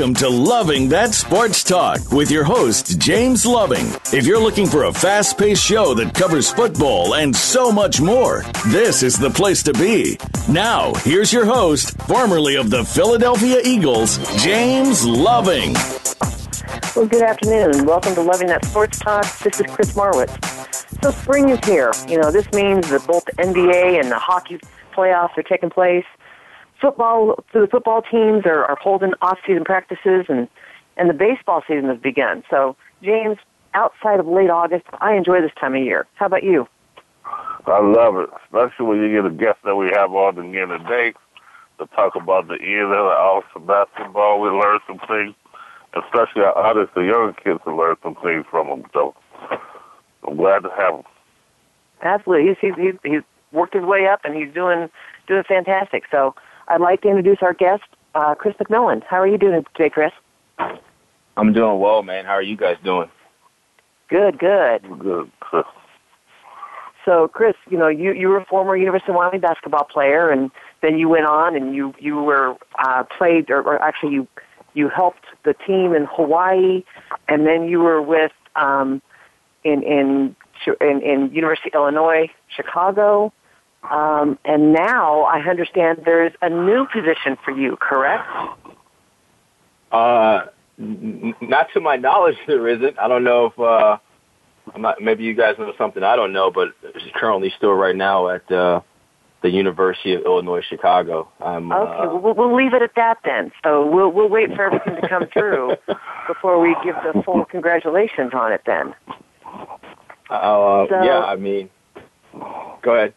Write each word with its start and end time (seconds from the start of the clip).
Welcome 0.00 0.14
to 0.14 0.30
Loving 0.30 0.88
That 0.88 1.12
Sports 1.12 1.62
Talk 1.62 2.10
with 2.10 2.30
your 2.30 2.42
host, 2.42 2.98
James 2.98 3.44
Loving. 3.44 3.84
If 4.14 4.24
you're 4.24 4.40
looking 4.40 4.66
for 4.66 4.84
a 4.84 4.92
fast 4.94 5.36
paced 5.36 5.62
show 5.62 5.92
that 5.92 6.14
covers 6.14 6.50
football 6.50 7.16
and 7.16 7.36
so 7.36 7.70
much 7.70 8.00
more, 8.00 8.42
this 8.68 9.02
is 9.02 9.18
the 9.18 9.28
place 9.28 9.62
to 9.64 9.74
be. 9.74 10.16
Now, 10.48 10.94
here's 11.04 11.34
your 11.34 11.44
host, 11.44 11.98
formerly 12.04 12.56
of 12.56 12.70
the 12.70 12.82
Philadelphia 12.82 13.60
Eagles, 13.62 14.16
James 14.42 15.04
Loving. 15.04 15.74
Well, 16.96 17.06
good 17.06 17.22
afternoon. 17.22 17.84
Welcome 17.84 18.14
to 18.14 18.22
Loving 18.22 18.46
That 18.46 18.64
Sports 18.64 19.00
Talk. 19.00 19.24
This 19.40 19.60
is 19.60 19.66
Chris 19.66 19.92
Marwitz. 19.92 21.02
So, 21.02 21.10
spring 21.10 21.50
is 21.50 21.62
here. 21.66 21.92
You 22.08 22.18
know, 22.18 22.30
this 22.30 22.50
means 22.52 22.88
that 22.88 23.06
both 23.06 23.26
the 23.26 23.32
NBA 23.32 24.00
and 24.00 24.10
the 24.10 24.18
hockey 24.18 24.60
playoffs 24.94 25.36
are 25.36 25.42
taking 25.42 25.68
place 25.68 26.06
football 26.80 27.44
the 27.52 27.68
football 27.70 28.02
teams 28.02 28.44
are, 28.46 28.64
are 28.64 28.78
holding 28.80 29.12
off 29.22 29.38
season 29.46 29.64
practices 29.64 30.26
and 30.28 30.48
and 30.96 31.08
the 31.08 31.14
baseball 31.14 31.62
season 31.66 31.88
has 31.88 31.98
begun. 31.98 32.42
So 32.50 32.76
James, 33.02 33.38
outside 33.74 34.20
of 34.20 34.26
late 34.26 34.50
August, 34.50 34.84
I 35.00 35.14
enjoy 35.14 35.40
this 35.40 35.52
time 35.58 35.74
of 35.74 35.82
year. 35.82 36.06
How 36.14 36.26
about 36.26 36.42
you? 36.42 36.66
I 37.66 37.80
love 37.80 38.16
it, 38.16 38.28
especially 38.44 38.86
when 38.86 39.02
you 39.02 39.12
get 39.12 39.24
a 39.24 39.34
guest 39.34 39.58
that 39.64 39.76
we 39.76 39.90
have 39.94 40.12
on 40.12 40.38
again 40.38 40.68
today 40.68 41.14
to 41.78 41.86
talk 41.94 42.14
about 42.16 42.48
the 42.48 42.58
end 42.60 42.92
of 42.92 43.44
the 43.54 43.60
basketball. 43.60 44.40
We 44.40 44.48
learn 44.48 44.80
some 44.86 44.98
things, 45.06 45.34
especially 45.94 46.42
our 46.42 46.56
artists, 46.56 46.94
the 46.94 47.02
young 47.02 47.34
kids, 47.42 47.60
to 47.64 47.74
learn 47.74 47.96
some 48.02 48.16
things 48.16 48.44
from 48.50 48.68
them. 48.68 48.84
So 48.92 49.14
I'm 50.26 50.36
glad 50.36 50.60
to 50.64 50.70
have 50.76 50.96
him. 50.96 51.02
Absolutely, 52.02 52.54
he's 52.60 52.74
he's 52.76 52.94
he's 53.04 53.22
worked 53.52 53.74
his 53.74 53.84
way 53.84 54.06
up 54.06 54.20
and 54.24 54.34
he's 54.34 54.52
doing 54.52 54.88
doing 55.26 55.44
fantastic. 55.44 56.04
So 56.10 56.34
I'd 56.70 56.80
like 56.80 57.02
to 57.02 57.08
introduce 57.08 57.38
our 57.42 57.52
guest, 57.52 57.82
uh, 58.14 58.36
Chris 58.36 58.54
McMillan. 58.56 59.02
How 59.02 59.16
are 59.16 59.26
you 59.26 59.38
doing 59.38 59.64
today, 59.74 59.90
Chris? 59.90 60.12
I'm 61.36 61.52
doing 61.52 61.80
well, 61.80 62.04
man. 62.04 62.24
How 62.24 62.32
are 62.32 62.42
you 62.42 62.56
guys 62.56 62.76
doing? 62.84 63.10
Good, 64.08 64.38
good. 64.38 64.82
Good. 64.98 65.30
So, 67.04 67.28
Chris, 67.28 67.54
you 67.68 67.76
know, 67.76 67.88
you 67.88 68.12
you 68.12 68.28
were 68.28 68.36
a 68.36 68.44
former 68.44 68.76
University 68.76 69.10
of 69.10 69.16
Wyoming 69.16 69.40
basketball 69.40 69.84
player, 69.84 70.30
and 70.30 70.50
then 70.80 70.98
you 70.98 71.08
went 71.08 71.26
on 71.26 71.56
and 71.56 71.74
you 71.74 71.92
you 71.98 72.22
were 72.22 72.56
uh, 72.78 73.04
played, 73.18 73.50
or, 73.50 73.62
or 73.62 73.82
actually 73.82 74.12
you 74.12 74.28
you 74.74 74.88
helped 74.88 75.24
the 75.44 75.54
team 75.66 75.94
in 75.94 76.04
Hawaii, 76.04 76.84
and 77.26 77.46
then 77.46 77.68
you 77.68 77.80
were 77.80 78.00
with 78.00 78.32
um, 78.54 79.02
in 79.64 79.82
in 79.82 80.36
in, 80.80 81.02
in 81.02 81.30
University 81.32 81.70
of 81.70 81.74
Illinois, 81.74 82.28
Chicago, 82.54 83.32
um, 83.82 84.38
and 84.44 84.72
now 84.72 85.22
I 85.22 85.40
understand 85.48 86.02
there's 86.04 86.32
a 86.42 86.50
new 86.50 86.86
position 86.92 87.36
for 87.44 87.50
you, 87.52 87.76
correct? 87.80 88.26
Uh, 89.90 90.42
n- 90.78 91.34
not 91.40 91.68
to 91.74 91.80
my 91.80 91.96
knowledge, 92.06 92.36
there 92.46 92.68
isn't. 92.68 92.98
I 92.98 93.08
don't 93.08 93.24
know 93.24 93.46
if 93.46 93.58
uh, 93.58 93.98
I'm 94.74 94.82
not. 94.82 95.00
Maybe 95.00 95.24
you 95.24 95.34
guys 95.34 95.56
know 95.58 95.72
something 95.78 96.02
I 96.02 96.16
don't 96.16 96.32
know, 96.32 96.50
but 96.50 96.68
it's 96.82 97.04
currently 97.16 97.52
still 97.56 97.72
right 97.72 97.96
now 97.96 98.28
at 98.28 98.50
uh, 98.52 98.80
the 99.42 99.50
University 99.50 100.14
of 100.14 100.22
Illinois 100.24 100.60
Chicago. 100.68 101.28
I'm, 101.40 101.72
okay, 101.72 101.92
uh, 102.08 102.14
well, 102.16 102.34
we'll 102.34 102.54
leave 102.54 102.74
it 102.74 102.82
at 102.82 102.94
that 102.96 103.18
then. 103.24 103.50
So 103.64 103.86
we'll 103.86 104.10
we'll 104.12 104.28
wait 104.28 104.54
for 104.54 104.64
everything 104.66 104.96
to 105.00 105.08
come 105.08 105.26
through 105.32 105.74
before 106.28 106.60
we 106.60 106.76
give 106.84 106.94
the 106.96 107.22
full 107.24 107.44
congratulations 107.46 108.32
on 108.34 108.52
it. 108.52 108.62
Then. 108.66 108.94
Uh, 110.28 110.86
So- 110.88 111.02
yeah, 111.02 111.24
I 111.24 111.36
mean, 111.36 111.70
go 112.82 112.94
ahead. 112.94 113.14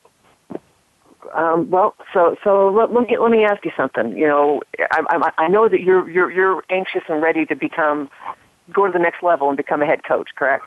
Um, 1.34 1.70
well, 1.70 1.96
so 2.14 2.36
so 2.44 2.70
let, 2.70 2.92
let 2.92 3.08
me 3.08 3.18
let 3.18 3.32
me 3.32 3.44
ask 3.44 3.64
you 3.66 3.72
something. 3.78 4.18
You 4.18 4.28
know, 4.28 4.62
I, 4.92 5.04
I 5.10 5.32
I 5.46 5.48
know 5.48 5.70
that 5.70 5.82
you're 5.82 6.10
you're 6.10 6.32
you're 6.32 6.64
anxious 6.70 7.04
and 7.08 7.22
ready 7.22 7.46
to 7.46 7.56
become 7.56 8.10
go 8.72 8.86
to 8.86 8.92
the 8.92 9.00
next 9.00 9.24
level 9.24 9.50
and 9.50 9.58
become 9.58 9.82
a 9.82 9.86
head 9.86 10.04
coach, 10.04 10.30
correct? 10.36 10.66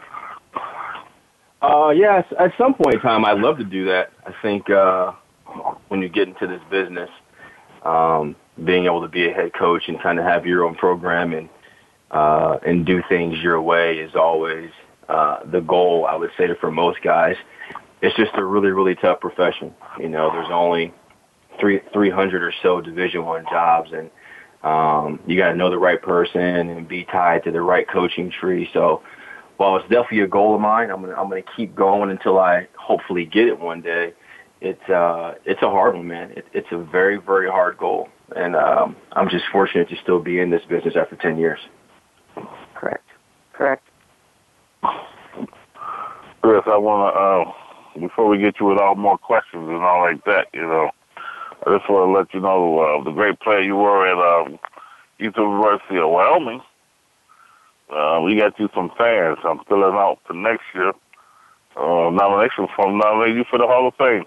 Uh, 1.63 1.91
yes, 1.91 2.25
at 2.39 2.53
some 2.59 2.75
point 2.75 2.95
in 2.95 3.01
time, 3.01 3.25
I'd 3.25 3.39
love 3.39 3.59
to 3.59 3.65
do 3.65 3.87
that. 3.87 4.13
I 4.27 4.35
think 4.43 4.69
uh, 4.69 5.13
when 5.89 6.03
you 6.03 6.09
get 6.09 6.29
into 6.29 6.47
this 6.47 6.61
business, 6.71 7.11
um, 7.83 8.37
being 8.63 8.85
able 8.85 9.03
to 9.03 9.09
be 9.09 9.29
a 9.29 9.33
head 9.33 9.53
coach 9.55 9.85
and 9.89 10.01
kind 10.01 10.19
of 10.19 10.25
have 10.25 10.47
your 10.47 10.65
own 10.65 10.75
program 10.75 11.33
and 11.33 11.49
uh, 12.11 12.59
and 12.65 12.87
do 12.87 13.03
things 13.09 13.37
your 13.39 13.61
way 13.61 13.99
is 13.99 14.15
always 14.15 14.71
uh, 15.09 15.41
the 15.45 15.61
goal. 15.61 16.07
I 16.09 16.15
would 16.15 16.31
say 16.39 16.47
for 16.61 16.71
most 16.71 17.03
guys, 17.03 17.37
it's 18.03 18.17
just 18.17 18.33
a 18.35 18.45
really 18.45 18.71
really 18.71 18.95
tough 18.95 19.21
profession. 19.21 19.75
You 19.99 20.09
know, 20.09 20.31
there's 20.33 20.51
only 20.51 20.93
three 21.61 21.81
three 21.93 22.11
hundred 22.11 22.43
or 22.43 22.53
so 22.63 22.81
Division 22.81 23.25
One 23.25 23.45
jobs, 23.51 23.91
and 23.93 24.11
um, 24.63 25.21
you 25.27 25.37
got 25.37 25.51
to 25.51 25.57
know 25.57 25.71
the 25.71 25.79
right 25.79 26.01
person 26.01 26.41
and 26.41 26.89
be 26.89 27.05
tied 27.05 27.45
to 27.45 27.51
the 27.51 27.61
right 27.61 27.89
coaching 27.89 28.31
tree. 28.31 28.69
So 28.73 29.03
while 29.57 29.77
it's 29.77 29.89
definitely 29.89 30.21
a 30.21 30.29
goal 30.29 30.55
of 30.55 30.61
mine, 30.61 30.91
I'm 30.91 31.01
gonna 31.01 31.15
I'm 31.15 31.29
gonna 31.29 31.43
keep 31.57 31.75
going 31.75 32.11
until 32.11 32.39
I 32.39 32.69
hopefully 32.79 33.25
get 33.25 33.47
it 33.47 33.59
one 33.59 33.81
day. 33.81 34.13
It's 34.61 34.89
uh 34.89 35.35
it's 35.45 35.63
a 35.63 35.71
hard 35.71 35.95
one, 35.95 36.09
man. 36.09 36.33
It, 36.33 36.47
it's 36.53 36.69
a 36.73 36.79
very 36.79 37.19
very 37.19 37.49
hard 37.49 37.79
goal, 37.79 38.09
and 38.35 38.57
um, 38.57 38.97
I'm 39.13 39.29
just 39.29 39.45
fortunate 39.53 39.89
to 39.89 39.97
still 40.03 40.21
be 40.21 40.41
in 40.41 40.51
this 40.51 40.63
business 40.69 40.95
after 40.97 41.17
ten 41.17 41.39
years. 41.39 41.61
Correct. 42.75 43.05
Correct. 43.53 43.83
Chris, 46.43 46.63
I 46.67 46.77
want 46.77 47.15
to, 47.15 47.21
uh, 47.21 47.53
before 48.01 48.29
we 48.29 48.39
get 48.39 48.61
you 48.61 48.67
with 48.67 48.79
all 48.79 48.95
more 48.95 49.19
questions 49.19 49.69
and 49.69 49.83
all 49.83 50.03
like 50.03 50.25
that, 50.25 50.49
you 50.53 50.63
know, 50.63 50.91
I 51.67 51.77
just 51.77 51.91
want 51.91 52.09
to 52.09 52.19
let 52.19 52.35
you 52.35 52.41
know 52.41 52.79
uh, 52.79 53.05
the 53.05 53.11
great 53.11 53.41
player 53.41 53.61
you 53.61 53.77
were 53.77 54.07
at 54.07 54.47
um, 54.47 54.59
University 55.19 55.99
of 55.99 56.11
Wyoming. 56.11 56.61
Uh, 57.91 58.21
we 58.25 58.37
got 58.37 58.59
you 58.59 58.69
some 58.75 58.91
fans. 58.99 59.39
I'm 59.45 59.61
filling 59.69 59.95
out 59.95 60.19
for 60.27 60.35
next 60.35 60.65
year. 60.75 60.93
Uh, 61.77 62.11
nomination 62.11 62.67
from 62.75 62.99
nominate 62.99 63.37
you 63.37 63.45
for 63.51 63.59
the 63.59 63.67
Hall 63.67 63.89
of 63.89 63.95
Fame. 63.97 64.25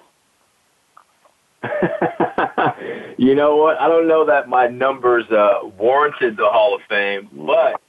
you 3.17 3.35
know 3.35 3.55
what? 3.57 3.77
I 3.79 3.87
don't 3.87 4.07
know 4.07 4.25
that 4.25 4.47
my 4.47 4.67
numbers 4.67 5.25
uh, 5.29 5.59
warranted 5.77 6.37
the 6.37 6.47
Hall 6.47 6.75
of 6.75 6.81
Fame, 6.87 7.27
but 7.33 7.81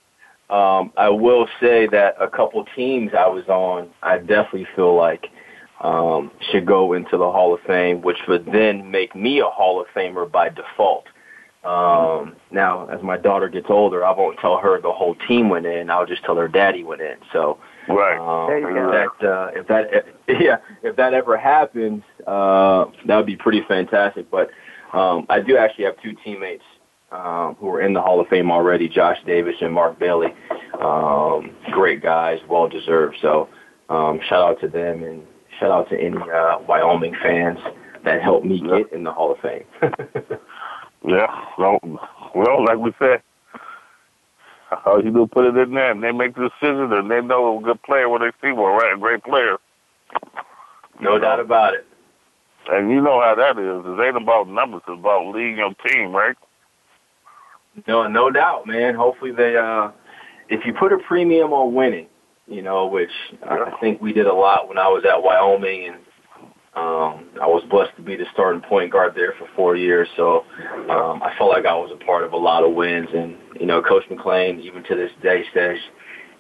um, 0.53 0.93
I 0.97 1.09
will 1.11 1.47
say 1.61 1.87
that 1.89 2.17
a 2.21 2.29
couple 2.29 2.65
teams 2.75 3.13
I 3.17 3.29
was 3.29 3.47
on, 3.49 3.91
I 4.03 4.19
definitely 4.19 4.67
feel 4.75 4.97
like 4.97 5.27
um, 5.81 6.31
should 6.51 6.67
go 6.67 6.93
into 6.93 7.17
the 7.17 7.31
Hall 7.31 7.55
of 7.55 7.61
Fame, 7.67 8.03
which 8.03 8.19
would 8.29 8.47
then 8.47 8.91
make 8.91 9.15
me 9.15 9.41
a 9.41 9.47
Hall 9.47 9.81
of 9.81 9.87
Famer 9.95 10.31
by 10.31 10.49
default. 10.49 11.07
Um, 11.65 12.37
now, 12.51 12.89
as 12.89 13.03
my 13.03 13.19
daughter 13.19 13.49
gets 13.49 13.67
older, 13.69 14.05
I 14.05 14.13
won't 14.13 14.39
tell 14.39 14.57
her 14.59 14.81
the 14.81 14.93
whole 14.93 15.15
team 15.29 15.51
went 15.51 15.67
in. 15.67 15.91
I'll 15.91 16.07
just 16.07 16.25
tell 16.25 16.37
her 16.37 16.49
daddy 16.49 16.85
went 16.85 17.03
in. 17.03 17.17
So, 17.33 17.59
Right. 17.89 18.19
um, 18.19 18.51
if 18.53 19.19
that 19.21 19.29
uh, 19.29 19.51
if 19.55 19.67
that 19.69 19.89
if, 19.93 20.05
yeah 20.41 20.59
if 20.83 20.97
that 20.97 21.13
ever 21.13 21.37
happens, 21.37 22.03
uh, 22.27 22.87
that 23.07 23.17
would 23.17 23.27
be 23.27 23.37
pretty 23.37 23.63
fantastic. 23.69 24.31
But 24.31 24.51
um, 24.95 25.27
I 25.29 25.41
do 25.41 25.59
actually 25.59 25.85
have 25.85 26.01
two 26.03 26.15
teammates 26.25 26.65
um, 27.13 27.57
who 27.59 27.69
are 27.71 27.83
in 27.83 27.93
the 27.93 28.01
Hall 28.01 28.21
of 28.21 28.29
Fame 28.29 28.51
already: 28.51 28.89
Josh 28.89 29.19
Davis 29.27 29.57
and 29.61 29.73
Mark 29.73 29.99
Bailey. 29.99 30.33
Um, 30.81 31.51
great 31.73 32.03
guys, 32.03 32.39
well 32.49 32.69
deserved. 32.69 33.19
So 33.21 33.49
um, 33.91 34.19
shout 34.29 34.43
out 34.43 34.61
to 34.61 34.69
them 34.69 35.03
and 35.03 35.23
shout 35.61 35.71
out 35.71 35.89
to 35.91 36.01
any 36.01 36.17
uh, 36.17 36.59
Wyoming 36.67 37.15
fans 37.23 37.59
that 38.05 38.23
helped 38.23 38.47
me 38.47 38.57
Yeah. 38.65 38.79
get 38.79 38.93
in 38.93 39.05
the 39.05 39.13
Hall 39.13 39.33
of 39.33 39.39
Fame. 39.41 39.65
Yeah. 41.03 41.29
Well, 41.57 41.79
well, 42.35 42.63
like 42.67 42.77
we 42.77 42.93
said, 42.99 43.23
all 44.85 45.03
you 45.03 45.11
do 45.11 45.27
put 45.27 45.47
it 45.47 45.57
in 45.57 45.73
there, 45.73 45.91
and 45.93 46.03
they 46.03 46.13
make 46.13 46.35
the 46.35 46.51
decision, 46.51 46.93
and 46.93 47.11
they 47.11 47.23
know 47.23 47.59
a 47.59 47.63
good 47.63 47.83
player 47.83 48.07
when 48.07 48.21
they 48.21 48.31
see 48.43 48.53
one, 48.53 48.75
right? 48.75 48.93
A 48.95 48.99
great 48.99 49.25
player. 49.25 49.57
no 51.01 51.19
doubt 51.19 51.41
about 51.41 51.73
it. 51.73 51.87
And 52.69 52.91
you 52.91 53.01
know 53.01 53.19
how 53.23 53.35
that 53.35 53.59
is. 53.59 53.83
It 53.99 54.07
ain't 54.07 54.17
about 54.23 54.47
numbers. 54.49 54.83
It's 54.87 54.99
about 54.99 55.35
leading 55.35 55.57
your 55.57 55.73
team, 55.87 56.13
right? 56.15 56.37
No, 57.89 58.07
no 58.07 58.31
doubt, 58.31 58.67
man. 58.67 58.95
Hopefully 58.95 59.33
they, 59.33 59.57
uh, 59.57 59.91
if 60.51 60.67
you 60.67 60.75
put 60.75 60.93
a 60.93 60.99
premium 60.99 61.55
on 61.55 61.73
winning, 61.75 62.09
you 62.51 62.63
know, 62.63 62.87
which 62.87 63.11
I 63.43 63.73
think 63.81 64.03
we 64.03 64.13
did 64.13 64.27
a 64.27 64.35
lot 64.35 64.69
when 64.69 64.77
I 64.77 64.89
was 64.89 65.05
at 65.09 65.23
Wyoming, 65.23 65.87
and 65.87 65.97
um, 66.75 67.31
I 67.41 67.47
was 67.47 67.63
blessed 67.71 67.95
to 67.97 68.03
be 68.03 68.17
the 68.17 68.27
starting 68.33 68.61
point 68.61 68.93
guard 68.93 69.15
there 69.15 69.35
for 69.39 69.49
four 69.55 69.77
years. 69.77 70.09
So 70.17 70.45
um, 70.91 71.23
I 71.23 71.33
felt 71.39 71.51
like 71.51 71.65
I 71.65 71.75
was 71.75 71.91
a 71.93 72.05
part 72.05 72.25
of 72.25 72.33
a 72.33 72.37
lot 72.37 72.65
of 72.65 72.75
wins, 72.75 73.09
and 73.15 73.37
you 73.59 73.67
know, 73.67 73.81
Coach 73.81 74.05
McClain, 74.11 74.61
even 74.61 74.83
to 74.85 74.97
this 74.97 75.13
day, 75.23 75.45
says 75.55 75.79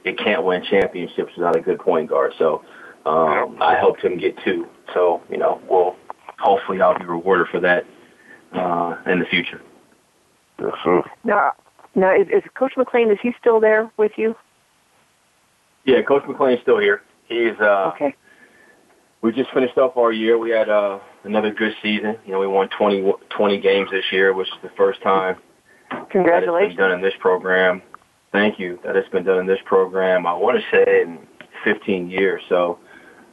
it 0.05 0.19
can't 0.19 0.45
win 0.45 0.65
championships 0.69 1.33
without 1.37 1.57
a 1.57 1.61
good 1.61 1.79
point 1.79 2.11
guard. 2.11 2.33
So 2.39 2.65
um, 3.07 3.57
I 3.63 3.77
helped 3.79 4.03
him 4.03 4.19
get 4.19 4.37
two. 4.45 4.67
So 4.93 5.23
you 5.31 5.39
know, 5.39 5.61
well, 5.71 5.97
hopefully 6.41 6.81
I'll 6.81 6.99
be 6.99 7.05
rewarded 7.05 7.47
for 7.53 7.61
that 7.61 7.85
uh, 8.53 8.97
in 9.07 9.21
the 9.21 9.27
future. 9.27 9.63
Yes, 10.61 10.73
sir. 10.83 11.03
Now, 11.25 11.53
now 11.95 12.15
is, 12.15 12.27
is 12.29 12.43
Coach 12.55 12.73
McClain? 12.77 13.13
Is 13.13 13.19
he 13.23 13.33
still 13.41 13.61
there 13.61 13.91
with 13.97 14.13
you? 14.17 14.35
Yeah, 15.85 16.03
Coach 16.03 16.25
McClain's 16.25 16.61
still 16.63 16.79
here. 16.79 17.03
He's 17.27 17.59
uh 17.61 17.93
Okay. 17.95 18.15
we 19.23 19.33
just 19.33 19.51
finished 19.53 19.79
up 19.79 19.97
our 19.97 20.13
year. 20.13 20.39
We 20.39 20.51
had 20.51 20.69
uh 20.69 20.99
another 21.25 21.53
good 21.53 21.75
season. 21.83 22.17
You 22.27 22.33
know, 22.33 22.41
we 22.41 22.47
won 22.47 22.69
20, 22.77 23.13
20 23.31 23.61
games 23.61 23.91
this 23.91 24.05
year, 24.13 24.33
which 24.35 24.49
is 24.49 24.55
the 24.63 24.71
first 24.77 25.03
time 25.03 25.37
Congratulations. 26.11 26.77
done 26.79 26.93
in 26.93 27.01
this 27.01 27.15
program. 27.21 27.83
Thank 28.33 28.59
you. 28.61 28.79
That 28.85 28.95
has 28.95 29.05
been 29.11 29.25
done 29.25 29.39
in 29.41 29.47
this 29.47 29.59
program. 29.65 30.27
I 30.27 30.33
want 30.35 30.59
to 30.59 30.65
say 30.71 31.03
in 31.03 31.19
15 31.65 32.11
years. 32.11 32.43
So 32.49 32.79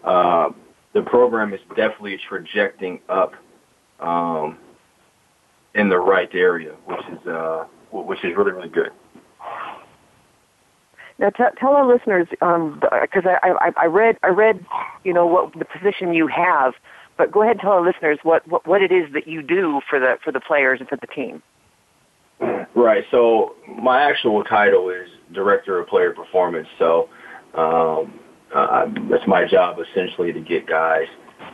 uh, 0.04 0.50
the 0.94 1.02
program 1.04 1.54
is 1.54 1.60
definitely 1.76 2.18
trajecting 2.28 3.00
up 3.10 3.34
um, 4.00 4.58
in 5.76 5.90
the 5.90 5.98
right 6.00 6.30
area, 6.34 6.74
which 6.86 7.02
is 7.12 7.28
uh, 7.28 7.66
which 7.92 8.24
is 8.24 8.36
really 8.36 8.52
really 8.52 8.70
good. 8.70 8.90
Now, 11.20 11.30
t- 11.30 11.44
tell 11.60 11.74
our 11.74 11.86
listeners, 11.86 12.28
because 12.30 12.42
um, 12.42 12.82
I, 12.92 13.54
I, 13.60 13.72
I 13.78 13.86
read, 13.86 14.18
I 14.24 14.28
read, 14.28 14.64
you 15.04 15.14
know, 15.14 15.26
what 15.26 15.54
the 15.54 15.66
position 15.66 16.14
you 16.14 16.28
have. 16.28 16.74
But 17.18 17.32
go 17.32 17.42
ahead 17.42 17.54
and 17.54 17.62
tell 17.62 17.72
our 17.72 17.86
listeners 17.86 18.20
what, 18.22 18.48
what, 18.48 18.68
what 18.68 18.84
it 18.84 18.92
is 18.92 19.12
that 19.14 19.28
you 19.28 19.42
do 19.42 19.82
for 19.90 20.00
the 20.00 20.18
for 20.24 20.32
the 20.32 20.40
players 20.40 20.80
and 20.80 20.88
for 20.88 20.98
the 20.98 21.08
team. 21.08 21.42
Right. 22.76 23.04
So 23.10 23.56
my 23.82 24.04
actual 24.04 24.44
title 24.44 24.90
is 24.92 25.10
director 25.34 25.80
of 25.80 25.88
player 25.88 26.14
performance. 26.14 26.68
So 26.78 27.10
um, 27.56 28.20
uh, 28.54 28.86
that's 29.10 29.26
my 29.28 29.48
job 29.48 29.78
essentially 29.80 30.32
to 30.32 30.40
get 30.40 30.68
guys 30.68 31.08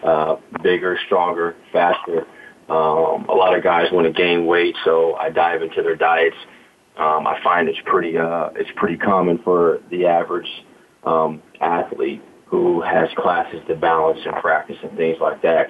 uh, 0.03 0.35
bigger, 0.61 0.99
stronger, 1.05 1.55
faster. 1.71 2.27
Um, 2.69 3.25
a 3.29 3.33
lot 3.33 3.55
of 3.55 3.63
guys 3.63 3.91
want 3.91 4.07
to 4.07 4.13
gain 4.13 4.45
weight, 4.45 4.75
so 4.83 5.15
I 5.15 5.29
dive 5.29 5.61
into 5.61 5.81
their 5.81 5.95
diets 5.95 6.35
um, 6.97 7.25
I 7.27 7.39
find 7.43 7.67
it's 7.67 7.79
pretty 7.85 8.17
uh, 8.17 8.49
it's 8.55 8.69
pretty 8.75 8.97
common 8.97 9.39
for 9.43 9.79
the 9.89 10.05
average 10.05 10.49
um, 11.03 11.41
athlete 11.59 12.21
who 12.45 12.81
has 12.81 13.09
classes 13.17 13.61
to 13.67 13.75
balance 13.75 14.19
and 14.25 14.35
practice 14.35 14.77
and 14.83 14.95
things 14.95 15.17
like 15.19 15.41
that 15.41 15.67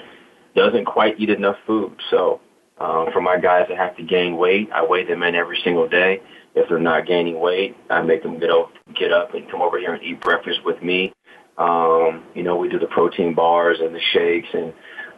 doesn't 0.56 0.86
quite 0.86 1.20
eat 1.20 1.30
enough 1.30 1.56
food. 1.66 1.96
So 2.10 2.42
um, 2.80 3.08
for 3.14 3.22
my 3.22 3.40
guys 3.40 3.68
that 3.70 3.78
have 3.78 3.96
to 3.98 4.04
gain 4.04 4.38
weight, 4.38 4.70
I 4.74 4.86
weigh 4.86 5.06
them 5.06 5.24
in 5.24 5.36
every 5.36 5.60
single 5.64 5.88
day. 5.88 6.22
If 6.56 6.70
they're 6.70 6.80
not 6.80 7.08
gaining 7.08 7.40
weight, 7.40 7.76
I 7.90 8.02
make 8.02 8.22
them 8.22 8.40
get 8.40 8.52
up, 8.52 8.72
get 9.00 9.12
up 9.12 9.34
and 9.34 9.50
come 9.50 9.62
over 9.62 9.80
here 9.80 9.94
and 9.94 10.04
eat 10.04 10.22
breakfast 10.22 10.60
with 10.66 10.82
me. 10.84 11.14
Um, 11.58 12.26
you 12.36 12.44
know, 12.44 12.58
we 12.58 12.70
do 12.70 12.80
the 12.80 12.88
protein 12.88 13.34
bars 13.34 13.78
and 13.80 13.96
the 13.96 14.02
shakes 14.12 14.50
and 14.54 14.74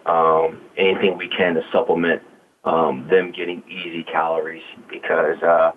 um, 0.05 0.61
anything 0.77 1.17
we 1.17 1.29
can 1.29 1.55
to 1.55 1.61
supplement 1.71 2.21
um, 2.63 3.07
them 3.09 3.31
getting 3.31 3.63
easy 3.69 4.03
calories 4.03 4.63
because 4.89 5.41
uh, 5.41 5.71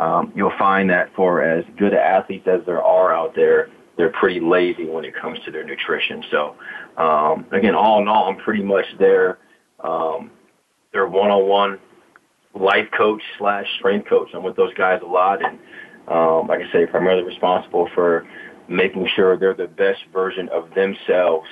um, 0.00 0.32
you'll 0.34 0.56
find 0.58 0.88
that 0.90 1.14
for 1.14 1.42
as 1.42 1.64
good 1.76 1.92
athletes 1.94 2.48
as 2.48 2.60
there 2.64 2.82
are 2.82 3.14
out 3.14 3.34
there, 3.34 3.68
they're 3.96 4.10
pretty 4.10 4.40
lazy 4.40 4.86
when 4.86 5.04
it 5.04 5.14
comes 5.14 5.38
to 5.44 5.50
their 5.50 5.64
nutrition. 5.64 6.24
So, 6.30 6.56
um, 6.96 7.44
again, 7.52 7.74
all 7.74 8.00
in 8.00 8.08
all, 8.08 8.30
I'm 8.30 8.38
pretty 8.38 8.62
much 8.62 8.86
their 8.98 9.38
um, 9.84 10.30
their 10.92 11.06
one-on-one 11.06 11.78
life 12.54 12.88
coach 12.96 13.22
slash 13.38 13.66
strength 13.78 14.08
coach. 14.08 14.28
I'm 14.34 14.42
with 14.42 14.56
those 14.56 14.74
guys 14.74 15.00
a 15.02 15.06
lot, 15.06 15.44
and 15.44 15.58
um, 16.08 16.48
like 16.48 16.60
I 16.60 16.72
say, 16.72 16.86
primarily 16.86 17.22
responsible 17.22 17.88
for 17.94 18.26
making 18.68 19.06
sure 19.14 19.36
they're 19.36 19.54
the 19.54 19.66
best 19.66 20.00
version 20.12 20.48
of 20.48 20.72
themselves. 20.74 21.48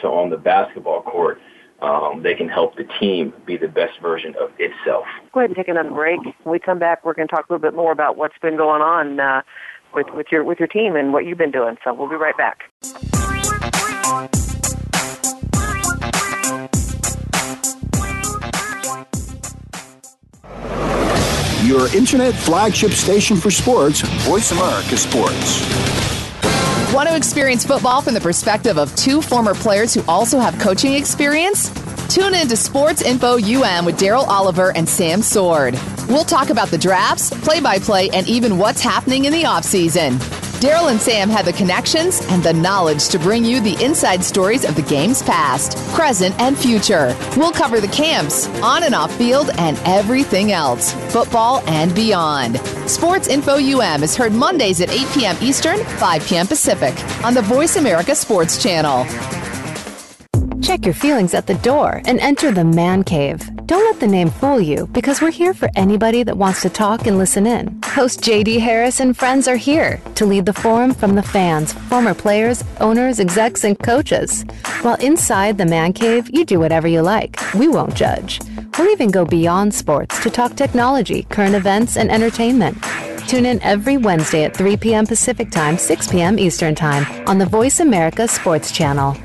So 0.00 0.14
on 0.14 0.30
the 0.30 0.36
basketball 0.36 1.02
court, 1.02 1.40
um, 1.80 2.22
they 2.22 2.34
can 2.34 2.48
help 2.48 2.76
the 2.76 2.84
team 2.98 3.32
be 3.46 3.56
the 3.56 3.68
best 3.68 4.00
version 4.00 4.34
of 4.40 4.50
itself. 4.58 5.06
Go 5.32 5.40
ahead 5.40 5.50
and 5.50 5.56
take 5.56 5.68
another 5.68 5.90
break. 5.90 6.20
When 6.20 6.52
we 6.52 6.58
come 6.58 6.78
back, 6.78 7.04
we're 7.04 7.14
going 7.14 7.28
to 7.28 7.34
talk 7.34 7.48
a 7.48 7.52
little 7.52 7.62
bit 7.62 7.74
more 7.74 7.92
about 7.92 8.16
what's 8.16 8.38
been 8.38 8.56
going 8.56 8.82
on 8.82 9.20
uh, 9.20 9.42
with 9.94 10.06
with 10.14 10.26
your 10.30 10.44
with 10.44 10.58
your 10.58 10.68
team 10.68 10.96
and 10.96 11.12
what 11.12 11.24
you've 11.24 11.38
been 11.38 11.50
doing. 11.50 11.76
So 11.84 11.94
we'll 11.94 12.08
be 12.08 12.16
right 12.16 12.36
back. 12.36 12.64
Your 21.64 21.94
internet 21.94 22.34
flagship 22.34 22.92
station 22.92 23.36
for 23.36 23.50
sports, 23.50 24.00
Voice 24.26 24.52
America 24.52 24.96
Sports. 24.96 25.97
Want 26.98 27.10
to 27.10 27.16
experience 27.16 27.64
football 27.64 28.02
from 28.02 28.14
the 28.14 28.20
perspective 28.20 28.76
of 28.76 28.92
two 28.96 29.22
former 29.22 29.54
players 29.54 29.94
who 29.94 30.02
also 30.08 30.40
have 30.40 30.58
coaching 30.58 30.94
experience? 30.94 31.70
Tune 32.12 32.34
in 32.34 32.48
to 32.48 32.56
Sports 32.56 33.02
Info 33.02 33.34
UM 33.34 33.84
with 33.84 33.96
Daryl 33.96 34.26
Oliver 34.26 34.76
and 34.76 34.88
Sam 34.88 35.22
Sword. 35.22 35.78
We'll 36.08 36.24
talk 36.24 36.50
about 36.50 36.70
the 36.70 36.76
drafts, 36.76 37.30
play 37.30 37.60
by 37.60 37.78
play, 37.78 38.10
and 38.10 38.26
even 38.26 38.58
what's 38.58 38.80
happening 38.80 39.26
in 39.26 39.32
the 39.32 39.44
offseason. 39.44 40.18
Daryl 40.58 40.90
and 40.90 41.00
Sam 41.00 41.30
have 41.30 41.44
the 41.44 41.52
connections 41.52 42.20
and 42.30 42.42
the 42.42 42.52
knowledge 42.52 43.06
to 43.10 43.18
bring 43.20 43.44
you 43.44 43.60
the 43.60 43.80
inside 43.80 44.24
stories 44.24 44.64
of 44.64 44.74
the 44.74 44.82
game's 44.82 45.22
past, 45.22 45.78
present, 45.94 46.34
and 46.40 46.58
future. 46.58 47.16
We'll 47.36 47.52
cover 47.52 47.80
the 47.80 47.86
camps, 47.86 48.48
on 48.60 48.82
and 48.82 48.92
off 48.92 49.14
field, 49.16 49.50
and 49.56 49.80
everything 49.84 50.50
else, 50.50 50.94
football 51.12 51.62
and 51.68 51.94
beyond. 51.94 52.56
Sports 52.88 53.28
Info 53.28 53.58
UM 53.58 54.02
is 54.02 54.16
heard 54.16 54.32
Mondays 54.32 54.80
at 54.80 54.88
8 54.88 55.06
p.m. 55.12 55.36
Eastern, 55.42 55.84
5 55.84 56.26
p.m. 56.26 56.46
Pacific 56.46 56.94
on 57.22 57.34
the 57.34 57.42
Voice 57.42 57.76
America 57.76 58.14
Sports 58.14 58.62
Channel. 58.62 59.04
Check 60.62 60.86
your 60.86 60.94
feelings 60.94 61.34
at 61.34 61.46
the 61.46 61.54
door 61.56 62.00
and 62.06 62.18
enter 62.20 62.50
the 62.50 62.64
man 62.64 63.04
cave. 63.04 63.46
Don't 63.66 63.84
let 63.84 64.00
the 64.00 64.06
name 64.06 64.30
fool 64.30 64.58
you 64.58 64.86
because 64.88 65.20
we're 65.20 65.30
here 65.30 65.52
for 65.52 65.68
anybody 65.76 66.22
that 66.22 66.38
wants 66.38 66.62
to 66.62 66.70
talk 66.70 67.06
and 67.06 67.18
listen 67.18 67.46
in. 67.46 67.78
Host 67.84 68.22
JD 68.22 68.58
Harris 68.60 69.00
and 69.00 69.14
friends 69.14 69.48
are 69.48 69.56
here 69.56 70.00
to 70.14 70.24
lead 70.24 70.46
the 70.46 70.54
forum 70.54 70.94
from 70.94 71.14
the 71.14 71.22
fans, 71.22 71.74
former 71.74 72.14
players, 72.14 72.64
owners, 72.80 73.20
execs, 73.20 73.64
and 73.64 73.78
coaches. 73.78 74.44
While 74.80 74.96
inside 74.96 75.58
the 75.58 75.66
man 75.66 75.92
cave, 75.92 76.30
you 76.30 76.46
do 76.46 76.58
whatever 76.58 76.88
you 76.88 77.02
like. 77.02 77.38
We 77.52 77.68
won't 77.68 77.94
judge. 77.94 78.40
We'll 78.78 78.90
even 78.90 79.10
go 79.10 79.24
beyond 79.24 79.74
sports 79.74 80.22
to 80.22 80.30
talk 80.30 80.54
technology, 80.54 81.24
current 81.24 81.54
events, 81.56 81.96
and 81.96 82.10
entertainment. 82.10 82.78
Tune 83.26 83.44
in 83.44 83.60
every 83.62 83.96
Wednesday 83.96 84.44
at 84.44 84.56
3 84.56 84.76
p.m. 84.76 85.06
Pacific 85.06 85.50
Time, 85.50 85.76
6 85.76 86.08
p.m. 86.08 86.38
Eastern 86.38 86.74
Time 86.74 87.04
on 87.28 87.38
the 87.38 87.46
Voice 87.46 87.80
America 87.80 88.28
Sports 88.28 88.72
Channel. 88.72 89.16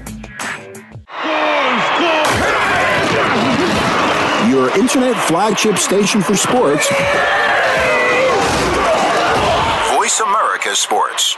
your 4.54 4.70
internet 4.78 5.16
flagship 5.28 5.78
station 5.78 6.22
for 6.22 6.36
sports. 6.36 6.88
Voice 9.96 10.20
America 10.20 10.76
Sports. 10.76 11.38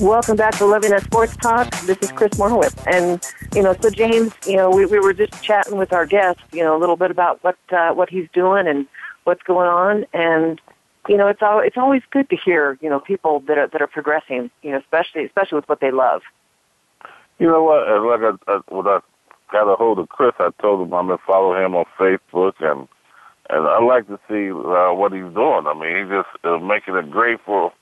Welcome 0.00 0.36
back 0.36 0.56
to 0.58 0.64
Loving 0.64 0.90
That 0.90 1.02
Sports 1.02 1.36
Talk. 1.38 1.68
This 1.80 1.98
is 2.02 2.12
Chris 2.12 2.30
Morowitz. 2.34 2.86
And, 2.86 3.20
you 3.52 3.64
know, 3.64 3.74
so 3.80 3.90
James, 3.90 4.32
you 4.46 4.54
know, 4.54 4.70
we, 4.70 4.86
we 4.86 5.00
were 5.00 5.12
just 5.12 5.42
chatting 5.42 5.76
with 5.76 5.92
our 5.92 6.06
guest, 6.06 6.38
you 6.52 6.62
know, 6.62 6.76
a 6.76 6.78
little 6.78 6.94
bit 6.94 7.10
about 7.10 7.42
what, 7.42 7.58
uh, 7.72 7.92
what 7.94 8.08
he's 8.08 8.28
doing 8.32 8.68
and 8.68 8.86
what's 9.24 9.42
going 9.42 9.68
on. 9.68 10.06
And, 10.12 10.60
you 11.08 11.16
know, 11.16 11.26
it's, 11.26 11.42
all, 11.42 11.58
it's 11.58 11.76
always 11.76 12.02
good 12.12 12.30
to 12.30 12.36
hear, 12.36 12.78
you 12.80 12.88
know, 12.88 13.00
people 13.00 13.40
that 13.48 13.58
are, 13.58 13.66
that 13.66 13.82
are 13.82 13.88
progressing, 13.88 14.52
you 14.62 14.70
know, 14.70 14.78
especially, 14.78 15.24
especially 15.24 15.56
with 15.56 15.68
what 15.68 15.80
they 15.80 15.90
love. 15.90 16.22
You 17.40 17.48
know 17.48 17.64
what? 17.64 17.88
Like 17.88 18.38
I, 18.46 18.52
I, 18.52 18.60
when 18.68 18.86
I 18.86 19.00
got 19.50 19.72
a 19.72 19.74
hold 19.74 19.98
of 19.98 20.10
Chris, 20.10 20.34
I 20.38 20.50
told 20.62 20.86
him 20.86 20.94
I'm 20.94 21.08
going 21.08 21.18
to 21.18 21.24
follow 21.26 21.56
him 21.56 21.74
on 21.74 21.86
Facebook 21.98 22.52
and, 22.60 22.86
and 23.50 23.66
I 23.66 23.82
like 23.82 24.06
to 24.06 24.20
see 24.28 24.52
uh, 24.52 24.94
what 24.94 25.12
he's 25.12 25.34
doing. 25.34 25.66
I 25.66 25.74
mean, 25.74 26.04
he's 26.04 26.14
just 26.14 26.44
uh, 26.44 26.58
making 26.58 26.94
it 26.94 27.10
great 27.10 27.40
for 27.44 27.72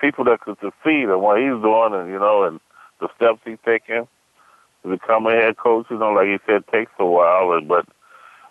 people 0.00 0.24
that 0.24 0.40
could 0.40 0.56
succeed 0.60 1.08
and 1.08 1.20
what 1.20 1.38
he's 1.38 1.60
doing 1.62 1.94
and, 1.94 2.08
you 2.08 2.18
know, 2.18 2.44
and 2.44 2.60
the 3.00 3.08
steps 3.16 3.40
he's 3.44 3.58
taking 3.64 4.06
to 4.82 4.88
become 4.88 5.26
a 5.26 5.32
head 5.32 5.56
coach, 5.56 5.86
you 5.90 5.98
know, 5.98 6.12
like 6.12 6.28
he 6.28 6.38
said, 6.46 6.66
takes 6.68 6.92
a 6.98 7.06
while, 7.06 7.52
and, 7.52 7.68
but 7.68 7.86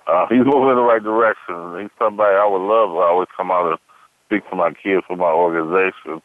uh, 0.08 0.28
he's 0.30 0.46
moving 0.46 0.70
in 0.70 0.76
the 0.76 0.82
right 0.82 1.04
direction. 1.04 1.82
He's 1.82 1.92
somebody 1.98 2.36
I 2.36 2.46
would 2.46 2.66
love 2.66 2.90
to 2.90 2.98
always 2.98 3.30
come 3.36 3.52
out 3.52 3.70
and 3.70 3.80
speak 4.28 4.50
to 4.50 4.56
my 4.56 4.72
kids 4.72 5.04
for 5.08 5.16
my 5.16 5.32
organization, 5.32 6.22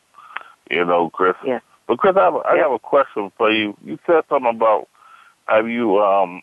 you 0.70 0.84
know, 0.84 1.10
Chris. 1.10 1.34
Yeah. 1.44 1.60
But 1.86 1.98
Chris, 1.98 2.16
I 2.16 2.24
have, 2.24 2.36
I 2.36 2.56
have 2.56 2.72
a 2.72 2.78
question 2.78 3.30
for 3.36 3.50
you. 3.50 3.76
You 3.84 3.98
said 4.06 4.22
something 4.28 4.54
about 4.54 4.88
have 5.46 5.68
you, 5.68 5.98
um, 5.98 6.42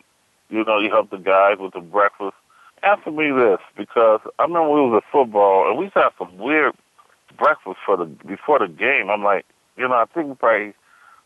you 0.50 0.64
know, 0.64 0.78
you 0.78 0.90
help 0.90 1.10
the 1.10 1.18
guys 1.18 1.58
with 1.58 1.72
the 1.72 1.80
breakfast. 1.80 2.34
Answer 2.82 3.10
me 3.10 3.30
this, 3.30 3.58
because 3.76 4.20
I 4.38 4.42
remember 4.42 4.70
we 4.70 4.80
was 4.80 5.02
at 5.02 5.12
football 5.12 5.68
and 5.68 5.78
we 5.78 5.84
used 5.84 5.94
to 5.94 6.02
have 6.02 6.12
some 6.18 6.36
weird 6.38 6.74
breakfast 7.36 7.78
for 7.84 7.96
the 7.96 8.06
before 8.06 8.58
the 8.58 8.68
game. 8.68 9.10
I'm 9.10 9.22
like, 9.22 9.46
you 9.76 9.88
know, 9.88 9.94
I 9.94 10.04
think 10.06 10.38
probably 10.38 10.74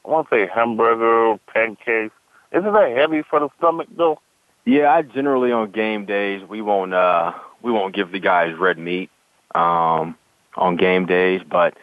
I 0.04 0.08
want 0.08 0.28
to 0.28 0.34
say 0.34 0.50
hamburger, 0.52 1.38
pancakes. 1.52 2.14
Isn't 2.52 2.72
that 2.72 2.96
heavy 2.96 3.22
for 3.22 3.40
the 3.40 3.48
stomach 3.58 3.88
though? 3.96 4.20
Yeah, 4.64 4.92
I 4.92 5.02
generally 5.02 5.52
on 5.52 5.70
game 5.70 6.04
days 6.04 6.46
we 6.48 6.60
won't 6.60 6.94
uh 6.94 7.32
we 7.62 7.72
won't 7.72 7.94
give 7.94 8.12
the 8.12 8.20
guys 8.20 8.54
red 8.56 8.78
meat 8.78 9.10
um 9.54 10.16
on 10.56 10.76
game 10.76 11.06
days, 11.06 11.42
but 11.48 11.76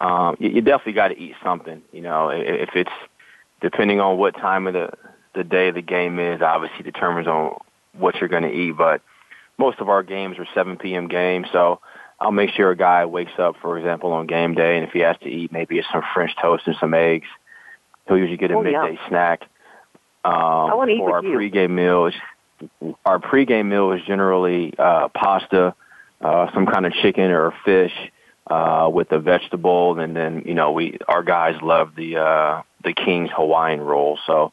um 0.00 0.36
you, 0.38 0.50
you 0.50 0.60
definitely 0.60 0.94
got 0.94 1.08
to 1.08 1.18
eat 1.18 1.34
something. 1.42 1.82
You 1.92 2.02
know, 2.02 2.28
if 2.30 2.70
it's 2.74 2.90
depending 3.60 4.00
on 4.00 4.18
what 4.18 4.34
time 4.34 4.66
of 4.66 4.74
the 4.74 4.90
the 5.34 5.44
day 5.44 5.70
the 5.70 5.82
game 5.82 6.18
is, 6.18 6.42
obviously 6.42 6.82
determines 6.82 7.26
on 7.26 7.58
what 7.96 8.16
you're 8.16 8.28
going 8.28 8.42
to 8.42 8.52
eat. 8.52 8.72
But 8.72 9.00
most 9.58 9.78
of 9.80 9.88
our 9.88 10.02
games 10.02 10.38
are 10.38 10.46
7 10.54 10.76
p.m. 10.76 11.08
games, 11.08 11.46
so 11.52 11.80
I'll 12.22 12.30
make 12.30 12.50
sure 12.50 12.70
a 12.70 12.76
guy 12.76 13.04
wakes 13.04 13.32
up, 13.38 13.56
for 13.60 13.78
example, 13.78 14.12
on 14.12 14.26
game 14.26 14.54
day, 14.54 14.76
and 14.76 14.86
if 14.86 14.92
he 14.92 15.00
has 15.00 15.16
to 15.18 15.28
eat, 15.28 15.50
maybe 15.50 15.78
it's 15.78 15.88
some 15.92 16.02
French 16.14 16.30
toast 16.40 16.62
and 16.66 16.76
some 16.78 16.94
eggs. 16.94 17.26
He'll 18.06 18.16
usually 18.16 18.36
get 18.36 18.50
a 18.52 18.54
oh, 18.54 18.62
midday 18.62 18.94
yeah. 18.94 19.08
snack. 19.08 19.42
Um, 20.24 20.32
I 20.32 20.74
want 20.74 20.88
to 20.90 20.94
eat 20.94 20.98
for 20.98 21.14
our 21.14 21.22
with 21.22 21.32
you. 21.32 21.36
pregame 21.36 21.70
meals, 21.70 22.14
our 23.04 23.18
pregame 23.18 23.66
meal 23.66 23.90
is 23.90 24.02
generally 24.06 24.72
uh, 24.78 25.08
pasta, 25.08 25.74
uh, 26.20 26.52
some 26.54 26.66
kind 26.66 26.86
of 26.86 26.92
chicken 26.92 27.30
or 27.32 27.52
fish 27.64 27.92
uh, 28.46 28.88
with 28.92 29.10
a 29.10 29.18
vegetable, 29.18 29.98
and 29.98 30.14
then 30.14 30.44
you 30.46 30.54
know 30.54 30.70
we 30.70 30.98
our 31.08 31.24
guys 31.24 31.60
love 31.60 31.96
the 31.96 32.18
uh, 32.18 32.62
the 32.84 32.92
King's 32.92 33.30
Hawaiian 33.34 33.80
roll. 33.80 34.18
So 34.26 34.52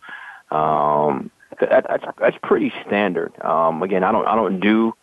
um, 0.50 1.30
that, 1.60 1.86
that's 1.88 2.06
that's 2.20 2.38
pretty 2.42 2.74
standard. 2.88 3.40
Um, 3.42 3.84
again, 3.84 4.04
I 4.04 4.12
don't 4.12 4.26
I 4.26 4.36
don't 4.36 4.60
do 4.60 4.94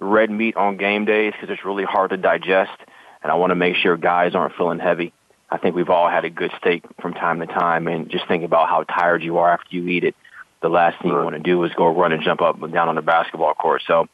red 0.00 0.30
meat 0.30 0.56
on 0.56 0.76
game 0.76 1.04
days 1.04 1.32
because 1.32 1.52
it's 1.52 1.64
really 1.64 1.84
hard 1.84 2.10
to 2.10 2.16
digest, 2.16 2.78
and 3.22 3.32
I 3.32 3.34
want 3.34 3.50
to 3.50 3.54
make 3.54 3.76
sure 3.76 3.96
guys 3.96 4.34
aren't 4.34 4.54
feeling 4.54 4.78
heavy. 4.78 5.12
I 5.50 5.58
think 5.58 5.74
we've 5.74 5.88
all 5.88 6.08
had 6.08 6.24
a 6.24 6.30
good 6.30 6.52
steak 6.58 6.84
from 7.00 7.14
time 7.14 7.40
to 7.40 7.46
time, 7.46 7.88
and 7.88 8.10
just 8.10 8.28
think 8.28 8.44
about 8.44 8.68
how 8.68 8.84
tired 8.84 9.22
you 9.22 9.38
are 9.38 9.50
after 9.50 9.74
you 9.74 9.88
eat 9.88 10.04
it. 10.04 10.14
The 10.60 10.68
last 10.68 11.00
thing 11.00 11.12
you 11.12 11.16
want 11.16 11.36
to 11.36 11.42
do 11.42 11.62
is 11.64 11.72
go 11.74 11.86
run 11.86 12.12
and 12.12 12.22
jump 12.22 12.42
up 12.42 12.60
and 12.62 12.72
down 12.72 12.88
on 12.88 12.96
the 12.96 13.02
basketball 13.02 13.54
court. 13.54 13.82
So 13.86 14.08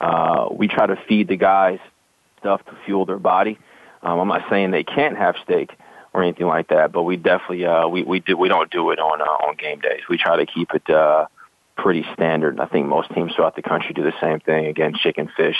uh, 0.00 0.48
we 0.50 0.68
try 0.68 0.86
to 0.86 0.96
feed 1.08 1.28
the 1.28 1.36
guys 1.36 1.80
stuff 2.38 2.64
to 2.66 2.76
fuel 2.84 3.04
their 3.04 3.18
body. 3.18 3.58
Um, 4.02 4.20
I'm 4.20 4.28
not 4.28 4.48
saying 4.48 4.70
they 4.70 4.84
can't 4.84 5.16
have 5.16 5.34
steak 5.42 5.70
or 6.12 6.22
anything 6.22 6.46
like 6.46 6.68
that, 6.68 6.92
but 6.92 7.02
we 7.02 7.16
definitely 7.16 7.66
uh, 7.66 7.88
we 7.88 8.02
we 8.02 8.20
do 8.20 8.36
we 8.36 8.48
don't 8.48 8.70
do 8.70 8.90
it 8.90 8.98
on 8.98 9.20
uh, 9.20 9.24
on 9.24 9.56
game 9.56 9.80
days. 9.80 10.02
We 10.08 10.16
try 10.16 10.36
to 10.36 10.46
keep 10.46 10.72
it 10.72 10.88
uh, 10.88 11.26
pretty 11.78 12.04
standard. 12.12 12.60
I 12.60 12.66
think 12.66 12.86
most 12.86 13.12
teams 13.14 13.34
throughout 13.34 13.56
the 13.56 13.62
country 13.62 13.92
do 13.94 14.02
the 14.02 14.12
same 14.20 14.40
thing. 14.40 14.66
Again, 14.66 14.94
chicken, 14.94 15.30
fish, 15.36 15.56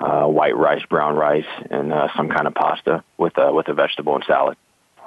uh, 0.00 0.24
white 0.24 0.56
rice, 0.56 0.82
brown 0.88 1.16
rice, 1.16 1.44
and 1.70 1.92
uh, 1.92 2.08
some 2.16 2.28
kind 2.28 2.46
of 2.46 2.54
pasta 2.54 3.04
with 3.18 3.38
uh, 3.38 3.50
with 3.52 3.68
a 3.68 3.74
vegetable 3.74 4.14
and 4.16 4.24
salad. 4.26 4.56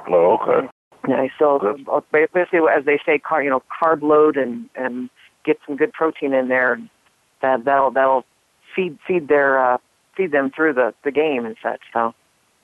Oh, 0.07 0.37
okay. 0.41 0.67
Nice. 1.07 1.31
So 1.37 1.77
uh, 1.91 2.01
basically, 2.11 2.61
as 2.71 2.85
they 2.85 2.99
say, 3.05 3.19
car, 3.19 3.43
you 3.43 3.49
know, 3.49 3.63
carb 3.81 4.01
load 4.01 4.37
and 4.37 4.69
and 4.75 5.09
get 5.43 5.59
some 5.67 5.75
good 5.75 5.91
protein 5.91 6.33
in 6.33 6.47
there. 6.47 6.79
That 7.41 7.65
that'll 7.65 7.91
that'll 7.91 8.25
feed 8.75 8.97
feed 9.05 9.27
their 9.27 9.73
uh, 9.73 9.77
feed 10.15 10.31
them 10.31 10.51
through 10.55 10.73
the 10.73 10.93
the 11.03 11.11
game 11.11 11.45
and 11.45 11.57
such. 11.61 11.81
So 11.91 12.13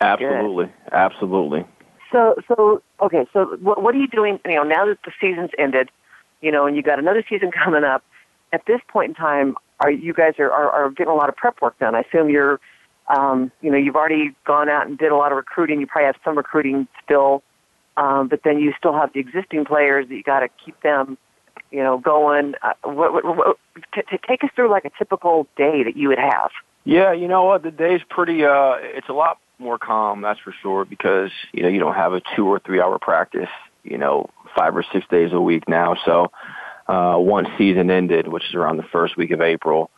Absolutely, 0.01 0.71
absolutely. 0.91 1.65
so 2.11 2.35
so 2.47 2.81
okay. 3.01 3.25
So 3.33 3.57
what 3.61 3.81
what 3.83 3.93
are 3.93 3.97
you 3.97 4.07
doing? 4.07 4.39
You 4.45 4.55
know, 4.55 4.63
now 4.63 4.85
that 4.85 4.99
the 5.03 5.11
season's 5.19 5.51
ended, 5.57 5.89
you 6.41 6.51
know, 6.51 6.65
and 6.65 6.75
you 6.75 6.83
got 6.83 6.99
another 6.99 7.23
season 7.29 7.51
coming 7.63 7.83
up. 7.83 8.03
At 8.51 8.65
this 8.65 8.81
point 8.87 9.09
in 9.09 9.15
time, 9.15 9.55
are 9.79 9.91
you 9.91 10.13
guys 10.13 10.33
are 10.39 10.51
are, 10.51 10.71
are 10.71 10.89
getting 10.91 11.11
a 11.11 11.15
lot 11.15 11.29
of 11.29 11.35
prep 11.35 11.61
work 11.61 11.77
done? 11.79 11.95
I 11.95 12.01
assume 12.01 12.29
you're, 12.29 12.59
um, 13.07 13.51
you 13.61 13.71
know, 13.71 13.77
you've 13.77 13.95
already 13.95 14.35
gone 14.45 14.69
out 14.69 14.87
and 14.87 14.97
did 14.97 15.11
a 15.11 15.15
lot 15.15 15.31
of 15.31 15.37
recruiting. 15.37 15.79
You 15.79 15.87
probably 15.87 16.07
have 16.07 16.15
some 16.23 16.35
recruiting 16.35 16.87
still, 17.03 17.43
um, 17.95 18.27
but 18.27 18.41
then 18.43 18.59
you 18.59 18.73
still 18.77 18.93
have 18.93 19.13
the 19.13 19.19
existing 19.19 19.65
players 19.65 20.07
that 20.09 20.15
you 20.15 20.23
got 20.23 20.39
to 20.39 20.49
keep 20.65 20.81
them, 20.81 21.17
you 21.71 21.83
know, 21.83 21.99
going. 21.99 22.55
Uh, 22.63 22.73
what, 22.83 23.13
what, 23.13 23.37
what, 23.37 23.57
take 24.27 24.43
us 24.43 24.49
through 24.55 24.71
like 24.71 24.85
a 24.85 24.91
typical 24.97 25.47
day 25.55 25.83
that 25.83 25.95
you 25.95 26.09
would 26.09 26.19
have. 26.19 26.49
Yeah, 26.85 27.13
you 27.13 27.27
know 27.27 27.43
what? 27.43 27.61
The 27.61 27.71
day's 27.71 28.01
pretty. 28.09 28.43
uh 28.45 28.77
It's 28.79 29.09
a 29.09 29.13
lot 29.13 29.37
more 29.59 29.77
calm, 29.77 30.21
that's 30.21 30.39
for 30.39 30.53
sure, 30.61 30.85
because 30.85 31.29
you 31.51 31.61
know 31.61 31.69
you 31.69 31.79
don't 31.79 31.95
have 31.95 32.13
a 32.13 32.21
two 32.35 32.47
or 32.47 32.59
three 32.59 32.81
hour 32.81 32.97
practice. 32.97 33.49
You 33.83 33.97
know, 33.97 34.29
five 34.55 34.75
or 34.75 34.83
six 34.91 35.05
days 35.09 35.31
a 35.33 35.41
week 35.41 35.67
now. 35.67 35.95
So 36.05 36.31
uh 36.87 37.17
once 37.17 37.47
season 37.57 37.91
ended, 37.91 38.27
which 38.27 38.43
is 38.49 38.55
around 38.55 38.77
the 38.77 38.83
first 38.91 39.17
week 39.17 39.31
of 39.31 39.41
April, 39.41 39.89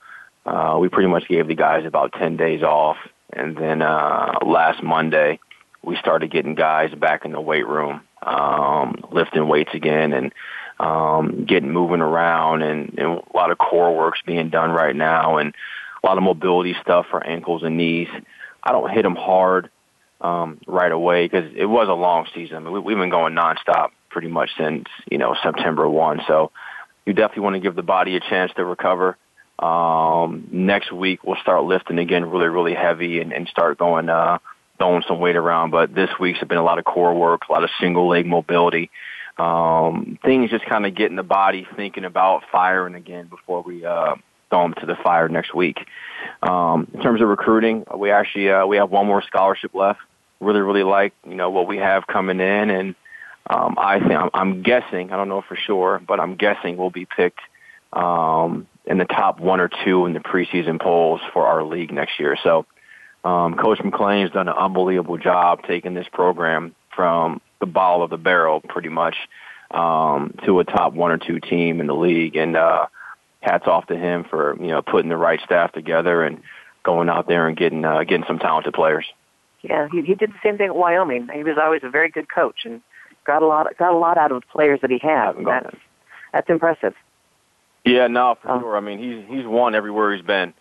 uh 0.46 0.78
we 0.80 0.90
pretty 0.90 1.10
much 1.10 1.28
gave 1.28 1.48
the 1.48 1.56
guys 1.56 1.86
about 1.86 2.14
ten 2.14 2.38
days 2.38 2.64
off, 2.64 2.98
and 3.32 3.58
then 3.58 3.82
uh 3.82 4.40
last 4.46 4.84
Monday 4.84 5.40
we 5.84 5.96
started 5.98 6.32
getting 6.32 6.56
guys 6.56 6.94
back 6.94 7.26
in 7.26 7.32
the 7.32 7.42
weight 7.42 7.68
room, 7.68 8.02
um, 8.22 9.04
lifting 9.12 9.48
weights 9.48 9.74
again, 9.74 10.14
and 10.14 10.32
um, 10.80 11.46
getting 11.46 11.72
moving 11.72 12.02
around, 12.02 12.62
and, 12.62 12.94
and 12.98 13.08
a 13.20 13.38
lot 13.38 13.52
of 13.52 13.58
core 13.58 13.96
work's 13.96 14.22
being 14.26 14.50
done 14.50 14.72
right 14.72 14.96
now, 14.96 15.38
and 15.38 15.56
a 16.04 16.08
lot 16.08 16.18
of 16.18 16.24
mobility 16.24 16.76
stuff 16.82 17.06
for 17.10 17.26
ankles 17.26 17.64
and 17.64 17.78
knees. 17.78 18.10
I 18.64 18.72
don't 18.72 18.92
hit 18.92 19.04
them 19.04 19.16
hard 19.16 19.70
um, 20.22 20.60
right 20.68 20.92
away 20.92 21.26
because 21.28 21.52
it 21.56 21.66
was 21.66 21.88
a 21.90 21.94
long 21.94 22.28
season. 22.34 22.58
I 22.58 22.60
mean, 22.60 22.74
we, 22.74 22.80
we've 22.80 22.98
been 22.98 23.10
going 23.10 23.34
nonstop 23.34 23.90
pretty 24.10 24.28
much 24.28 24.52
since 24.58 24.86
you 25.10 25.18
know 25.18 25.36
September 25.44 25.90
one. 25.90 26.22
So 26.28 26.52
you 27.06 27.14
definitely 27.14 27.44
want 27.44 27.56
to 27.56 27.60
give 27.60 27.76
the 27.76 27.84
body 27.84 28.16
a 28.16 28.20
chance 28.20 28.52
to 28.56 28.66
recover. 28.66 29.18
Um, 29.60 30.48
next 30.52 30.92
week 30.92 31.24
we'll 31.24 31.40
start 31.42 31.64
lifting 31.64 32.00
again, 32.00 32.30
really, 32.30 32.48
really 32.48 32.74
heavy, 32.74 33.20
and, 33.20 33.32
and 33.32 33.48
start 33.48 33.78
going 33.78 34.10
uh, 34.10 34.40
throwing 34.78 35.04
some 35.08 35.20
weight 35.20 35.36
around. 35.36 35.72
But 35.72 35.94
this 35.94 36.10
week's 36.20 36.40
have 36.40 36.50
been 36.50 36.58
a 36.58 36.64
lot 36.64 36.80
of 36.80 36.86
core 36.86 37.14
work, 37.14 37.42
a 37.50 37.52
lot 37.52 37.64
of 37.64 37.70
single 37.80 38.08
leg 38.08 38.26
mobility. 38.26 38.90
Um, 39.38 40.20
things 40.24 40.52
just 40.52 40.66
kind 40.66 40.86
of 40.86 40.96
getting 40.96 41.16
the 41.16 41.24
body 41.24 41.66
thinking 41.76 42.06
about 42.06 42.44
firing 42.52 42.96
again 42.96 43.28
before 43.28 43.62
we 43.62 43.86
uh, 43.86 44.16
throw 44.50 44.64
them 44.64 44.74
to 44.80 44.86
the 44.86 44.96
fire 44.96 45.30
next 45.30 45.56
week. 45.56 45.80
Um, 46.44 46.88
in 46.94 47.02
terms 47.02 47.22
of 47.22 47.28
recruiting, 47.28 47.86
we 47.96 48.12
actually 48.12 48.52
uh, 48.52 48.66
we 48.66 48.78
have 48.78 48.92
one 48.92 49.08
more 49.08 49.24
scholarship 49.24 49.74
left. 49.74 50.00
Really, 50.42 50.60
really 50.60 50.84
like 50.84 51.14
you 51.26 51.36
know 51.36 51.50
what 51.50 51.68
we 51.68 51.78
have 51.78 52.08
coming 52.08 52.40
in, 52.40 52.70
and 52.70 52.96
um, 53.50 53.76
I 53.78 54.00
think 54.00 54.12
I'm, 54.12 54.30
I'm 54.34 54.64
guessing 54.64 55.12
I 55.12 55.18
don't 55.18 55.30
know 55.30 55.44
for 55.48 55.56
sure, 55.56 56.02
but 56.06 56.20
I'm 56.20 56.36
guessing 56.36 56.78
we'll 56.78 56.90
be 56.90 57.06
picked 57.06 57.40
um, 57.94 58.68
in 58.86 58.98
the 58.98 59.06
top 59.06 59.40
one 59.40 59.60
or 59.60 59.70
two 59.86 60.06
in 60.06 60.14
the 60.14 60.20
preseason 60.20 60.82
polls 60.82 61.22
for 61.32 61.46
our 61.46 61.64
league 61.64 61.94
next 61.94 62.20
year. 62.20 62.38
So, 62.44 62.66
um, 63.24 63.56
Coach 63.56 63.80
McClain 63.80 64.24
has 64.24 64.32
done 64.32 64.48
an 64.48 64.56
unbelievable 64.58 65.18
job 65.18 65.62
taking 65.68 65.94
this 65.94 66.08
program 66.12 66.76
from 66.96 67.40
the 67.60 67.68
bottom 67.68 68.02
of 68.02 68.10
the 68.10 68.18
barrel, 68.18 68.62
pretty 68.62 68.90
much, 68.90 69.16
um, 69.70 70.34
to 70.46 70.60
a 70.60 70.64
top 70.64 70.94
one 70.94 71.12
or 71.12 71.18
two 71.18 71.40
team 71.40 71.80
in 71.80 71.88
the 71.88 71.96
league, 71.96 72.36
and 72.36 72.58
uh, 72.58 72.88
hats 73.42 73.68
off 73.68 73.88
to 73.88 73.96
him 73.96 74.24
for 74.24 74.56
you 74.60 74.68
know 74.68 74.82
putting 74.82 75.10
the 75.10 75.18
right 75.18 75.40
staff 75.46 75.72
together 75.72 76.24
and 76.24 76.42
going 76.84 77.10
out 77.10 77.28
there 77.28 77.48
and 77.48 77.58
getting 77.58 77.86
uh, 77.86 78.04
getting 78.04 78.26
some 78.28 78.40
talented 78.40 78.74
players. 78.74 79.06
Yeah, 79.64 79.88
he, 79.92 80.02
he 80.02 80.16
did 80.16 80.32
the 80.32 80.40
same 80.44 80.58
thing 80.58 80.68
at 80.68 80.76
Wyoming. 80.76 81.30
He 81.34 81.44
was 81.44 81.58
always 81.62 81.82
a 81.84 81.90
very 81.90 82.10
good 82.10 82.28
coach 82.34 82.66
and 82.66 82.82
got 83.26 83.44
a 83.44 83.46
lot 83.48 83.68
got 83.78 83.94
a 83.94 83.98
lot 83.98 84.18
out 84.18 84.32
of 84.32 84.42
the 84.42 84.48
players 84.48 84.80
that 84.82 84.90
he 84.90 84.98
had. 85.00 85.34
That's 85.46 85.76
that's 86.34 86.50
impressive. 86.50 86.94
Yeah, 87.86 88.08
no, 88.08 88.36
for 88.42 88.52
Oh. 88.52 88.60
sure. 88.60 88.78
I 88.78 88.80
mean, 88.80 89.00
he's 89.00 89.26
he's 89.28 89.46
won 89.46 89.76
everywhere 89.76 90.14
he's 90.16 90.26
been, 90.26 90.54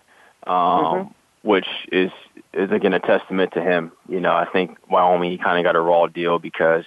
um, 0.46 0.54
Mhm. 0.54 1.12
which 1.42 1.66
is 1.92 2.10
is 2.52 2.70
again 2.70 2.92
a 2.92 3.00
testament 3.00 3.52
to 3.52 3.62
him. 3.62 3.92
You 4.08 4.20
know, 4.20 4.34
I 4.34 4.44
think 4.46 4.76
Wyoming 4.90 5.30
he 5.30 5.38
kind 5.38 5.58
of 5.58 5.64
got 5.64 5.76
a 5.76 5.80
raw 5.80 6.06
deal 6.06 6.38
because 6.38 6.84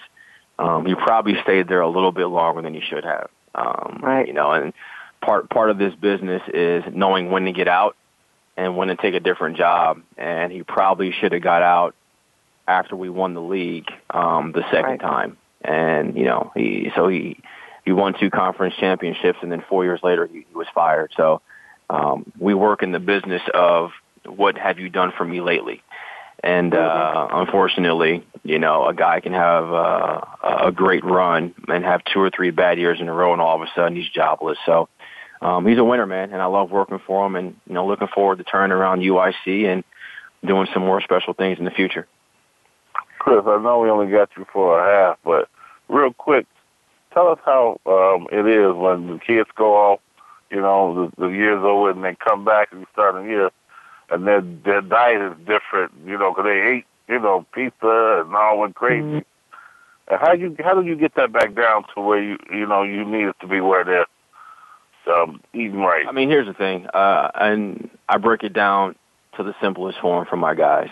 um, 0.59 0.85
he 0.85 0.93
probably 0.93 1.39
stayed 1.41 1.67
there 1.67 1.81
a 1.81 1.87
little 1.89 2.11
bit 2.11 2.27
longer 2.27 2.61
than 2.61 2.73
he 2.75 2.81
should 2.81 3.03
have. 3.05 3.29
Um, 3.55 3.99
Right. 4.03 4.27
You 4.27 4.33
know, 4.33 4.51
and 4.51 4.73
part 5.21 5.49
part 5.49 5.69
of 5.71 5.77
this 5.79 5.95
business 5.95 6.43
is 6.53 6.83
knowing 6.93 7.31
when 7.31 7.45
to 7.45 7.51
get 7.51 7.67
out 7.67 7.95
and 8.55 8.77
when 8.77 8.89
to 8.89 8.95
take 8.95 9.15
a 9.15 9.19
different 9.19 9.57
job. 9.57 10.01
And 10.17 10.51
he 10.51 10.61
probably 10.63 11.11
should 11.11 11.31
have 11.31 11.41
got 11.41 11.63
out 11.63 11.95
after 12.67 12.95
we 12.95 13.09
won 13.09 13.33
the 13.33 13.41
league 13.41 13.87
um, 14.09 14.51
the 14.51 14.63
second 14.71 14.91
Right. 14.91 14.99
time. 15.01 15.37
And 15.63 16.17
you 16.17 16.25
know, 16.25 16.51
he 16.55 16.91
so 16.95 17.07
he 17.07 17.39
he 17.85 17.91
won 17.91 18.13
two 18.19 18.29
conference 18.29 18.75
championships, 18.79 19.39
and 19.41 19.51
then 19.51 19.63
four 19.69 19.83
years 19.83 19.99
later 20.03 20.25
he, 20.25 20.45
he 20.49 20.55
was 20.55 20.67
fired. 20.73 21.11
So 21.15 21.41
um, 21.89 22.31
we 22.39 22.53
work 22.53 22.83
in 22.83 22.91
the 22.91 22.99
business 22.99 23.41
of 23.53 23.91
what 24.25 24.57
have 24.57 24.79
you 24.79 24.89
done 24.89 25.13
for 25.17 25.25
me 25.25 25.41
lately. 25.41 25.81
And 26.43 26.73
uh, 26.73 27.27
unfortunately, 27.31 28.25
you 28.43 28.59
know, 28.59 28.85
a 28.85 28.93
guy 28.93 29.21
can 29.21 29.31
have 29.31 29.71
uh, 29.71 30.21
a 30.43 30.71
great 30.73 31.05
run 31.05 31.55
and 31.69 31.85
have 31.85 32.03
two 32.03 32.19
or 32.19 32.29
three 32.29 32.51
bad 32.51 32.77
years 32.77 32.99
in 32.99 33.07
a 33.07 33.13
row, 33.13 33.31
and 33.31 33.41
all 33.41 33.55
of 33.55 33.61
a 33.61 33.71
sudden 33.73 33.95
he's 33.95 34.09
jobless. 34.09 34.57
So 34.65 34.89
um, 35.41 35.65
he's 35.65 35.77
a 35.77 35.83
winner, 35.85 36.05
man, 36.05 36.33
and 36.33 36.41
I 36.41 36.45
love 36.47 36.69
working 36.69 36.99
for 37.07 37.25
him, 37.25 37.37
and 37.37 37.55
you 37.65 37.73
know, 37.73 37.87
looking 37.87 38.09
forward 38.09 38.39
to 38.39 38.43
turning 38.43 38.75
around 38.75 38.99
UIC 39.01 39.65
and 39.65 39.85
doing 40.45 40.67
some 40.73 40.83
more 40.83 40.99
special 40.99 41.33
things 41.33 41.59
in 41.59 41.65
the 41.65 41.71
future. 41.71 42.07
Chris, 43.23 43.43
I 43.47 43.57
know 43.61 43.79
we 43.79 43.89
only 43.89 44.11
got 44.11 44.31
you 44.35 44.45
for 44.51 44.77
a 44.77 45.07
half, 45.07 45.17
but 45.23 45.47
real 45.87 46.11
quick, 46.11 46.45
tell 47.13 47.29
us 47.29 47.39
how 47.45 47.79
um, 47.85 48.27
it 48.33 48.45
is 48.45 48.75
when 48.75 49.07
the 49.07 49.19
kids 49.25 49.49
go 49.55 49.75
off, 49.75 50.01
you 50.51 50.59
know, 50.59 51.09
the, 51.17 51.27
the 51.27 51.27
year's 51.29 51.63
over 51.63 51.91
and 51.91 52.03
they 52.03 52.15
come 52.15 52.43
back 52.43 52.73
and 52.73 52.85
start 52.91 53.15
a 53.15 53.25
year, 53.25 53.49
and 54.09 54.27
their 54.27 54.41
their 54.41 54.81
diet 54.81 55.21
is 55.21 55.37
different, 55.47 55.93
you 56.05 56.17
know, 56.17 56.33
'cause 56.33 56.43
they 56.43 56.59
ate, 56.61 56.85
you 57.07 57.17
know, 57.17 57.45
pizza 57.53 58.23
and 58.25 58.35
all 58.35 58.59
went 58.59 58.75
crazy. 58.75 59.23
And 60.09 60.19
how 60.19 60.33
you 60.33 60.53
how 60.61 60.73
do 60.79 60.85
you 60.85 60.97
get 60.97 61.15
that 61.15 61.31
back 61.31 61.55
down 61.55 61.85
to 61.95 62.01
where 62.01 62.21
you 62.21 62.37
you 62.51 62.67
know 62.67 62.83
you 62.83 63.05
need 63.05 63.27
it 63.29 63.37
to 63.39 63.47
be 63.47 63.61
where 63.61 63.85
they're 63.85 64.05
um, 65.15 65.39
eating 65.53 65.79
right? 65.79 66.05
I 66.07 66.11
mean, 66.11 66.29
here's 66.29 66.47
the 66.47 66.53
thing, 66.53 66.87
uh, 66.93 67.31
and 67.35 67.89
I 68.09 68.17
break 68.17 68.43
it 68.43 68.51
down 68.51 68.95
to 69.37 69.43
the 69.43 69.55
simplest 69.61 69.99
form 70.01 70.25
for 70.29 70.35
my 70.35 70.55
guys. 70.55 70.89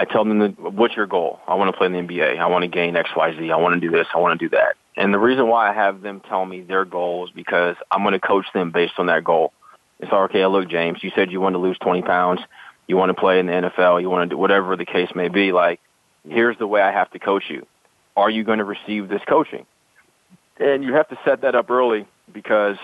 I 0.00 0.06
tell 0.06 0.24
them, 0.24 0.40
what's 0.56 0.96
your 0.96 1.06
goal? 1.06 1.40
I 1.46 1.56
want 1.56 1.70
to 1.70 1.76
play 1.76 1.86
in 1.86 1.92
the 1.92 1.98
NBA. 1.98 2.38
I 2.38 2.46
want 2.46 2.62
to 2.62 2.68
gain 2.68 2.96
X, 2.96 3.10
Y, 3.14 3.36
Z. 3.38 3.50
I 3.50 3.56
want 3.56 3.74
to 3.74 3.80
do 3.80 3.94
this. 3.94 4.06
I 4.14 4.18
want 4.18 4.40
to 4.40 4.48
do 4.48 4.56
that. 4.56 4.76
And 4.96 5.12
the 5.12 5.18
reason 5.18 5.46
why 5.46 5.68
I 5.68 5.74
have 5.74 6.00
them 6.00 6.22
tell 6.26 6.46
me 6.46 6.62
their 6.62 6.86
goal 6.86 7.26
is 7.26 7.30
because 7.32 7.76
I'm 7.90 8.02
going 8.02 8.14
to 8.14 8.18
coach 8.18 8.46
them 8.54 8.70
based 8.70 8.94
on 8.96 9.08
that 9.08 9.24
goal. 9.24 9.52
It's 9.98 10.10
okay. 10.10 10.46
Look, 10.46 10.70
James, 10.70 11.00
you 11.02 11.10
said 11.14 11.30
you 11.30 11.38
want 11.38 11.52
to 11.52 11.58
lose 11.58 11.76
20 11.82 12.00
pounds. 12.00 12.40
You 12.86 12.96
want 12.96 13.10
to 13.10 13.14
play 13.14 13.40
in 13.40 13.46
the 13.46 13.52
NFL. 13.52 14.00
You 14.00 14.08
want 14.08 14.30
to 14.30 14.34
do 14.34 14.38
whatever 14.38 14.74
the 14.74 14.86
case 14.86 15.10
may 15.14 15.28
be. 15.28 15.52
Like, 15.52 15.80
here's 16.26 16.56
the 16.56 16.66
way 16.66 16.80
I 16.80 16.92
have 16.92 17.10
to 17.10 17.18
coach 17.18 17.44
you. 17.50 17.66
Are 18.16 18.30
you 18.30 18.42
going 18.42 18.58
to 18.58 18.64
receive 18.64 19.10
this 19.10 19.20
coaching? 19.28 19.66
And 20.58 20.82
you 20.82 20.94
have 20.94 21.08
to 21.10 21.18
set 21.26 21.42
that 21.42 21.54
up 21.54 21.70
early 21.70 22.06
because 22.32 22.78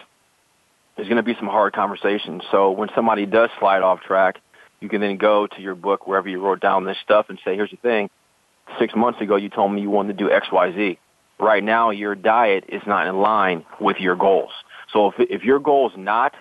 there's 0.97 1.09
going 1.09 1.17
to 1.17 1.23
be 1.23 1.35
some 1.37 1.49
hard 1.49 1.73
conversations. 1.73 2.43
So 2.51 2.73
when 2.73 2.91
somebody 2.95 3.25
does 3.25 3.49
slide 3.59 3.81
off 3.81 4.03
track, 4.03 4.37
you 4.81 4.89
can 4.89 5.01
then 5.01 5.17
go 5.17 5.47
to 5.47 5.61
your 5.61 5.75
book 5.75 6.07
wherever 6.07 6.29
you 6.29 6.41
wrote 6.41 6.61
down 6.61 6.85
this 6.85 6.99
stuff 7.03 7.27
and 7.29 7.39
say, 7.45 7.55
here's 7.55 7.71
the 7.71 7.77
thing. 7.77 8.11
Six 8.79 8.95
months 8.95 9.21
ago, 9.21 9.37
you 9.37 9.49
told 9.49 9.73
me 9.73 9.81
you 9.81 9.91
wanted 9.91 10.19
to 10.19 10.25
do 10.25 10.31
X, 10.31 10.49
Y, 10.53 10.73
Z. 10.73 10.99
Right 11.39 11.63
now, 11.63 11.91
your 11.91 12.15
diet 12.15 12.65
is 12.69 12.83
not 12.87 13.07
in 13.07 13.19
line 13.19 13.65
with 13.81 13.99
your 13.99 14.17
goals. 14.17 14.51
So 14.93 15.09
if, 15.09 15.15
if 15.19 15.45
your 15.45 15.59
goal 15.59 15.91
is 15.91 15.97
not 15.97 16.35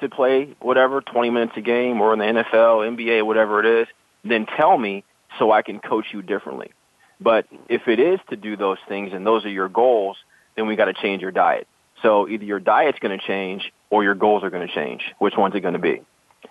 to 0.00 0.08
play 0.08 0.54
whatever, 0.60 1.00
20 1.00 1.30
minutes 1.30 1.52
a 1.56 1.60
game 1.60 2.00
or 2.00 2.12
in 2.12 2.18
the 2.18 2.24
NFL, 2.24 2.96
NBA, 2.96 3.24
whatever 3.24 3.60
it 3.60 3.82
is, 3.82 3.88
then 4.24 4.46
tell 4.56 4.76
me 4.76 5.04
so 5.38 5.50
I 5.50 5.62
can 5.62 5.80
coach 5.80 6.06
you 6.12 6.22
differently. 6.22 6.72
But 7.20 7.46
if 7.68 7.88
it 7.88 7.98
is 7.98 8.20
to 8.30 8.36
do 8.36 8.56
those 8.56 8.78
things 8.88 9.12
and 9.12 9.26
those 9.26 9.44
are 9.44 9.50
your 9.50 9.68
goals, 9.68 10.16
then 10.56 10.66
we 10.66 10.76
got 10.76 10.86
to 10.86 10.94
change 10.94 11.22
your 11.22 11.30
diet. 11.30 11.66
So 12.02 12.28
either 12.28 12.44
your 12.44 12.60
diet's 12.60 12.98
going 13.00 13.18
to 13.18 13.24
change 13.24 13.72
or 13.90 14.04
your 14.04 14.14
goals 14.14 14.44
are 14.44 14.50
going 14.50 14.66
to 14.66 14.72
change. 14.72 15.02
Which 15.18 15.34
one's 15.36 15.54
it 15.54 15.60
going 15.60 15.74
to 15.74 15.80
be? 15.80 16.02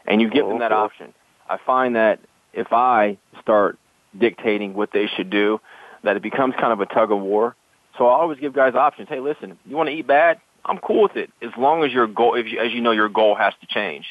And 0.08 0.22
you 0.22 0.30
give 0.30 0.48
them 0.48 0.60
that 0.60 0.72
option. 0.72 1.14
I 1.50 1.58
find 1.66 1.96
that 1.96 2.20
if 2.54 2.72
I 2.72 3.18
start 3.42 3.78
dictating 4.18 4.74
what 4.74 4.92
they 4.92 5.08
should 5.08 5.30
do, 5.30 5.60
that 6.04 6.16
it 6.16 6.22
becomes 6.22 6.56
kind 6.60 6.74
of 6.74 6.80
a 6.80 6.86
tug 6.86 7.12
of 7.12 7.20
war. 7.20 7.56
So 7.98 8.08
I 8.08 8.14
always 8.14 8.40
give 8.40 8.54
guys 8.54 8.76
options. 8.76 9.10
Hey, 9.10 9.20
listen, 9.20 9.58
you 9.66 9.76
want 9.76 9.90
to 9.90 9.96
eat 9.96 10.08
bad? 10.08 10.40
I'm 10.66 10.78
cool 10.80 11.04
with 11.04 11.16
it 11.16 11.32
as 11.42 11.52
long 11.58 11.84
as 11.84 11.92
your 11.92 12.08
goal, 12.08 12.36
if 12.36 12.48
you, 12.48 12.60
as 12.60 12.72
you 12.74 12.82
know, 12.82 12.92
your 12.92 13.10
goal 13.10 13.36
has 13.36 13.54
to 13.62 13.68
change. 13.68 14.06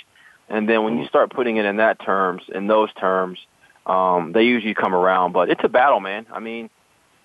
And 0.49 0.69
then 0.69 0.85
when 0.85 0.99
you 0.99 1.07
start 1.07 1.31
putting 1.31 1.57
it 1.57 1.65
in 1.65 1.77
that 1.77 2.01
terms, 2.01 2.43
in 2.55 2.67
those 2.67 2.93
terms, 2.95 3.39
um, 3.85 4.33
they 4.33 4.43
usually 4.43 4.75
come 4.75 4.95
around. 4.95 5.33
But 5.33 5.51
it's 5.51 5.61
a 5.65 5.69
battle, 5.69 6.01
man. 6.01 6.27
I 6.33 6.41
mean, 6.41 6.71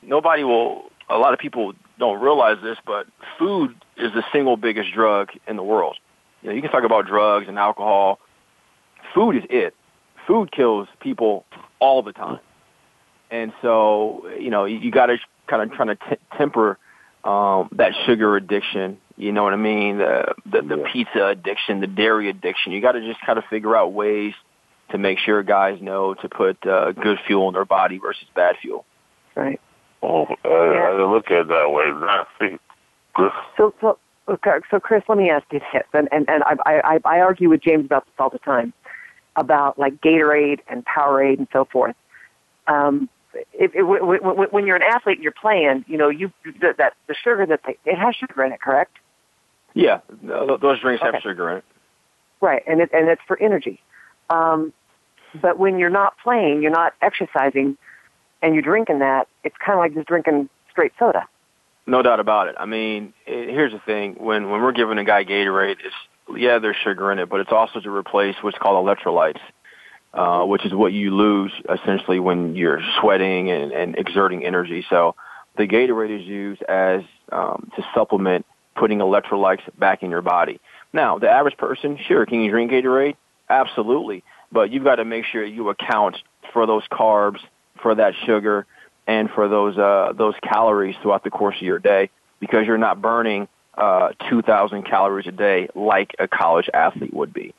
nobody 0.01 0.43
will. 0.43 0.83
A 1.09 1.17
lot 1.17 1.33
of 1.33 1.39
people 1.39 1.73
don't 1.99 2.21
realize 2.21 2.57
this, 2.63 2.77
but 2.85 3.05
food 3.37 3.75
is 3.97 4.11
the 4.13 4.23
single 4.31 4.57
biggest 4.57 4.93
drug 4.93 5.29
in 5.47 5.55
the 5.55 5.63
world. 5.63 5.97
You 6.41 6.49
know, 6.49 6.55
you 6.55 6.61
can 6.61 6.71
talk 6.71 6.83
about 6.83 7.05
drugs 7.05 7.47
and 7.47 7.59
alcohol. 7.59 8.19
Food 9.13 9.37
is 9.37 9.43
it. 9.49 9.75
Food 10.27 10.51
kills 10.51 10.87
people 10.99 11.45
all 11.79 12.03
the 12.03 12.13
time. 12.13 12.39
And 13.29 13.53
so, 13.61 14.29
you 14.39 14.49
know, 14.49 14.65
you, 14.65 14.77
you 14.77 14.91
got 14.91 15.07
to 15.07 15.17
kind 15.47 15.61
of 15.63 15.75
trying 15.75 15.89
to 15.89 15.95
t- 15.95 16.37
temper 16.37 16.77
um, 17.23 17.69
that 17.73 17.93
sugar 18.05 18.35
addiction. 18.35 18.97
You 19.17 19.31
know 19.31 19.43
what 19.43 19.53
I 19.53 19.57
mean? 19.57 19.99
The 19.99 20.33
the, 20.45 20.61
the 20.61 20.77
yeah. 20.77 20.91
pizza 20.91 21.25
addiction, 21.27 21.79
the 21.79 21.87
dairy 21.87 22.29
addiction. 22.29 22.71
You 22.71 22.81
got 22.81 22.93
to 22.93 23.01
just 23.01 23.21
kind 23.25 23.37
of 23.37 23.45
figure 23.49 23.75
out 23.75 23.93
ways 23.93 24.33
to 24.89 24.97
make 24.97 25.19
sure 25.19 25.41
guys 25.43 25.81
know 25.81 26.13
to 26.15 26.29
put 26.29 26.65
uh, 26.65 26.91
good 26.91 27.19
fuel 27.25 27.47
in 27.47 27.53
their 27.53 27.65
body 27.65 27.97
versus 27.97 28.25
bad 28.35 28.55
fuel. 28.61 28.85
Right. 29.35 29.61
Oh, 30.03 30.25
I, 30.43 30.47
yeah. 30.47 31.03
I 31.03 31.11
look 31.11 31.27
at 31.27 31.41
it 31.41 31.47
that 31.47 31.71
way. 31.71 31.85
Not 31.85 32.27
see. 32.39 32.57
So, 33.57 33.73
so, 33.81 33.97
okay, 34.27 34.57
so, 34.69 34.79
Chris, 34.79 35.03
let 35.07 35.17
me 35.17 35.29
ask 35.29 35.45
you 35.51 35.59
this, 35.59 35.83
and 35.93 36.07
and 36.11 36.29
and 36.29 36.43
I, 36.43 36.81
I 36.83 36.99
I 37.05 37.19
argue 37.19 37.49
with 37.49 37.61
James 37.61 37.85
about 37.85 38.05
this 38.05 38.13
all 38.17 38.29
the 38.29 38.39
time, 38.39 38.73
about 39.35 39.79
like 39.79 40.01
Gatorade 40.01 40.59
and 40.67 40.85
Powerade 40.85 41.37
and 41.37 41.47
so 41.51 41.65
forth. 41.65 41.95
Um, 42.67 43.09
when 43.53 44.67
you're 44.67 44.75
an 44.75 44.83
athlete 44.83 45.17
and 45.17 45.23
you're 45.23 45.31
playing, 45.31 45.85
you 45.87 45.97
know, 45.97 46.09
you 46.09 46.31
that, 46.61 46.77
that 46.77 46.93
the 47.07 47.15
sugar 47.15 47.45
that 47.45 47.61
they, 47.65 47.77
it 47.85 47.97
has 47.97 48.15
sugar 48.15 48.43
in 48.43 48.51
it, 48.51 48.61
correct? 48.61 48.97
Yeah, 49.73 50.01
those 50.21 50.81
drinks 50.81 51.01
okay. 51.01 51.11
have 51.13 51.21
sugar 51.21 51.49
in 51.49 51.57
it. 51.57 51.63
Right, 52.41 52.63
and 52.67 52.81
it, 52.81 52.89
and 52.91 53.07
it's 53.07 53.21
for 53.27 53.41
energy. 53.41 53.79
Um, 54.29 54.73
but 55.41 55.57
when 55.57 55.79
you're 55.79 55.89
not 55.89 56.15
playing, 56.21 56.61
you're 56.61 56.71
not 56.71 56.93
exercising, 57.01 57.77
and 58.41 58.53
you're 58.53 58.63
drinking 58.63 58.99
that, 58.99 59.27
it's 59.43 59.55
kind 59.57 59.73
of 59.73 59.79
like 59.79 59.93
just 59.93 60.07
drinking 60.07 60.49
straight 60.69 60.91
soda. 60.99 61.25
No 61.87 62.01
doubt 62.01 62.19
about 62.19 62.47
it. 62.47 62.55
I 62.59 62.65
mean, 62.65 63.13
it, 63.25 63.49
here's 63.49 63.71
the 63.71 63.79
thing: 63.79 64.15
when 64.15 64.49
when 64.49 64.61
we're 64.61 64.73
giving 64.73 64.97
a 64.97 65.05
guy 65.05 65.23
Gatorade, 65.23 65.77
it's 65.83 65.95
yeah, 66.37 66.59
there's 66.59 66.75
sugar 66.83 67.11
in 67.11 67.19
it, 67.19 67.29
but 67.29 67.39
it's 67.39 67.51
also 67.51 67.79
to 67.79 67.89
replace 67.89 68.35
what's 68.41 68.57
called 68.57 68.85
electrolytes, 68.85 69.39
uh, 70.13 70.43
which 70.45 70.65
is 70.65 70.73
what 70.73 70.93
you 70.93 71.15
lose 71.15 71.51
essentially 71.69 72.19
when 72.19 72.55
you're 72.55 72.81
sweating 72.99 73.49
and, 73.49 73.71
and 73.71 73.97
exerting 73.97 74.45
energy. 74.45 74.85
So 74.89 75.15
the 75.57 75.67
Gatorade 75.67 76.21
is 76.21 76.25
used 76.25 76.63
as 76.63 77.01
um, 77.31 77.71
to 77.75 77.85
supplement 77.93 78.45
putting 78.75 78.99
electrolytes 78.99 79.61
back 79.77 80.03
in 80.03 80.11
your 80.11 80.21
body. 80.21 80.59
Now, 80.93 81.19
the 81.19 81.29
average 81.29 81.57
person, 81.57 81.97
sure, 82.07 82.25
can 82.25 82.41
you 82.41 82.51
drink 82.51 82.71
Gatorade? 82.71 83.15
Absolutely, 83.49 84.23
but 84.51 84.71
you've 84.71 84.83
got 84.83 84.95
to 84.95 85.05
make 85.05 85.25
sure 85.25 85.43
you 85.43 85.69
account 85.69 86.17
for 86.53 86.65
those 86.65 86.83
carbs, 86.87 87.39
for 87.81 87.95
that 87.95 88.13
sugar, 88.25 88.65
and 89.07 89.29
for 89.29 89.47
those 89.49 89.77
uh, 89.77 90.13
those 90.15 90.35
calories 90.43 90.95
throughout 91.01 91.23
the 91.23 91.29
course 91.29 91.55
of 91.55 91.63
your 91.63 91.79
day 91.79 92.09
because 92.39 92.65
you're 92.65 92.77
not 92.77 93.01
burning 93.01 93.47
uh, 93.77 94.09
2,000 94.29 94.83
calories 94.83 95.27
a 95.27 95.31
day 95.31 95.69
like 95.75 96.15
a 96.19 96.27
college 96.27 96.69
athlete 96.73 97.13
would 97.13 97.33
be. 97.33 97.53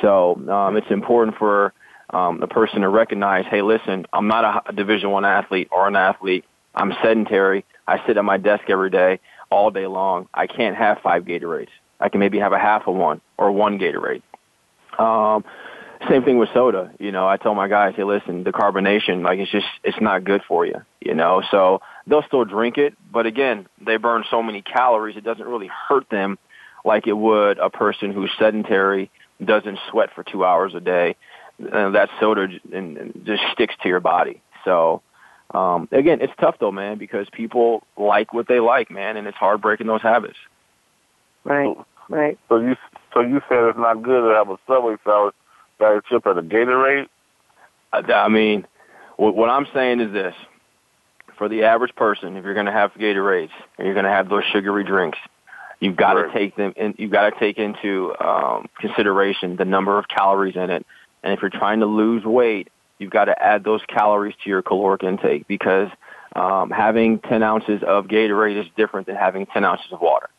So 0.00 0.34
um, 0.48 0.76
it's 0.76 0.90
important 0.90 1.36
for 1.36 1.72
um, 2.10 2.40
the 2.40 2.46
person 2.46 2.80
to 2.82 2.88
recognize, 2.88 3.44
hey, 3.46 3.62
listen, 3.62 4.06
I'm 4.12 4.28
not 4.28 4.68
a 4.68 4.72
Division 4.72 5.10
One 5.10 5.24
athlete 5.24 5.68
or 5.70 5.86
an 5.86 5.96
athlete. 5.96 6.44
I'm 6.74 6.92
sedentary. 7.02 7.64
I 7.86 8.04
sit 8.06 8.16
at 8.16 8.24
my 8.24 8.38
desk 8.38 8.64
every 8.68 8.90
day, 8.90 9.20
all 9.50 9.70
day 9.70 9.86
long. 9.86 10.28
I 10.32 10.46
can't 10.46 10.76
have 10.76 10.98
five 11.02 11.24
Gatorades. 11.24 11.68
I 12.00 12.08
can 12.08 12.20
maybe 12.20 12.38
have 12.38 12.52
a 12.52 12.58
half 12.58 12.86
of 12.86 12.94
one 12.94 13.20
or 13.38 13.52
one 13.52 13.78
Gatorade. 13.78 14.22
Um, 14.98 15.44
same 16.08 16.24
thing 16.24 16.38
with 16.38 16.48
soda. 16.52 16.92
You 16.98 17.12
know, 17.12 17.28
I 17.28 17.36
tell 17.36 17.54
my 17.54 17.68
guys, 17.68 17.94
hey, 17.96 18.04
listen, 18.04 18.44
the 18.44 18.52
carbonation, 18.52 19.22
like 19.22 19.38
it's 19.38 19.50
just, 19.50 19.66
it's 19.84 20.00
not 20.00 20.24
good 20.24 20.42
for 20.48 20.66
you. 20.66 20.82
You 21.00 21.14
know, 21.14 21.42
so 21.50 21.80
they'll 22.06 22.22
still 22.22 22.44
drink 22.44 22.78
it, 22.78 22.94
but 23.12 23.26
again, 23.26 23.66
they 23.84 23.96
burn 23.96 24.24
so 24.30 24.42
many 24.42 24.62
calories, 24.62 25.16
it 25.16 25.24
doesn't 25.24 25.46
really 25.46 25.70
hurt 25.88 26.08
them 26.10 26.38
like 26.84 27.06
it 27.06 27.12
would 27.12 27.58
a 27.58 27.70
person 27.70 28.12
who's 28.12 28.30
sedentary, 28.38 29.10
doesn't 29.44 29.78
sweat 29.90 30.10
for 30.14 30.24
two 30.24 30.44
hours 30.44 30.74
a 30.74 30.80
day. 30.80 31.16
And 31.58 31.94
that 31.94 32.08
soda 32.18 32.48
just 32.48 33.42
sticks 33.52 33.74
to 33.82 33.88
your 33.88 34.00
body. 34.00 34.40
So, 34.64 35.02
um, 35.52 35.88
again, 35.92 36.20
it's 36.20 36.32
tough 36.40 36.56
though, 36.58 36.72
man, 36.72 36.98
because 36.98 37.28
people 37.32 37.84
like 37.96 38.32
what 38.32 38.48
they 38.48 38.58
like, 38.58 38.90
man, 38.90 39.16
and 39.16 39.26
it's 39.28 39.36
hard 39.36 39.60
breaking 39.60 39.86
those 39.86 40.02
habits. 40.02 40.38
Right, 41.44 41.76
right. 42.08 42.38
So 42.48 42.58
you, 42.58 42.76
so 43.12 43.20
you 43.20 43.40
said 43.48 43.64
it's 43.64 43.78
not 43.78 44.02
good 44.02 44.28
to 44.28 44.34
have 44.34 44.48
a 44.48 44.56
Subway 44.66 44.96
salad 45.04 45.34
bag 45.78 46.02
chip 46.08 46.26
at 46.26 46.38
a 46.38 46.42
Gatorade? 46.42 47.08
I, 47.92 47.98
I 48.12 48.28
mean, 48.28 48.66
what, 49.16 49.36
what 49.36 49.50
I'm 49.50 49.66
saying 49.74 50.00
is 50.00 50.12
this: 50.12 50.34
for 51.36 51.48
the 51.48 51.64
average 51.64 51.94
person, 51.94 52.36
if 52.36 52.44
you're 52.44 52.54
going 52.54 52.66
to 52.66 52.72
have 52.72 52.92
Gatorades 52.94 53.50
and 53.78 53.86
you're 53.86 53.94
going 53.94 54.04
to 54.04 54.10
have 54.10 54.28
those 54.28 54.44
sugary 54.52 54.84
drinks, 54.84 55.18
you've 55.80 55.96
got 55.96 56.16
right. 56.16 56.26
to 56.26 56.38
take 56.38 56.56
them 56.56 56.72
in, 56.76 56.94
you've 56.98 57.10
got 57.10 57.30
to 57.30 57.38
take 57.38 57.58
into 57.58 58.14
um, 58.20 58.68
consideration 58.80 59.56
the 59.56 59.64
number 59.64 59.98
of 59.98 60.08
calories 60.08 60.56
in 60.56 60.70
it. 60.70 60.86
And 61.22 61.32
if 61.32 61.40
you're 61.40 61.50
trying 61.50 61.80
to 61.80 61.86
lose 61.86 62.24
weight, 62.24 62.68
you've 62.98 63.10
got 63.10 63.26
to 63.26 63.42
add 63.42 63.64
those 63.64 63.80
calories 63.88 64.34
to 64.44 64.50
your 64.50 64.62
caloric 64.62 65.02
intake 65.02 65.46
because 65.48 65.90
um, 66.34 66.70
having 66.70 67.18
10 67.18 67.42
ounces 67.42 67.82
of 67.86 68.06
Gatorade 68.06 68.60
is 68.60 68.66
different 68.76 69.06
than 69.06 69.16
having 69.16 69.46
10 69.46 69.64
ounces 69.64 69.92
of 69.92 70.00
water. 70.00 70.30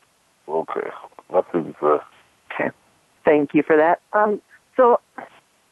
Okay. 0.48 0.90
That's 1.32 1.48
good. 1.52 1.76
Okay. 2.52 2.70
Thank 3.26 3.54
you 3.54 3.64
for 3.64 3.78
that. 3.78 4.02
Um, 4.14 4.42
so 4.76 5.00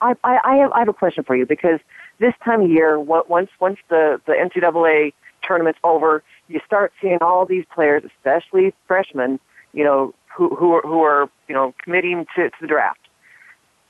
I, 0.01 0.13
I, 0.23 0.39
I, 0.43 0.55
have, 0.57 0.71
I 0.71 0.79
have 0.79 0.87
a 0.87 0.93
question 0.93 1.23
for 1.23 1.35
you 1.35 1.45
because 1.45 1.79
this 2.21 2.35
time 2.45 2.61
of 2.61 2.69
year, 2.69 2.99
once 2.99 3.49
once 3.59 3.79
the 3.89 4.21
the 4.25 4.33
NCAA 4.33 5.13
tournament's 5.43 5.79
over, 5.83 6.23
you 6.47 6.61
start 6.65 6.93
seeing 7.01 7.17
all 7.19 7.45
these 7.45 7.65
players, 7.73 8.03
especially 8.05 8.73
freshmen, 8.87 9.39
you 9.73 9.83
know, 9.83 10.13
who 10.33 10.55
who 10.55 10.73
are, 10.73 10.81
who 10.83 11.01
are 11.01 11.29
you 11.49 11.55
know 11.55 11.73
committing 11.83 12.25
to, 12.35 12.49
to 12.49 12.55
the 12.61 12.67
draft. 12.67 12.99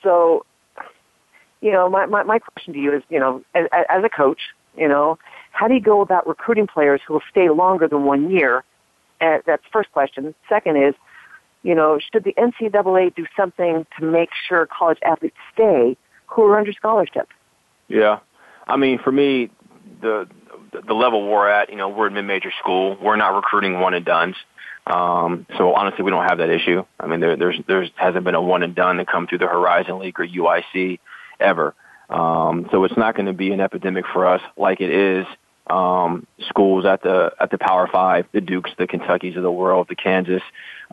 So, 0.02 0.46
you 1.60 1.72
know, 1.72 1.90
my, 1.90 2.06
my 2.06 2.24
my 2.24 2.40
question 2.40 2.74
to 2.74 2.80
you 2.80 2.96
is, 2.96 3.04
you 3.10 3.20
know, 3.20 3.44
as, 3.54 3.68
as 3.74 4.04
a 4.04 4.10
coach, 4.10 4.40
you 4.78 4.88
know, 4.88 5.20
how 5.52 5.68
do 5.68 5.74
you 5.74 5.82
go 5.82 6.02
about 6.02 6.26
recruiting 6.26 6.68
players 6.68 7.02
who 7.06 7.14
will 7.14 7.24
stay 7.30 7.50
longer 7.50 7.88
than 7.88 8.06
one 8.06 8.32
year? 8.32 8.64
And 9.20 9.44
that's 9.46 9.64
first 9.72 9.92
question. 9.92 10.34
Second 10.48 10.78
is, 10.78 10.96
you 11.64 11.76
know, 11.76 12.00
should 12.00 12.24
the 12.24 12.34
NCAA 12.34 13.14
do 13.14 13.26
something 13.36 13.86
to 14.00 14.06
make 14.06 14.30
sure 14.48 14.66
college 14.66 14.98
athletes 15.04 15.36
stay 15.54 15.98
who 16.28 16.44
are 16.44 16.58
under 16.58 16.72
scholarship? 16.72 17.28
Yeah, 17.92 18.20
I 18.68 18.78
mean, 18.78 19.00
for 19.00 19.12
me, 19.12 19.50
the 20.02 20.28
the 20.72 20.94
level 20.94 21.28
we're 21.28 21.50
at, 21.50 21.70
you 21.70 21.76
know, 21.76 21.90
we're 21.90 22.08
a 22.08 22.12
mid-major 22.12 22.52
school. 22.60 22.98
We're 23.02 23.18
not 23.18 23.36
recruiting 23.36 23.80
one 23.80 23.94
and 23.94 24.06
done's. 24.06 24.38
Um, 24.88 25.46
so 25.58 25.74
honestly, 25.74 26.04
we 26.04 26.12
don't 26.12 26.28
have 26.28 26.40
that 26.40 26.50
issue. 26.50 26.84
I 27.00 27.08
mean, 27.08 27.20
there, 27.20 27.36
there's 27.36 27.60
there's 27.68 27.90
hasn't 27.96 28.24
been 28.24 28.36
a 28.36 28.42
one 28.42 28.64
and 28.64 28.74
done 28.74 28.98
to 28.98 29.06
come 29.06 29.28
through 29.28 29.40
the 29.40 29.48
Horizon 29.48 30.00
League 30.00 30.20
or 30.20 30.26
UIC 30.26 31.00
ever. 31.40 31.76
Um, 32.10 32.68
so 32.72 32.84
it's 32.84 32.98
not 32.98 33.16
going 33.16 33.28
to 33.28 33.34
be 33.34 33.52
an 33.52 33.62
epidemic 33.62 34.06
for 34.12 34.26
us 34.28 34.42
like 34.58 34.82
it 34.82 34.90
is 34.90 35.26
um, 35.70 36.28
schools 36.50 36.86
at 36.86 37.04
the 37.04 37.32
at 37.40 37.52
the 37.52 37.58
Power 37.58 37.88
Five, 37.92 38.26
the 38.32 38.42
Dukes, 38.42 38.72
the 38.78 38.88
Kentuckys 38.88 39.38
of 39.38 39.44
the 39.44 39.52
world, 39.52 39.88
the 39.90 39.96
Kansas. 39.96 40.42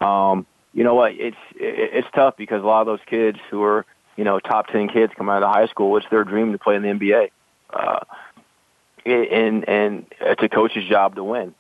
Um, 0.00 0.46
you 0.74 0.84
know 0.84 0.94
what? 0.94 1.12
It's 1.14 1.37
it's 1.54 2.08
tough 2.14 2.37
because 2.37 2.62
a 2.62 2.66
lot 2.66 2.82
of 2.82 2.87
those 2.87 3.00
kids 3.06 3.38
who 3.50 3.62
are 3.62 3.87
you 4.18 4.24
know 4.24 4.40
top 4.40 4.66
ten 4.66 4.88
kids 4.88 5.12
coming 5.16 5.33
out 5.33 5.44
of 5.44 5.54
high 5.54 5.68
school, 5.68 5.96
it's 5.96 6.07
their 6.11 6.24
dream 6.24 6.52
to 6.52 6.59
play 6.59 6.74
in 6.74 6.83
the 6.83 6.88
NBA. 6.88 7.31
Uh, 7.70 8.00
and 9.07 9.66
and 9.68 10.07
it's 10.20 10.42
a 10.42 10.48
coach's 10.48 10.87
job 10.87 11.14
to 11.14 11.24
win. 11.24 11.54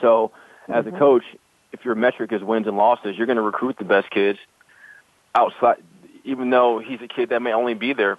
So, 0.00 0.32
as 0.66 0.86
mm-hmm. 0.86 0.96
a 0.96 0.98
coach, 0.98 1.22
if 1.72 1.84
your 1.84 1.94
metric 1.94 2.32
is 2.32 2.42
wins 2.42 2.66
and 2.66 2.76
losses, 2.76 3.16
you're 3.16 3.26
going 3.26 3.36
to 3.36 3.42
recruit 3.42 3.76
the 3.78 3.84
best 3.84 4.10
kids 4.10 4.38
outside, 5.34 5.76
even 6.24 6.48
though 6.48 6.78
he's 6.80 7.00
a 7.02 7.06
kid 7.06 7.28
that 7.28 7.42
may 7.42 7.52
only 7.52 7.74
be 7.74 7.92
there 7.92 8.18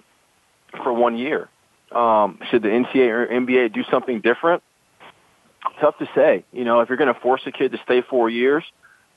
for 0.82 0.92
one 0.92 1.18
year. 1.18 1.48
Um, 1.90 2.38
should 2.50 2.62
the 2.62 2.68
NCAA 2.68 3.08
or 3.08 3.26
NBA 3.26 3.72
do 3.72 3.82
something 3.90 4.20
different? 4.20 4.62
Tough 5.80 5.98
to 5.98 6.08
say. 6.14 6.44
You 6.52 6.64
know, 6.64 6.80
if 6.80 6.88
you're 6.88 6.98
going 6.98 7.12
to 7.12 7.20
force 7.20 7.42
a 7.46 7.52
kid 7.52 7.72
to 7.72 7.78
stay 7.84 8.00
four 8.02 8.30
years 8.30 8.64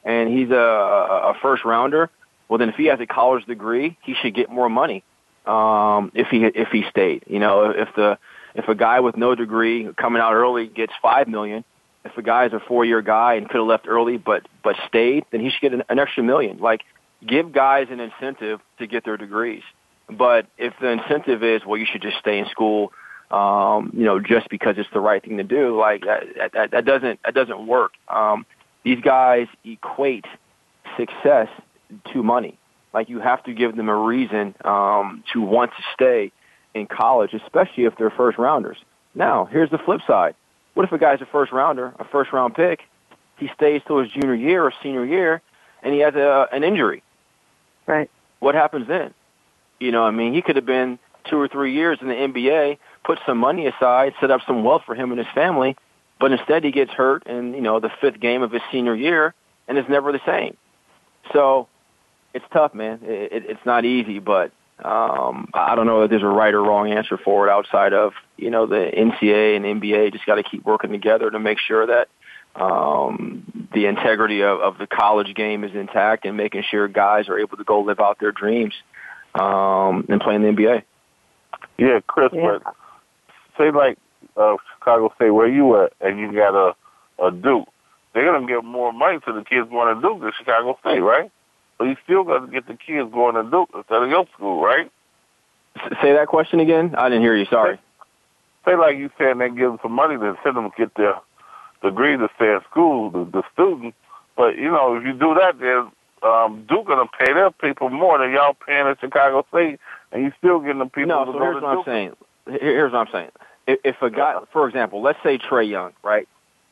and 0.04 0.30
he's 0.30 0.50
a, 0.50 0.56
a 0.56 1.34
first 1.42 1.66
rounder, 1.66 2.10
well, 2.50 2.58
then 2.58 2.70
if 2.70 2.76
he 2.76 2.88
has 2.88 3.00
a 3.00 3.06
college 3.06 3.46
degree, 3.46 3.98
he 4.02 4.16
should 4.22 4.34
get 4.34 4.50
more 4.50 4.70
money 4.70 5.04
um, 5.46 6.12
if 6.16 6.28
he 6.28 6.44
if 6.44 6.70
he 6.70 6.84
stayed. 6.90 7.24
You 7.28 7.40
know, 7.40 7.70
if 7.70 7.90
the 7.96 8.18
if 8.56 8.68
a 8.68 8.76
guy 8.76 9.00
with 9.00 9.16
no 9.16 9.36
degree 9.36 9.88
coming 9.96 10.22
out 10.22 10.34
early 10.34 10.68
gets 10.68 10.92
five 11.02 11.28
million, 11.28 11.64
if 12.04 12.18
a 12.18 12.22
guy 12.22 12.46
is 12.46 12.54
a 12.54 12.60
four 12.60 12.84
year 12.84 13.02
guy 13.02 13.36
and 13.36 13.48
could 13.48 13.58
have 13.58 13.68
left 13.68 13.88
early 13.88 14.18
but 14.18 14.48
but 14.64 14.76
stayed, 14.88 15.26
then 15.32 15.42
he 15.42 15.50
should 15.52 15.62
get 15.62 15.74
an, 15.74 15.84
an 15.90 16.00
extra 16.00 16.24
million. 16.24 16.58
Like 16.58 16.82
give 17.26 17.52
guys 17.52 17.88
an 17.92 18.00
incentive 18.00 18.60
to 18.80 18.88
get 18.88 19.06
their 19.06 19.18
degrees. 19.18 19.64
But 20.10 20.48
if 20.58 20.74
the 20.82 20.90
incentive 20.90 21.44
is, 21.44 21.62
well, 21.66 21.78
you 21.78 21.86
should 21.86 22.02
just 22.02 22.18
stay 22.18 22.40
in 22.40 22.48
school, 22.48 22.92
um, 23.30 23.92
you 23.94 24.06
know, 24.06 24.20
just 24.20 24.50
because 24.50 24.76
it's 24.80 24.90
the 24.92 25.00
right 25.00 25.24
thing 25.24 25.38
to 25.38 25.44
do, 25.44 25.78
like 25.78 26.04
that, 26.06 26.52
that, 26.54 26.72
that 26.72 26.86
doesn't 26.86 27.20
that 27.24 27.36
doesn't 27.36 27.68
work. 27.68 27.92
Um, 28.08 28.46
these 28.84 29.02
guys 29.02 29.48
equate 29.64 30.26
success 30.98 31.50
to 32.14 32.24
money. 32.24 32.58
Like 32.94 33.10
you 33.10 33.20
have 33.20 33.44
to 33.44 33.54
give 33.54 33.76
them 33.76 33.90
a 33.90 33.96
reason 33.96 34.56
um, 34.66 35.24
to 35.34 35.42
want 35.42 35.72
to 35.72 35.84
stay 35.94 36.32
in 36.74 36.88
college, 36.88 37.34
especially 37.34 37.86
if 37.86 37.96
they're 37.98 38.10
first 38.10 38.38
rounders. 38.38 38.78
Now, 39.16 39.46
here's 39.46 39.70
the 39.70 39.78
flip 39.78 40.02
side. 40.08 40.36
What 40.74 40.86
if 40.86 40.92
a 40.92 40.98
guy's 40.98 41.22
a 41.22 41.26
first 41.26 41.52
rounder, 41.52 41.94
a 42.00 42.06
first 42.06 42.32
round 42.32 42.56
pick, 42.56 42.82
he 43.38 43.50
stays 43.56 43.82
till 43.86 44.00
his 44.00 44.12
junior 44.12 44.36
year 44.36 44.64
or 44.64 44.74
senior 44.82 45.06
year, 45.06 45.42
and 45.84 45.94
he 45.94 46.00
has 46.02 46.16
a, 46.16 46.48
an 46.52 46.64
injury? 46.64 47.04
Right. 47.88 48.10
What 48.40 48.56
happens 48.56 48.88
then? 48.88 49.14
You 49.80 49.92
know, 49.92 50.04
I 50.04 50.12
mean, 50.12 50.34
he 50.34 50.42
could 50.42 50.56
have 50.56 50.66
been 50.66 51.00
two 51.30 51.40
or 51.40 51.48
three 51.48 51.74
years 51.74 52.00
in 52.02 52.08
the 52.08 52.14
NBA, 52.14 52.78
put 53.04 53.20
some 53.26 53.38
money 53.38 53.68
aside, 53.68 54.14
set 54.20 54.32
up 54.32 54.42
some 54.46 54.64
wealth 54.64 54.84
for 54.86 54.96
him 54.96 55.12
and 55.12 55.20
his 55.20 55.28
family, 55.34 55.76
but 56.20 56.32
instead 56.32 56.64
he 56.64 56.72
gets 56.72 56.92
hurt 56.92 57.26
in, 57.28 57.54
you 57.54 57.62
know, 57.62 57.80
the 57.80 57.92
fifth 58.02 58.20
game 58.20 58.42
of 58.42 58.52
his 58.52 58.62
senior 58.72 58.96
year 58.96 59.34
and 59.68 59.78
it's 59.78 59.90
never 59.90 60.12
the 60.12 60.22
same. 60.26 60.58
So 61.32 61.68
it's 62.34 62.46
tough, 62.52 62.74
man. 62.74 63.00
It, 63.04 63.32
it, 63.32 63.46
it's 63.50 63.66
not 63.66 63.86
easy, 63.86 64.20
but 64.20 64.52
um, 64.84 65.50
I 65.54 65.76
don't 65.76 65.86
know 65.86 66.04
if 66.04 66.10
there's 66.10 66.24
a 66.24 66.28
right 66.28 66.54
or 66.54 66.62
wrong 66.62 66.92
answer 66.92 67.18
for 67.18 67.48
it 67.48 67.52
outside 67.52 67.94
of, 67.94 68.14
you 68.38 68.50
know, 68.50 68.66
the 68.66 68.92
NCAA 68.96 69.58
and 69.58 69.82
NBA 69.82 70.14
just 70.14 70.26
got 70.26 70.36
to 70.36 70.44
keep 70.44 70.66
working 70.66 70.92
together 70.92 71.30
to 71.30 71.40
make 71.40 71.60
sure 71.60 71.86
that 71.88 72.08
um, 72.56 73.70
the 73.74 73.86
integrity 73.86 74.42
of, 74.42 74.60
of 74.60 74.78
the 74.78 74.88
college 74.88 75.36
game 75.36 75.64
is 75.64 75.76
intact 75.76 76.26
and 76.26 76.38
making 76.38 76.64
sure 76.70 76.88
guys 76.88 77.30
are 77.30 77.40
able 77.40 77.58
to 77.58 77.64
go 77.64 77.82
live 77.82 78.00
out 78.00 78.20
their 78.20 78.32
dreams 78.32 78.74
um, 79.36 80.06
and 80.10 80.22
play 80.22 80.36
in 80.36 80.42
the 80.42 80.50
NBA. 80.50 80.84
Yeah, 81.78 82.00
Chris, 82.08 82.30
yeah. 82.34 82.60
but 82.64 82.76
say 83.58 83.72
like 83.72 83.98
uh, 84.38 84.56
Chicago 84.78 85.12
State, 85.16 85.32
where 85.32 85.48
you 85.48 85.84
at, 85.84 85.94
and 86.02 86.20
you 86.20 86.34
got 86.34 86.56
a 86.56 86.76
a 87.22 87.32
Duke, 87.32 87.68
they're 88.14 88.26
gonna 88.26 88.48
give 88.48 88.64
more 88.64 88.92
money 88.94 89.20
to 89.26 89.34
the 89.34 89.44
kids 89.44 89.70
going 89.70 89.96
to 89.96 90.02
Duke 90.02 90.22
than 90.22 90.32
Chicago 90.38 90.78
State, 90.82 91.00
right? 91.00 91.32
So 91.80 91.86
you 91.86 91.96
still 92.04 92.24
got 92.26 92.40
to 92.46 92.48
get 92.48 92.68
the 92.68 92.76
kids 92.76 93.10
going 93.12 93.36
to 93.36 93.44
Duke 93.50 93.70
instead 93.74 94.04
of 94.04 94.10
your 94.10 94.26
school, 94.36 94.62
right? 94.62 94.92
Say 96.02 96.12
that 96.14 96.28
question 96.28 96.60
again. 96.60 96.94
I 96.98 97.08
didn't 97.10 97.22
hear 97.24 97.36
you. 97.36 97.46
Sorry. 97.46 97.78
Say, 98.66 98.72
say 98.72 98.76
like 98.76 98.98
you 98.98 99.10
said, 99.18 99.40
they 99.40 99.48
give 99.50 99.70
them 99.72 99.80
some 99.82 99.94
money 99.94 100.18
to 100.18 100.38
send 100.44 100.58
them 100.58 100.70
to 100.70 100.78
get 100.78 100.94
their 100.96 101.16
degree 101.82 102.18
to 102.18 102.28
stay 102.36 102.54
in 102.54 102.60
school, 102.70 103.10
the, 103.10 103.24
the 103.24 103.44
students. 103.54 103.96
But 104.36 104.58
you 104.58 104.70
know, 104.72 104.98
if 104.98 105.06
you 105.06 105.14
do 105.14 105.36
that, 105.36 105.58
then 105.60 105.90
um, 106.30 106.66
Duke 106.68 106.88
gonna 106.88 107.10
pay 107.18 107.32
their 107.34 107.52
people 107.52 107.90
more 107.90 108.18
than 108.18 108.32
y'all 108.32 108.54
paying 108.56 108.88
at 108.88 109.00
Chicago 109.00 109.46
State, 109.50 109.80
and 110.12 110.24
you 110.24 110.34
still 110.38 110.60
getting 110.60 110.80
the 110.80 110.86
people. 110.86 111.08
No, 111.10 111.26
to 111.26 111.32
so 111.32 111.38
go 111.38 111.44
here's 111.46 111.56
to 111.58 111.62
what 111.62 111.72
Duke. 111.76 111.88
I'm 111.88 111.94
saying. 111.94 112.60
Here's 112.62 112.92
what 112.92 113.08
I'm 113.08 113.12
saying. 113.14 113.32
If, 113.68 113.80
if 113.86 114.02
a 114.02 114.10
guy, 114.10 114.36
for 114.52 114.68
example, 114.68 115.02
let's 115.02 115.20
say 115.24 115.38
Trae 115.38 115.70
Young, 115.70 115.94
right? 116.04 116.28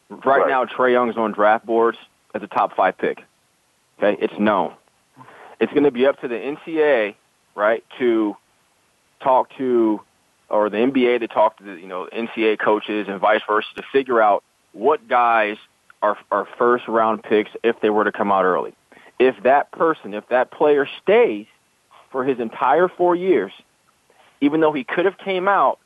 Right, 0.09 0.25
Right. 0.25 0.49
now, 0.49 0.65
Trae 0.65 0.91
Young's 0.91 1.15
on 1.15 1.31
draft 1.31 1.65
boards 1.65 1.97
as 2.33 2.43
a 2.43 2.47
top 2.47 2.75
five 2.75 2.97
pick. 2.97 3.23
Okay, 4.01 4.21
it's 4.21 4.37
known. 4.37 4.73
It's 5.59 5.71
going 5.71 5.83
to 5.85 5.91
be 5.91 6.05
up 6.05 6.19
to 6.21 6.27
the 6.27 6.35
NCAA, 6.35 7.15
right, 7.55 7.83
to 7.99 8.35
talk 9.21 9.49
to, 9.57 10.01
or 10.49 10.69
the 10.69 10.77
NBA 10.77 11.19
to 11.21 11.27
talk 11.27 11.57
to 11.57 11.63
the 11.63 11.73
you 11.73 11.87
know 11.87 12.07
NCAA 12.11 12.59
coaches 12.59 13.07
and 13.09 13.19
vice 13.19 13.41
versa 13.47 13.67
to 13.75 13.83
figure 13.91 14.21
out 14.21 14.43
what 14.73 15.07
guys 15.07 15.57
are 16.01 16.17
are 16.31 16.47
first 16.57 16.87
round 16.87 17.23
picks 17.23 17.51
if 17.63 17.79
they 17.81 17.89
were 17.89 18.03
to 18.03 18.11
come 18.11 18.31
out 18.31 18.45
early. 18.45 18.73
If 19.19 19.41
that 19.43 19.71
person, 19.71 20.13
if 20.13 20.27
that 20.29 20.51
player 20.51 20.87
stays 21.01 21.47
for 22.11 22.23
his 22.23 22.39
entire 22.39 22.87
four 22.87 23.15
years, 23.15 23.51
even 24.41 24.61
though 24.61 24.71
he 24.73 24.83
could 24.83 25.05
have 25.05 25.17
came 25.17 25.47
out 25.47 25.79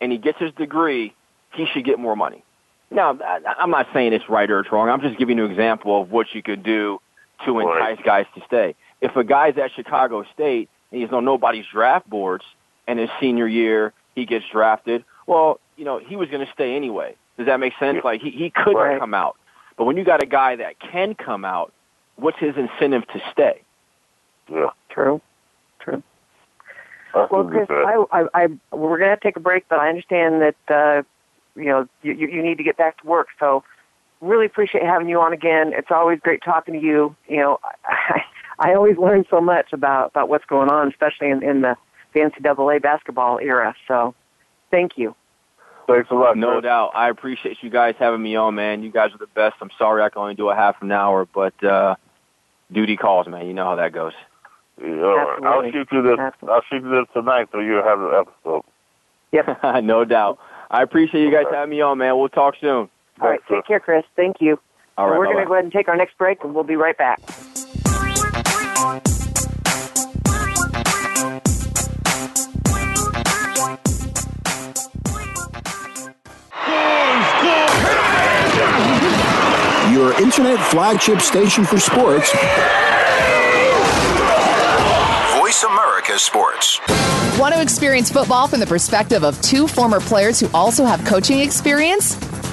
and 0.00 0.12
he 0.12 0.18
gets 0.18 0.38
his 0.38 0.52
degree, 0.52 1.14
he 1.54 1.66
should 1.72 1.84
get 1.84 1.98
more 1.98 2.14
money. 2.14 2.44
Now, 2.90 3.18
I'm 3.58 3.70
not 3.70 3.88
saying 3.92 4.12
it's 4.12 4.28
right 4.28 4.50
or 4.50 4.60
it's 4.60 4.70
wrong. 4.72 4.88
I'm 4.88 5.00
just 5.00 5.18
giving 5.18 5.38
you 5.38 5.44
an 5.46 5.50
example 5.50 6.00
of 6.00 6.10
what 6.10 6.26
you 6.34 6.42
could 6.42 6.62
do 6.62 7.00
to 7.44 7.52
Right. 7.52 7.90
entice 7.90 8.04
guys 8.04 8.26
to 8.34 8.42
stay. 8.46 8.74
If 9.00 9.16
a 9.16 9.24
guy's 9.24 9.56
at 9.58 9.70
Chicago 9.72 10.24
State 10.34 10.68
and 10.90 11.00
he's 11.00 11.10
on 11.12 11.24
nobody's 11.24 11.66
draft 11.72 12.08
boards, 12.08 12.44
and 12.86 12.98
his 12.98 13.10
senior 13.20 13.46
year 13.46 13.92
he 14.14 14.24
gets 14.24 14.44
drafted, 14.50 15.04
well, 15.26 15.60
you 15.76 15.84
know, 15.84 15.98
he 15.98 16.16
was 16.16 16.28
going 16.30 16.44
to 16.44 16.52
stay 16.52 16.74
anyway. 16.74 17.14
Does 17.36 17.46
that 17.46 17.60
make 17.60 17.74
sense? 17.78 17.98
Like 18.02 18.20
he 18.20 18.30
he 18.30 18.50
couldn't 18.50 18.74
Right. 18.76 18.98
come 18.98 19.14
out, 19.14 19.36
but 19.76 19.84
when 19.84 19.96
you 19.96 20.04
got 20.04 20.22
a 20.22 20.26
guy 20.26 20.56
that 20.56 20.80
can 20.80 21.14
come 21.14 21.44
out, 21.44 21.72
what's 22.16 22.38
his 22.38 22.56
incentive 22.56 23.06
to 23.08 23.20
stay? 23.32 23.62
Yeah, 24.50 24.70
True. 24.88 25.20
True. 25.80 26.02
that's 27.14 27.30
Well, 27.30 27.44
what 27.44 27.52
Chris. 27.52 27.68
I, 27.70 28.04
I, 28.10 28.24
I, 28.72 28.76
we're 28.76 28.98
going 28.98 29.14
to 29.14 29.20
take 29.22 29.36
a 29.36 29.40
break, 29.40 29.68
but 29.68 29.78
I 29.78 29.88
understand 29.88 30.42
that 30.42 30.56
uh, 30.74 31.02
you 31.54 31.66
know 31.66 31.86
you, 32.02 32.14
you 32.14 32.28
you 32.28 32.42
need 32.42 32.56
to 32.58 32.64
get 32.64 32.76
back 32.76 33.00
to 33.02 33.06
work. 33.06 33.28
So, 33.38 33.62
really 34.20 34.46
appreciate 34.46 34.82
having 34.84 35.08
you 35.08 35.20
on 35.20 35.32
again. 35.32 35.72
It's 35.74 35.90
always 35.92 36.18
great 36.20 36.42
talking 36.42 36.74
to 36.74 36.80
you. 36.80 37.14
You 37.28 37.36
know, 37.36 37.60
I, 37.84 38.22
I 38.58 38.74
always 38.74 38.96
learn 38.98 39.24
so 39.30 39.40
much 39.40 39.72
about 39.72 40.08
about 40.10 40.28
what's 40.28 40.44
going 40.46 40.68
on, 40.70 40.88
especially 40.88 41.28
in, 41.30 41.42
in 41.42 41.60
the, 41.62 41.76
the 42.14 42.20
NCAA 42.20 42.82
basketball 42.82 43.38
era. 43.38 43.74
So, 43.86 44.14
thank 44.70 44.92
you. 44.96 45.14
Thanks 45.86 46.10
a 46.10 46.14
lot. 46.14 46.36
No 46.36 46.52
Chris. 46.52 46.64
doubt. 46.64 46.90
I 46.94 47.08
appreciate 47.08 47.58
you 47.62 47.70
guys 47.70 47.94
having 47.98 48.20
me 48.22 48.36
on, 48.36 48.54
man. 48.56 48.82
You 48.82 48.90
guys 48.90 49.12
are 49.14 49.18
the 49.18 49.26
best. 49.28 49.56
I'm 49.60 49.70
sorry 49.78 50.02
I 50.02 50.10
can 50.10 50.20
only 50.20 50.34
do 50.34 50.50
a 50.50 50.54
half 50.54 50.82
an 50.82 50.92
hour, 50.92 51.24
but 51.32 51.62
uh 51.64 51.94
duty 52.70 52.96
calls, 52.96 53.26
man. 53.26 53.46
You 53.46 53.54
know 53.54 53.64
how 53.64 53.76
that 53.76 53.92
goes. 53.92 54.12
Yeah, 54.80 54.88
all 55.02 55.16
right. 55.16 55.42
I'll 55.44 55.62
shoot 55.72 55.88
you 55.90 56.02
this. 56.02 56.18
Absolutely. 56.18 56.54
I'll 56.54 56.62
shoot 56.70 56.82
you 56.84 56.90
this 56.90 57.06
tonight, 57.14 57.48
so 57.52 57.58
you'll 57.60 57.82
have 57.82 57.98
the 57.98 58.24
episode. 58.26 58.62
Yep. 59.32 59.82
no 59.84 60.04
doubt. 60.04 60.38
I 60.70 60.82
appreciate 60.82 61.22
you 61.24 61.30
guys 61.32 61.46
Okay. 61.46 61.56
having 61.56 61.70
me 61.70 61.80
on, 61.80 61.98
man. 61.98 62.16
We'll 62.18 62.28
talk 62.28 62.54
soon. 62.60 62.88
All 63.20 63.28
right. 63.28 63.40
Thanks, 63.48 63.62
Take 63.62 63.66
care, 63.66 63.80
Chris. 63.80 64.04
Thank 64.14 64.36
you. 64.40 64.60
All 64.96 65.08
right. 65.08 65.18
we're 65.18 65.24
going 65.24 65.38
to 65.38 65.46
go 65.46 65.54
ahead 65.54 65.64
and 65.64 65.72
take 65.72 65.88
our 65.88 65.96
next 65.96 66.16
break, 66.18 66.44
and 66.44 66.54
we'll 66.54 66.64
be 66.64 66.76
right 66.76 66.96
back. 66.96 67.20
Your 68.78 68.86
internet 80.22 80.60
flagship 80.70 81.20
station 81.20 81.64
for 81.64 81.80
sports. 81.80 82.30
Voice 85.34 85.64
America 85.64 86.16
Sports. 86.16 86.78
Want 87.36 87.54
to 87.54 87.60
experience 87.60 88.12
football 88.12 88.46
from 88.46 88.60
the 88.60 88.66
perspective 88.66 89.24
of 89.24 89.40
two 89.42 89.66
former 89.66 89.98
players 89.98 90.38
who 90.38 90.48
also 90.54 90.84
have 90.84 91.04
coaching 91.04 91.40
experience? 91.40 92.14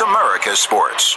America 0.00 0.54
Sports. 0.54 1.16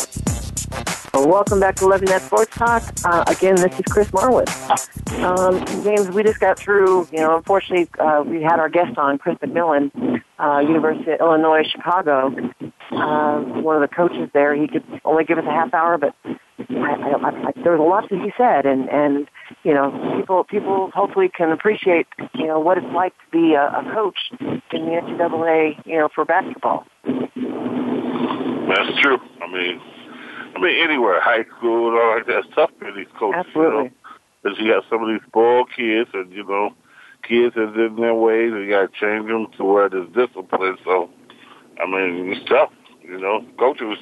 Well, 1.13 1.27
welcome 1.27 1.59
back 1.59 1.75
to 1.75 1.87
Loving 1.87 2.07
That 2.07 2.21
Sports 2.21 2.55
Talk. 2.55 2.83
Uh, 3.03 3.25
again, 3.27 3.55
this 3.55 3.77
is 3.77 3.85
Chris 3.89 4.09
Marwood. 4.11 4.47
Um, 5.21 5.83
James, 5.83 6.09
we 6.09 6.23
just 6.23 6.39
got 6.39 6.57
through, 6.57 7.05
you 7.11 7.19
know, 7.19 7.35
unfortunately, 7.35 7.89
uh, 7.99 8.23
we 8.25 8.41
had 8.41 8.59
our 8.59 8.69
guest 8.69 8.97
on, 8.97 9.17
Chris 9.17 9.35
McMillan, 9.39 10.21
uh, 10.39 10.59
University 10.59 11.11
of 11.11 11.19
Illinois, 11.19 11.63
Chicago. 11.69 12.27
Uh, 12.91 13.41
one 13.61 13.75
of 13.75 13.81
the 13.81 13.93
coaches 13.93 14.29
there, 14.33 14.55
he 14.55 14.69
could 14.69 14.85
only 15.03 15.25
give 15.25 15.37
us 15.37 15.43
a 15.45 15.51
half 15.51 15.73
hour, 15.73 15.97
but 15.97 16.15
I, 16.25 16.33
I, 16.69 17.49
I, 17.49 17.51
there 17.61 17.73
was 17.73 17.81
a 17.81 17.89
lot 17.89 18.09
that 18.09 18.21
he 18.21 18.31
said, 18.37 18.65
and, 18.65 18.89
and, 18.89 19.27
you 19.63 19.73
know, 19.73 20.15
people, 20.17 20.45
people 20.45 20.91
hopefully 20.93 21.29
can 21.29 21.51
appreciate, 21.51 22.07
you 22.35 22.47
know, 22.47 22.57
what 22.61 22.77
it's 22.77 22.87
like 22.95 23.11
to 23.17 23.31
be 23.31 23.53
a, 23.55 23.65
a 23.65 23.83
coach 23.93 24.17
in 24.39 24.61
the 24.71 25.01
NCAA, 25.01 25.85
you 25.85 25.97
know, 25.97 26.07
for 26.15 26.23
basketball. 26.23 26.85
That's 27.03 29.01
true. 29.01 29.17
I 29.41 29.51
mean, 29.51 29.81
I 30.55 30.59
mean, 30.59 30.83
anywhere, 30.83 31.21
high 31.21 31.43
school 31.57 31.89
and 31.89 31.97
all 31.97 32.15
like 32.15 32.25
that, 32.27 32.39
it's 32.39 32.55
tough 32.55 32.71
for 32.79 32.91
these 32.91 33.07
coaches. 33.17 33.45
Absolutely. 33.47 33.77
You 33.77 33.83
know? 33.83 33.89
Because 34.43 34.59
you 34.59 34.71
got 34.71 34.83
some 34.89 35.03
of 35.03 35.09
these 35.09 35.21
spoiled 35.27 35.69
kids, 35.75 36.09
and 36.13 36.31
you 36.31 36.43
know, 36.43 36.73
kids 37.21 37.53
that's 37.55 37.75
in 37.75 37.95
their 37.97 38.15
ways, 38.15 38.51
and 38.51 38.63
you 38.63 38.69
got 38.69 38.91
to 38.91 38.99
change 38.99 39.27
them 39.27 39.47
to 39.57 39.63
where 39.63 39.87
there's 39.87 40.09
discipline. 40.09 40.77
So, 40.83 41.09
I 41.81 41.85
mean, 41.85 42.33
it's 42.33 42.49
tough. 42.49 42.71
You 43.03 43.19
know, 43.19 43.45
coaching 43.59 43.91
is 43.91 43.99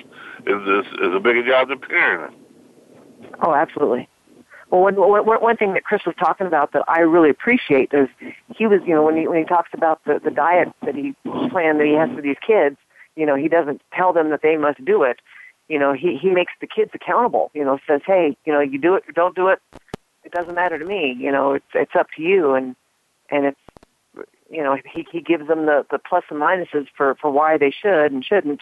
is, 0.48 0.86
is 1.02 1.14
a 1.14 1.20
bigger 1.20 1.46
job 1.46 1.70
than 1.70 1.80
parenting. 1.80 2.34
Oh, 3.42 3.54
absolutely. 3.54 4.08
Well, 4.72 4.82
one, 4.82 4.96
one, 4.96 5.26
one 5.26 5.58
thing 5.58 5.74
that 5.74 5.84
Chris 5.84 6.02
was 6.06 6.16
talking 6.20 6.46
about 6.46 6.74
that 6.74 6.84
I 6.88 7.00
really 7.00 7.30
appreciate 7.30 7.90
is 7.92 8.08
he 8.56 8.68
was, 8.68 8.82
you 8.86 8.94
know, 8.94 9.04
when 9.04 9.18
he 9.18 9.28
when 9.28 9.40
he 9.40 9.46
talks 9.46 9.70
about 9.74 10.04
the 10.06 10.22
the 10.24 10.32
diet 10.32 10.70
that 10.86 10.96
he 10.96 11.16
plan 11.50 11.80
that 11.80 11.88
he 11.88 11.94
has 11.94 12.10
for 12.16 12.22
these 12.22 12.38
kids, 12.46 12.78
you 13.16 13.26
know, 13.26 13.36
he 13.36 13.48
doesn't 13.48 13.82
tell 13.94 14.14
them 14.14 14.30
that 14.30 14.42
they 14.42 14.58
must 14.58 14.84
do 14.86 15.04
it. 15.04 15.20
You 15.70 15.80
know, 15.80 15.94
he 15.94 16.18
he 16.18 16.30
makes 16.30 16.54
the 16.60 16.68
kids 16.68 16.92
accountable. 16.94 17.52
You 17.54 17.64
know, 17.64 17.80
says, 17.88 18.02
hey, 18.06 18.36
you 18.46 18.52
know, 18.52 18.60
you 18.60 18.80
do 18.80 18.96
it 18.96 19.04
or 19.08 19.12
don't 19.12 19.36
do 19.36 19.48
it. 19.48 19.60
It 20.24 20.32
doesn't 20.32 20.56
matter 20.56 20.78
to 20.78 20.86
me. 20.86 21.16
You 21.18 21.32
know, 21.32 21.54
it's 21.54 21.72
it's 21.74 21.96
up 21.98 22.08
to 22.18 22.22
you, 22.22 22.54
and 22.54 22.76
and 23.30 23.46
it's 23.46 23.60
you 24.50 24.64
know 24.64 24.76
he 24.92 25.06
he 25.12 25.22
gives 25.22 25.48
them 25.48 25.68
the 25.68 25.86
the 25.92 26.00
plus 26.00 26.24
and 26.30 26.42
minuses 26.42 26.88
for 26.98 27.16
for 27.22 27.32
why 27.32 27.58
they 27.58 27.72
should 27.72 28.12
and 28.12 28.26
shouldn't. 28.26 28.62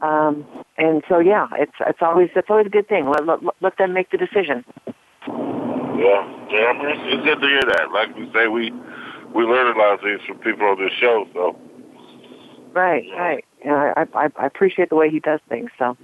Um, 0.00 0.46
and 0.76 1.02
so 1.08 1.18
yeah, 1.18 1.48
it's 1.52 1.76
it's 1.80 2.00
always 2.00 2.30
it's 2.34 2.48
always 2.50 2.66
a 2.66 2.70
good 2.70 2.88
thing. 2.88 3.08
Let 3.08 3.26
let, 3.26 3.40
let 3.60 3.78
them 3.78 3.92
make 3.92 4.10
the 4.10 4.18
decision. 4.18 4.64
Yeah, 5.26 6.24
yeah. 6.50 6.66
I 6.66 6.78
mean, 6.78 6.88
it's, 6.88 7.14
it's 7.14 7.24
good 7.24 7.40
to 7.40 7.46
hear 7.46 7.62
that. 7.62 7.92
Like 7.92 8.16
we 8.16 8.30
say, 8.32 8.48
we 8.48 8.72
we 9.34 9.44
learn 9.44 9.76
a 9.76 9.78
lot 9.78 9.92
of 9.92 10.00
things 10.00 10.20
from 10.26 10.38
people 10.38 10.66
on 10.66 10.78
this 10.78 10.92
show. 10.98 11.26
So 11.34 11.56
Right, 12.72 13.04
right. 13.16 13.44
Yeah, 13.64 13.92
I, 13.96 14.06
I, 14.14 14.28
I 14.38 14.46
appreciate 14.46 14.88
the 14.88 14.94
way 14.94 15.10
he 15.10 15.18
does 15.18 15.40
things. 15.48 15.70
So, 15.78 15.96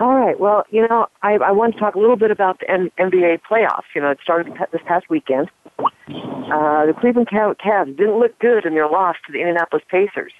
all 0.00 0.14
right. 0.14 0.38
Well, 0.38 0.64
you 0.70 0.86
know, 0.86 1.06
I, 1.22 1.34
I 1.34 1.50
want 1.50 1.74
to 1.74 1.80
talk 1.80 1.94
a 1.94 1.98
little 1.98 2.16
bit 2.16 2.30
about 2.30 2.60
the 2.60 2.70
N- 2.70 2.90
NBA 2.98 3.40
playoffs. 3.50 3.88
You 3.94 4.02
know, 4.02 4.10
it 4.10 4.18
started 4.22 4.52
this 4.70 4.82
past 4.86 5.08
weekend. 5.08 5.50
Uh, 5.78 6.86
the 6.86 6.94
Cleveland 7.00 7.28
Cav- 7.28 7.56
Cavs 7.56 7.96
didn't 7.96 8.18
look 8.18 8.38
good 8.38 8.66
in 8.66 8.74
their 8.74 8.88
loss 8.88 9.16
to 9.26 9.32
the 9.32 9.38
Indianapolis 9.38 9.84
Pacers. 9.90 10.32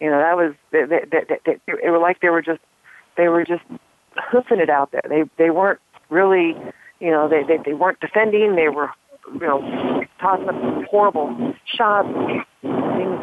You 0.00 0.10
know, 0.10 0.18
that 0.18 0.36
was 0.36 0.54
they, 0.70 0.84
they, 0.84 1.00
they, 1.10 1.38
they, 1.46 1.76
they 1.82 1.90
were 1.90 1.98
like 1.98 2.20
they 2.20 2.28
were 2.28 2.42
just 2.42 2.60
they 3.16 3.28
were 3.28 3.44
just 3.44 3.62
hoofing 4.30 4.60
it 4.60 4.68
out 4.68 4.92
there. 4.92 5.02
They 5.08 5.24
they 5.38 5.50
weren't 5.50 5.80
really, 6.10 6.54
you 7.00 7.10
know, 7.10 7.28
they 7.28 7.42
they, 7.42 7.62
they 7.64 7.74
weren't 7.74 8.00
defending. 8.00 8.56
They 8.56 8.68
were, 8.68 8.90
you 9.32 9.40
know, 9.40 10.02
tossing 10.20 10.48
up 10.48 10.84
horrible 10.90 11.54
shots 11.64 12.08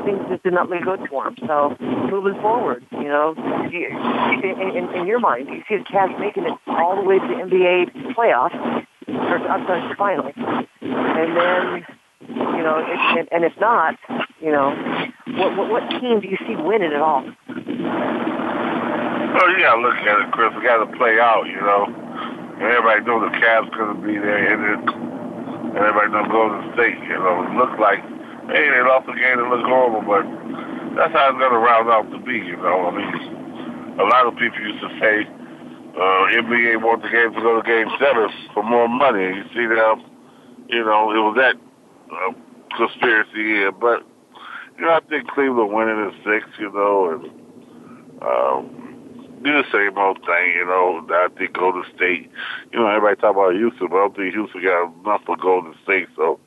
things 0.03 0.19
just 0.29 0.43
did 0.43 0.53
not 0.53 0.69
look 0.69 0.83
good 0.83 1.07
for 1.09 1.27
him. 1.27 1.35
So 1.47 1.75
moving 1.79 2.39
forward, 2.41 2.85
you 2.91 3.09
know, 3.09 3.33
in, 3.37 4.75
in, 4.75 4.89
in 4.95 5.07
your 5.07 5.19
mind, 5.19 5.47
you 5.49 5.63
see 5.67 5.77
the 5.77 5.85
Cavs 5.85 6.19
making 6.19 6.45
it 6.45 6.53
all 6.67 6.95
the 6.95 7.03
way 7.03 7.19
to 7.19 7.27
the 7.27 7.33
NBA 7.33 8.15
playoffs, 8.15 8.85
or 9.07 9.37
I'm 9.47 9.65
sorry, 9.65 9.95
finally, 9.97 10.33
and 10.81 11.37
then 11.37 11.85
you 12.29 12.63
know, 12.63 12.77
it, 12.77 12.99
and, 13.17 13.27
and 13.31 13.43
if 13.43 13.53
not, 13.59 13.97
you 14.39 14.51
know, 14.51 14.71
what, 15.37 15.57
what 15.57 15.69
what 15.69 15.89
team 15.99 16.21
do 16.21 16.27
you 16.27 16.37
see 16.45 16.55
winning 16.55 16.91
it 16.91 17.01
all? 17.01 17.25
Oh, 19.33 19.47
you 19.47 19.59
gotta 19.63 19.81
look 19.81 19.95
at 19.95 20.27
it, 20.27 20.31
Chris. 20.31 20.53
We 20.55 20.63
gotta 20.63 20.85
play 20.97 21.19
out, 21.19 21.47
you 21.47 21.61
know. 21.61 21.87
Everybody 22.61 23.01
knows 23.05 23.31
the 23.31 23.37
Cavs 23.41 23.71
gonna 23.75 23.99
be 24.05 24.13
there, 24.19 24.53
and, 24.53 24.61
it, 24.69 24.93
and 24.93 25.77
everybody 25.77 26.11
knows 26.13 26.29
Golden 26.29 26.73
State. 26.73 26.99
You 27.09 27.17
know, 27.17 27.41
it 27.47 27.55
looks 27.57 27.79
like 27.79 28.03
hey, 28.47 28.65
they 28.69 28.81
lost 28.81 29.05
the 29.05 29.13
game. 29.13 29.37
It 29.37 29.47
looks 29.49 29.67
horrible, 29.67 30.01
but 30.01 30.25
that's 30.95 31.13
how 31.13 31.29
it's 31.29 31.39
gonna 31.39 31.59
round 31.59 31.89
out 31.89 32.09
to 32.11 32.19
be. 32.19 32.39
You 32.39 32.57
know, 32.57 32.87
I 32.87 32.91
mean, 32.95 33.99
a 33.99 34.05
lot 34.05 34.25
of 34.25 34.33
people 34.37 34.59
used 34.59 34.81
to 34.81 34.91
say 34.99 35.27
uh, 35.93 36.33
NBA 36.41 36.81
want 36.81 37.03
the 37.03 37.09
game 37.09 37.33
to 37.33 37.41
go 37.41 37.61
to 37.61 37.65
Game 37.67 37.87
Seven 37.99 38.29
for 38.53 38.63
more 38.63 38.87
money. 38.87 39.37
You 39.37 39.43
see 39.53 39.67
now, 39.67 40.01
you 40.67 40.83
know, 40.83 41.11
it 41.11 41.21
was 41.21 41.35
that 41.37 41.55
uh, 42.09 42.33
conspiracy 42.75 43.61
here, 43.61 43.71
but 43.71 44.03
you 44.77 44.85
know, 44.85 44.93
I 44.93 44.99
think 45.09 45.29
Cleveland 45.29 45.73
winning 45.73 45.99
in 45.99 46.13
six. 46.23 46.47
You 46.59 46.71
know, 46.71 47.13
and. 47.13 47.41
Um, 48.21 48.81
do 49.43 49.51
the 49.51 49.63
same 49.73 49.97
old 49.97 50.19
thing, 50.19 50.53
you 50.53 50.65
know. 50.65 51.05
I 51.09 51.27
think 51.37 51.53
Golden 51.53 51.83
State, 51.95 52.29
you 52.71 52.79
know, 52.79 52.87
everybody 52.87 53.19
talk 53.19 53.35
about 53.35 53.53
Houston, 53.53 53.87
but 53.89 53.97
I 53.97 53.99
don't 53.99 54.15
think 54.15 54.33
Houston 54.33 54.61
got 54.61 54.93
enough 54.93 55.21
for 55.25 55.35
Golden 55.35 55.73
State, 55.83 56.07
so 56.15 56.39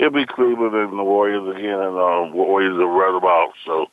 it'll 0.00 0.10
be 0.12 0.26
Cleveland 0.26 0.74
and 0.74 0.98
the 0.98 1.04
Warriors 1.04 1.46
again, 1.54 1.78
and 1.78 1.98
um, 1.98 2.32
Warriors 2.32 2.76
will 2.76 2.88
run 2.88 3.14
them 3.14 3.24
out. 3.24 3.52
So 3.66 3.86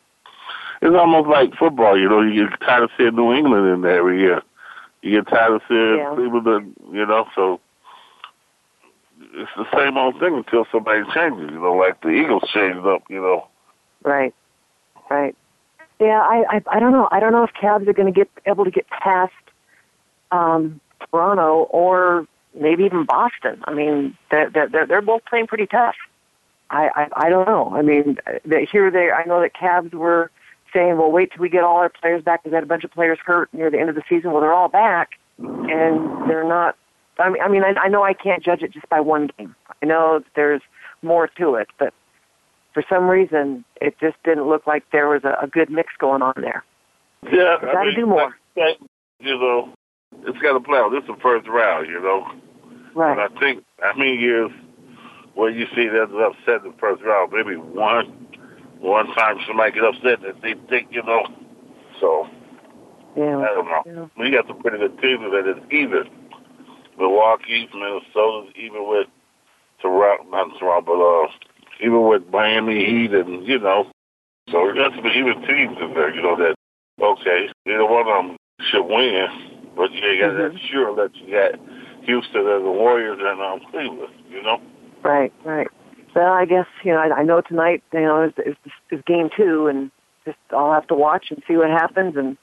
it's 0.82 0.96
almost 0.96 1.28
like 1.28 1.54
football, 1.56 2.00
you 2.00 2.08
know. 2.08 2.22
You 2.22 2.50
get 2.50 2.60
tired 2.62 2.84
of 2.84 2.90
seeing 2.98 3.16
New 3.16 3.34
England 3.34 3.68
in 3.68 3.82
there 3.82 3.98
every 3.98 4.20
year. 4.20 4.42
You 5.02 5.22
get 5.22 5.30
tired 5.30 5.56
of 5.56 5.62
seeing 5.68 5.98
Yeah. 5.98 6.16
Cleveland, 6.16 6.76
you 6.92 7.06
know. 7.06 7.28
So 7.36 7.60
it's 9.34 9.52
the 9.58 9.66
same 9.76 9.98
old 9.98 10.20
thing 10.20 10.36
until 10.36 10.66
somebody 10.72 11.04
changes. 11.14 11.50
You 11.52 11.60
know, 11.60 11.74
like 11.74 12.02
the 12.02 12.10
Eagles 12.10 12.50
changed 12.54 12.86
up. 12.88 13.04
You 13.10 13.22
know. 13.22 13.48
Right. 14.04 14.34
Right. 15.10 15.36
Yeah, 16.00 16.22
I, 16.22 16.44
I 16.50 16.62
I 16.72 16.80
don't 16.80 16.94
know. 16.94 17.10
I 17.12 17.20
don't 17.20 17.32
know 17.34 17.44
if 17.44 17.52
Cavs 17.54 17.88
are 17.88 17.94
going 17.94 18.12
to 18.12 18.18
get 18.18 18.30
able 18.46 18.64
to 18.64 18.72
get 18.72 18.88
past 18.90 19.34
um, 20.32 20.80
Toronto 21.10 21.68
or 21.72 22.28
maybe 22.60 22.84
even 22.84 23.06
Boston. 23.06 23.64
I 23.66 23.74
mean, 23.74 24.18
they're 24.32 24.50
they're 24.50 24.86
they're 24.86 25.02
both 25.02 25.26
playing 25.26 25.48
pretty 25.48 25.68
tough. 25.68 25.96
I 26.70 26.90
I, 26.96 27.26
I 27.26 27.30
don't 27.30 27.48
know. 27.48 27.72
I 27.74 27.82
mean, 27.82 28.18
here 28.72 28.92
they 28.92 29.12
I 29.12 29.24
know 29.26 29.42
that 29.42 29.56
Cavs 29.56 29.94
were 29.94 30.32
saying, 30.74 30.98
"Well, 30.98 31.12
wait 31.12 31.32
till 31.32 31.42
we 31.42 31.50
get 31.50 31.64
all 31.64 31.78
our 31.78 31.90
players 31.90 32.24
back." 32.24 32.44
Because 32.44 32.56
had 32.56 32.64
a 32.64 32.68
bunch 32.68 32.84
of 32.84 32.92
players 32.92 33.20
hurt 33.26 33.54
near 33.54 33.70
the 33.70 33.80
end 33.80 33.90
of 33.90 33.96
the 33.96 34.04
season. 34.10 34.32
Well, 34.32 34.42
they're 34.42 34.54
all 34.54 34.70
back, 34.70 35.12
and 35.38 36.30
they're 36.30 36.48
not. 36.48 36.76
I 37.20 37.30
mean, 37.30 37.42
I 37.42 37.48
mean, 37.48 37.64
I, 37.64 37.74
I 37.80 37.88
know 37.88 38.04
I 38.04 38.14
can't 38.14 38.44
judge 38.44 38.62
it 38.62 38.72
just 38.72 38.88
by 38.90 39.00
one 39.00 39.30
game. 39.38 39.56
I 39.82 39.86
know 39.86 40.24
there's 40.36 40.62
more 41.02 41.28
to 41.40 41.56
it, 41.56 41.68
but 41.80 41.94
for 42.74 42.84
some 42.90 43.08
reason, 43.08 43.66
it 43.82 43.98
just 44.00 44.22
didn't 44.24 44.48
look 44.48 44.68
like 44.68 44.84
there 44.92 45.08
was 45.08 45.24
a, 45.24 45.36
a 45.42 45.48
good 45.48 45.72
mix 45.72 45.94
going 45.98 46.22
on 46.22 46.34
there. 46.38 46.64
Yeah, 47.24 47.58
got 47.60 47.84
to 47.84 47.96
do 47.96 48.06
more. 48.06 48.36
Like, 48.56 48.78
you 49.20 49.38
know, 49.40 49.74
it's 50.24 50.38
got 50.40 50.54
to 50.54 50.60
play 50.60 50.78
out. 50.78 50.92
This 50.92 51.02
is 51.02 51.08
the 51.08 51.22
first 51.22 51.48
round, 51.48 51.88
you 51.88 52.00
know. 52.00 52.32
Right. 52.98 53.12
And 53.12 53.22
I 53.22 53.40
think 53.40 53.64
how 53.80 53.94
many 53.96 54.16
years 54.16 54.50
where 55.36 55.52
you 55.52 55.68
see 55.76 55.88
that 55.88 56.10
upset 56.10 56.66
in 56.66 56.72
the 56.72 56.78
first 56.80 57.04
round? 57.04 57.32
Maybe 57.32 57.56
one, 57.56 58.28
one 58.80 59.06
time 59.14 59.38
somebody 59.46 59.74
get 59.74 59.84
upset 59.84 60.22
that 60.24 60.42
they 60.42 60.56
think, 60.68 60.88
you 60.90 61.04
know. 61.04 61.22
So 62.02 62.28
yeah, 63.16 63.38
I 63.38 63.54
don't 63.54 63.66
know. 63.66 63.84
Yeah. 63.86 64.08
We 64.18 64.32
got 64.32 64.48
some 64.48 64.60
pretty 64.62 64.80
good 64.80 65.00
teams 65.00 65.22
that 65.32 65.46
is 65.48 65.64
even. 65.72 66.10
Milwaukee, 66.98 67.70
Minnesota, 67.72 68.50
even 68.56 68.90
with 68.90 69.06
Toronto, 69.80 70.24
not 70.32 70.58
Toronto, 70.58 70.82
but 70.82 70.98
uh, 70.98 71.86
even 71.86 72.08
with 72.08 72.24
Miami 72.34 72.84
Heat, 72.84 73.14
and 73.14 73.46
you 73.46 73.60
know, 73.60 73.92
so 74.50 74.66
we 74.66 74.74
got 74.74 74.96
some 74.96 75.06
even 75.06 75.46
teams 75.46 75.78
in 75.80 75.94
there. 75.94 76.10
You 76.10 76.24
know 76.24 76.36
that 76.38 76.56
okay, 77.00 77.50
either 77.68 77.86
one 77.86 78.08
of 78.08 78.08
them 78.08 78.38
should 78.72 78.84
win, 78.84 79.28
but 79.76 79.92
you 79.92 80.02
ain't 80.04 80.22
got 80.22 80.32
mm-hmm. 80.32 80.56
that 80.56 80.62
sure 80.72 80.96
that 80.96 81.16
you 81.18 81.30
got 81.30 81.60
Houston 82.08 82.48
and 82.48 82.66
the 82.66 82.72
Warriors 82.72 83.20
and 83.22 83.42
um, 83.42 83.60
Cleveland. 83.70 84.14
You 84.30 84.42
know. 84.42 84.62
Right, 85.04 85.32
right. 85.46 85.68
Well, 86.16 86.34
I 86.34 86.46
guess 86.46 86.66
you 86.84 86.94
know. 86.94 87.00
I, 87.00 87.20
I 87.20 87.24
know 87.24 87.42
tonight, 87.42 87.84
you 87.94 88.02
know, 88.02 88.24
is, 88.24 88.34
is, 88.46 88.56
is 88.92 89.02
game 89.06 89.30
two, 89.36 89.68
and 89.68 89.92
just 90.26 90.38
I'll 90.52 90.74
have 90.74 90.88
to 90.88 90.96
watch 90.96 91.28
and 91.30 91.44
see 91.48 91.58
what 91.58 91.70
happens. 91.70 92.16
And 92.16 92.38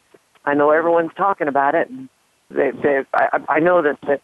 I 0.45 0.55
know 0.55 0.71
everyone's 0.71 1.13
talking 1.17 1.49
about 1.49 1.75
it, 1.75 1.89
and 1.91 2.09
they, 2.51 2.71
they, 2.71 3.01
I, 3.15 3.41
I 3.49 3.59
know 3.59 3.83
that 3.83 3.99
that 4.07 4.23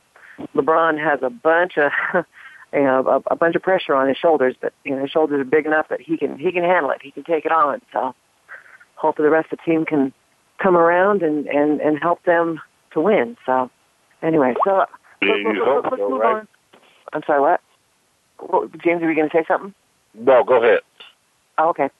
LeBron 0.54 1.02
has 1.02 1.20
a 1.22 1.30
bunch 1.30 1.78
of, 1.78 1.90
you 2.72 2.82
know, 2.82 3.22
a, 3.28 3.32
a 3.32 3.36
bunch 3.36 3.56
of 3.56 3.62
pressure 3.62 3.94
on 3.94 4.08
his 4.08 4.16
shoulders, 4.18 4.54
but 4.60 4.72
you 4.84 4.94
know, 4.94 5.02
his 5.02 5.10
shoulders 5.10 5.40
are 5.40 5.44
big 5.44 5.66
enough 5.66 5.88
that 5.88 6.00
he 6.00 6.16
can 6.16 6.38
he 6.38 6.52
can 6.52 6.64
handle 6.64 6.90
it. 6.90 6.98
He 7.02 7.10
can 7.10 7.24
take 7.24 7.46
it 7.46 7.52
on. 7.52 7.80
So, 7.92 8.14
hopefully, 8.94 9.26
the 9.26 9.32
rest 9.32 9.52
of 9.52 9.58
the 9.58 9.70
team 9.70 9.84
can 9.84 10.12
come 10.62 10.76
around 10.76 11.22
and 11.22 11.46
and 11.46 11.80
and 11.80 11.98
help 11.98 12.22
them 12.24 12.60
to 12.92 13.00
win. 13.00 13.36
So, 13.46 13.70
anyway, 14.22 14.54
so 14.64 14.84
let's, 15.22 15.38
you 15.40 15.64
let's, 15.64 15.86
hope 15.88 15.98
so, 15.98 16.10
move 16.10 16.20
right? 16.20 16.36
on. 16.36 16.48
I'm 17.12 17.22
sorry, 17.26 17.40
what? 17.40 17.60
what? 18.38 18.72
James, 18.82 19.02
are 19.02 19.08
you 19.10 19.16
going 19.16 19.30
to 19.30 19.36
say 19.36 19.44
something? 19.46 19.74
No, 20.14 20.44
go 20.44 20.62
ahead. 20.62 20.80
Oh, 21.58 21.68
okay. 21.70 21.90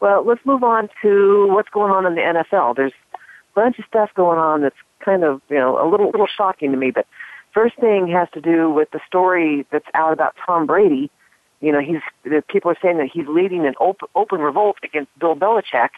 Well, 0.00 0.24
let's 0.24 0.40
move 0.44 0.64
on 0.64 0.88
to 1.02 1.48
what's 1.50 1.68
going 1.68 1.92
on 1.92 2.06
in 2.06 2.14
the 2.14 2.20
NFL. 2.22 2.76
There's 2.76 2.92
a 3.14 3.18
bunch 3.54 3.78
of 3.78 3.84
stuff 3.86 4.10
going 4.14 4.38
on 4.38 4.62
that's 4.62 4.76
kind 5.04 5.24
of, 5.24 5.42
you 5.48 5.56
know, 5.56 5.82
a 5.82 5.86
little 5.88 6.10
little 6.10 6.26
shocking 6.26 6.70
to 6.70 6.76
me. 6.76 6.90
But 6.90 7.06
first 7.52 7.76
thing 7.78 8.08
has 8.08 8.28
to 8.32 8.40
do 8.40 8.70
with 8.70 8.90
the 8.92 9.00
story 9.06 9.66
that's 9.70 9.86
out 9.94 10.12
about 10.12 10.34
Tom 10.44 10.66
Brady. 10.66 11.10
You 11.60 11.72
know, 11.72 11.80
he's 11.80 12.00
the 12.24 12.42
people 12.48 12.70
are 12.70 12.78
saying 12.80 12.96
that 12.96 13.10
he's 13.12 13.26
leading 13.28 13.66
an 13.66 13.74
open, 13.78 14.08
open 14.14 14.40
revolt 14.40 14.78
against 14.82 15.10
Bill 15.18 15.36
Belichick 15.36 15.90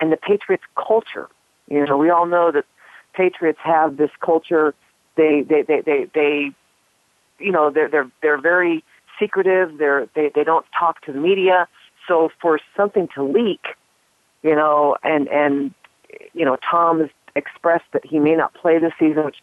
and 0.00 0.12
the 0.12 0.16
Patriots 0.16 0.64
culture. 0.76 1.28
You 1.68 1.84
know, 1.86 1.96
we 1.96 2.10
all 2.10 2.26
know 2.26 2.52
that 2.52 2.64
Patriots 3.14 3.58
have 3.62 3.96
this 3.96 4.10
culture. 4.24 4.74
They 5.20 5.42
they 5.42 5.62
they 5.62 5.82
they, 5.82 6.06
they 6.14 6.50
you 7.38 7.52
know 7.52 7.70
they're 7.70 7.90
they're 7.90 8.10
they're 8.22 8.40
very 8.40 8.82
secretive. 9.18 9.76
They're 9.76 10.06
they 10.14 10.30
they 10.34 10.44
don't 10.44 10.64
talk 10.78 11.02
to 11.02 11.12
the 11.12 11.18
media. 11.18 11.68
So 12.08 12.30
for 12.40 12.58
something 12.74 13.06
to 13.14 13.22
leak, 13.22 13.60
you 14.42 14.56
know, 14.56 14.96
and 15.02 15.28
and 15.28 15.74
you 16.32 16.46
know, 16.46 16.56
Tom 16.68 17.00
has 17.00 17.10
expressed 17.36 17.84
that 17.92 18.04
he 18.04 18.18
may 18.18 18.34
not 18.34 18.54
play 18.54 18.78
this 18.78 18.94
season, 18.98 19.26
which 19.26 19.36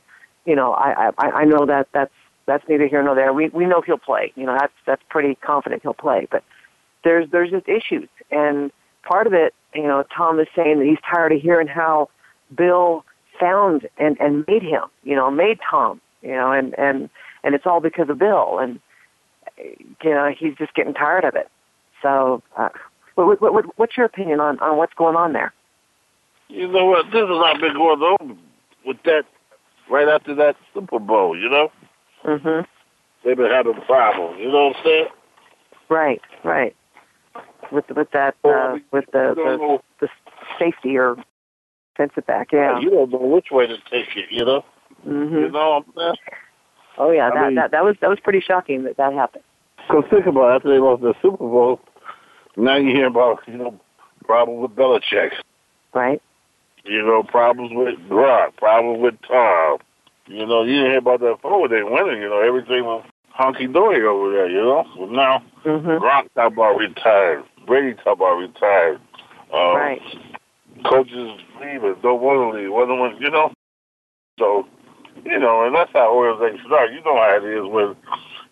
you 0.46 0.56
know 0.56 0.74
I 0.74 1.12
I, 1.20 1.30
I 1.42 1.46
know 1.46 1.68
that 1.68 1.90
that's 1.94 2.14
that's 2.48 2.68
neither 2.68 2.88
here 2.88 3.04
nor 3.04 3.14
there. 3.14 3.32
We 3.32 3.50
we 3.50 3.66
know 3.66 3.82
he'll 3.82 4.00
play. 4.00 4.34
You 4.36 4.48
know, 4.48 4.58
that's 4.60 4.74
that's 4.88 5.04
pretty 5.10 5.36
confident 5.36 5.84
he'll 5.84 5.94
play. 5.94 6.28
But 6.32 6.44
there's 7.04 7.30
there's 7.30 7.52
just 7.52 7.70
issues, 7.70 8.10
and 8.32 8.72
part 9.04 9.28
of 9.28 9.34
it, 9.34 9.54
you 9.76 9.84
know, 9.84 10.04
Tom 10.16 10.40
is 10.40 10.48
saying 10.56 10.80
that 10.80 10.86
he's 10.86 10.98
tired 11.08 11.34
of 11.34 11.40
hearing 11.40 11.68
how 11.68 12.10
Bill 12.56 13.06
found 13.40 13.88
and 13.98 14.18
and 14.20 14.46
made 14.48 14.64
him, 14.64 14.84
you 15.04 15.16
know, 15.16 15.30
made 15.32 15.60
Tom, 15.70 16.02
you 16.22 16.32
know, 16.32 16.52
and 16.52 16.78
and 16.78 17.10
and 17.44 17.56
it's 17.56 17.66
all 17.66 17.80
because 17.80 18.10
of 18.10 18.18
Bill, 18.18 18.60
and 18.60 18.80
you 19.58 20.10
know, 20.10 20.32
he's 20.38 20.56
just 20.56 20.74
getting 20.74 20.94
tired 20.94 21.24
of 21.24 21.36
it. 21.36 21.50
So, 22.02 22.44
uh, 22.58 22.70
what, 23.16 23.42
what, 23.42 23.54
what, 23.54 23.66
what's 23.78 23.98
your 23.98 24.06
opinion 24.06 24.40
on 24.40 24.60
on 24.60 24.78
what's 24.78 24.94
going 24.94 25.16
on 25.16 25.34
there? 25.34 25.54
You 26.50 26.68
know 26.68 26.86
what? 26.86 27.06
This 27.08 27.22
has 27.22 27.30
not 27.30 27.60
been 27.60 27.74
going 27.74 28.00
on 28.02 28.38
with 28.86 28.98
that 29.06 29.24
right 29.90 30.08
after 30.08 30.36
that 30.36 30.56
Super 30.74 31.00
Bowl. 31.00 31.38
You 31.38 31.50
know, 31.50 31.72
hmm 32.24 32.62
they've 33.24 33.38
been 33.38 33.52
having 33.52 33.82
problems. 33.86 34.38
You 34.40 34.52
know 34.52 34.68
what 34.68 34.78
I'm 34.78 34.84
saying? 34.84 35.08
Right, 35.90 36.22
right. 36.44 36.76
With 37.72 37.86
with 37.90 38.12
that 38.12 38.36
uh, 38.44 38.78
with 38.92 39.06
the, 39.12 39.34
the 39.36 39.80
the 40.00 40.10
safety 40.60 40.98
or 40.98 41.18
defensive 41.98 42.26
back, 42.26 42.52
yeah. 42.52 42.80
You 42.80 42.90
don't 42.92 43.12
know 43.12 43.20
which 43.20 43.48
way 43.52 43.68
to 43.68 43.78
take 43.90 44.16
it. 44.16 44.28
You 44.32 44.46
know. 44.46 44.66
hmm 45.04 45.36
You 45.36 45.50
know 45.50 45.84
I'm? 45.98 46.16
Oh 46.98 47.12
yeah, 47.12 47.28
I 47.28 47.34
that 47.34 47.46
mean- 47.48 47.56
that 47.56 47.72
that 47.72 47.84
was 47.84 47.96
that 48.02 48.10
was 48.10 48.20
pretty 48.20 48.42
shocking 48.42 48.84
that 48.84 48.98
that 48.98 49.14
happened. 49.14 49.44
So 49.90 50.02
think 50.10 50.26
about 50.26 50.52
it. 50.52 50.56
After 50.58 50.70
they 50.70 50.80
lost 50.80 51.02
the 51.02 51.14
Super 51.22 51.38
Bowl, 51.38 51.80
now 52.56 52.76
you 52.78 52.90
hear 52.96 53.08
about 53.08 53.40
you 53.48 53.58
know 53.58 53.80
problems 54.26 54.62
with 54.62 54.72
Belichick. 54.78 55.32
Right. 55.94 56.22
You 56.84 57.04
know 57.06 57.24
problems 57.24 57.72
with 57.74 57.96
Gronk, 58.10 58.56
problems 58.58 59.02
with 59.02 59.16
Tom. 59.28 59.78
You 60.28 60.46
know 60.46 60.64
you 60.64 60.74
didn't 60.76 60.90
hear 60.92 60.98
about 61.00 61.20
that 61.22 61.38
before 61.42 61.68
they 61.70 61.84
winning. 61.84 62.22
You 62.22 62.30
know 62.30 62.42
everything 62.42 62.84
was 62.84 63.06
honky 63.40 63.72
dory 63.72 64.06
over 64.06 64.32
there. 64.32 64.50
You 64.50 64.62
know, 64.62 64.86
but 64.98 65.12
now 65.12 65.40
hmm 65.64 66.04
Gronk 66.04 66.28
talk 66.34 66.52
about 66.54 66.78
retired, 66.78 67.44
Brady 67.66 67.94
talk 68.04 68.18
about 68.18 68.36
retired. 68.38 69.00
Um, 69.54 69.76
Right. 69.76 70.02
Coaches 70.86 71.40
leaving, 71.60 71.96
don't 72.02 72.22
want 72.22 72.54
to 72.54 72.60
leave. 72.60 72.72
What 72.72 72.88
want 72.88 73.20
you 73.20 73.30
know? 73.30 73.52
So, 74.40 74.68
you 75.26 75.40
know, 75.40 75.66
and 75.66 75.76
that's 75.76 75.92
how 75.94 76.14
organizations 76.16 76.72
are. 76.72 76.88
You 76.88 77.02
know 77.04 77.16
how 77.16 77.38
it 77.38 77.44
is 77.44 77.66
when 77.66 77.96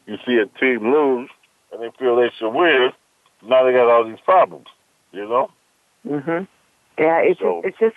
you 0.08 0.18
see 0.26 0.38
a 0.38 0.46
team 0.60 0.92
lose 0.92 1.30
and 1.72 1.82
they 1.82 1.90
feel 2.00 2.16
they 2.16 2.32
should 2.38 2.50
win. 2.52 2.92
Now 3.44 3.64
they 3.64 3.72
got 3.74 3.90
all 3.90 4.04
these 4.08 4.20
problems. 4.26 4.68
You 5.12 5.28
know? 5.28 5.52
hmm 6.04 6.44
Yeah, 6.98 7.20
it's 7.20 7.40
So- 7.40 7.62
just, 7.64 7.68
it's 7.68 7.80
just 7.80 7.96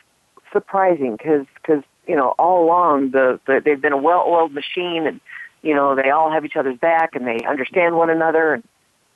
surprising 0.53 1.13
because 1.17 1.47
cause, 1.63 1.83
you 2.07 2.17
know 2.17 2.35
all 2.39 2.65
along 2.65 3.11
the, 3.11 3.39
the 3.47 3.61
they've 3.65 3.81
been 3.81 3.93
a 3.93 3.99
well-oiled 3.99 4.53
machine 4.53 5.07
and 5.07 5.21
you 5.63 5.75
know 5.75 5.95
they 5.95 6.09
all 6.11 6.31
have 6.31 6.45
each 6.45 6.57
other's 6.57 6.79
back 6.79 7.15
and 7.15 7.27
they 7.27 7.45
understand 7.47 7.97
one 7.97 8.09
another 8.09 8.55
and 8.55 8.65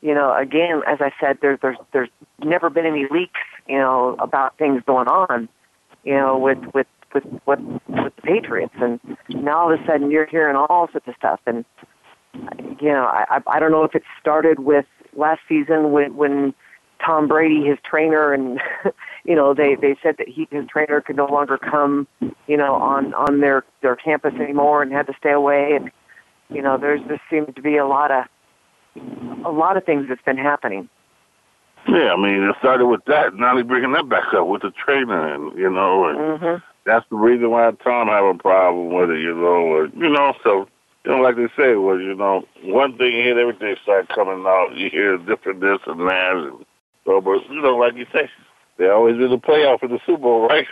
you 0.02 0.14
know 0.14 0.36
again 0.36 0.82
as 0.86 0.98
I 1.00 1.10
said 1.18 1.38
there's 1.40 1.58
there's 1.62 1.78
there's 1.92 2.10
never 2.44 2.68
been 2.68 2.84
any 2.84 3.06
leaks 3.10 3.40
you 3.72 3.78
know 3.78 4.16
about 4.18 4.56
things 4.58 4.82
going 4.86 5.08
on 5.08 5.48
you 6.04 6.14
know 6.14 6.38
with 6.38 6.58
with 6.74 6.86
with 7.14 7.24
what 7.44 7.60
with 7.88 8.14
the 8.16 8.22
Patriots 8.22 8.74
and 8.80 9.00
now 9.30 9.62
all 9.62 9.72
of 9.72 9.80
a 9.80 9.86
sudden 9.86 10.10
you're 10.10 10.26
hearing 10.26 10.56
all 10.56 10.88
sorts 10.92 11.08
of 11.08 11.14
stuff 11.16 11.40
and 11.46 11.64
you 12.80 12.88
know 12.88 13.04
I 13.04 13.40
I 13.46 13.58
don't 13.58 13.70
know 13.70 13.84
if 13.84 13.94
it 13.94 14.02
started 14.20 14.60
with 14.60 14.86
last 15.14 15.40
season 15.48 15.92
when 15.92 16.16
when 16.16 16.54
Tom 17.04 17.26
Brady, 17.26 17.64
his 17.64 17.78
trainer, 17.84 18.32
and 18.32 18.60
you 19.24 19.34
know 19.34 19.54
they 19.54 19.74
they 19.74 19.96
said 20.02 20.16
that 20.18 20.28
he 20.28 20.46
his 20.50 20.66
trainer 20.66 21.00
could 21.00 21.16
no 21.16 21.26
longer 21.26 21.58
come, 21.58 22.06
you 22.46 22.56
know, 22.56 22.74
on 22.74 23.12
on 23.14 23.40
their 23.40 23.64
their 23.82 23.96
campus 23.96 24.34
anymore 24.34 24.82
and 24.82 24.92
had 24.92 25.06
to 25.06 25.14
stay 25.18 25.32
away. 25.32 25.72
And 25.74 25.90
you 26.48 26.62
know, 26.62 26.78
there's 26.78 27.00
there 27.08 27.20
seems 27.28 27.54
to 27.54 27.62
be 27.62 27.76
a 27.76 27.86
lot 27.86 28.10
of 28.10 28.24
a 29.44 29.50
lot 29.50 29.76
of 29.76 29.84
things 29.84 30.06
that's 30.08 30.22
been 30.22 30.38
happening. 30.38 30.88
Yeah, 31.88 32.12
I 32.12 32.16
mean, 32.16 32.42
it 32.42 32.54
started 32.58 32.86
with 32.86 33.04
that. 33.06 33.34
Now 33.34 33.54
they're 33.54 33.64
bringing 33.64 33.92
that 33.92 34.08
back 34.08 34.32
up 34.34 34.46
with 34.46 34.62
the 34.62 34.70
trainer, 34.70 35.34
and 35.34 35.58
you 35.58 35.70
know, 35.70 36.08
and 36.08 36.40
hmm 36.40 36.56
that's 36.84 37.06
the 37.10 37.16
reason 37.16 37.48
why 37.50 37.70
Tom 37.84 38.08
have 38.08 38.24
a 38.24 38.34
problem 38.34 38.92
with 38.92 39.10
it. 39.10 39.20
You 39.20 39.34
know, 39.34 39.70
or, 39.70 39.86
you 39.86 40.08
know, 40.08 40.34
so 40.42 40.68
you 41.04 41.10
know, 41.10 41.18
like 41.18 41.36
they 41.36 41.48
say, 41.56 41.74
well, 41.76 41.98
you 41.98 42.14
know, 42.14 42.44
one 42.64 42.96
thing 42.98 43.12
hit, 43.12 43.36
everything 43.36 43.76
start 43.82 44.08
coming 44.08 44.44
out. 44.46 44.74
You 44.74 44.90
hear 44.90 45.16
different 45.18 45.60
this 45.60 45.78
and 45.86 46.00
that, 46.08 46.32
and 46.32 46.64
so, 47.04 47.20
but 47.20 47.48
you 47.50 47.60
know, 47.60 47.76
like 47.76 47.94
you 47.94 48.06
say, 48.12 48.30
they 48.78 48.88
always 48.88 49.16
do 49.16 49.28
the 49.28 49.38
playoff 49.38 49.82
in 49.82 49.90
the 49.90 50.00
Super 50.06 50.22
Bowl, 50.22 50.48
right? 50.48 50.66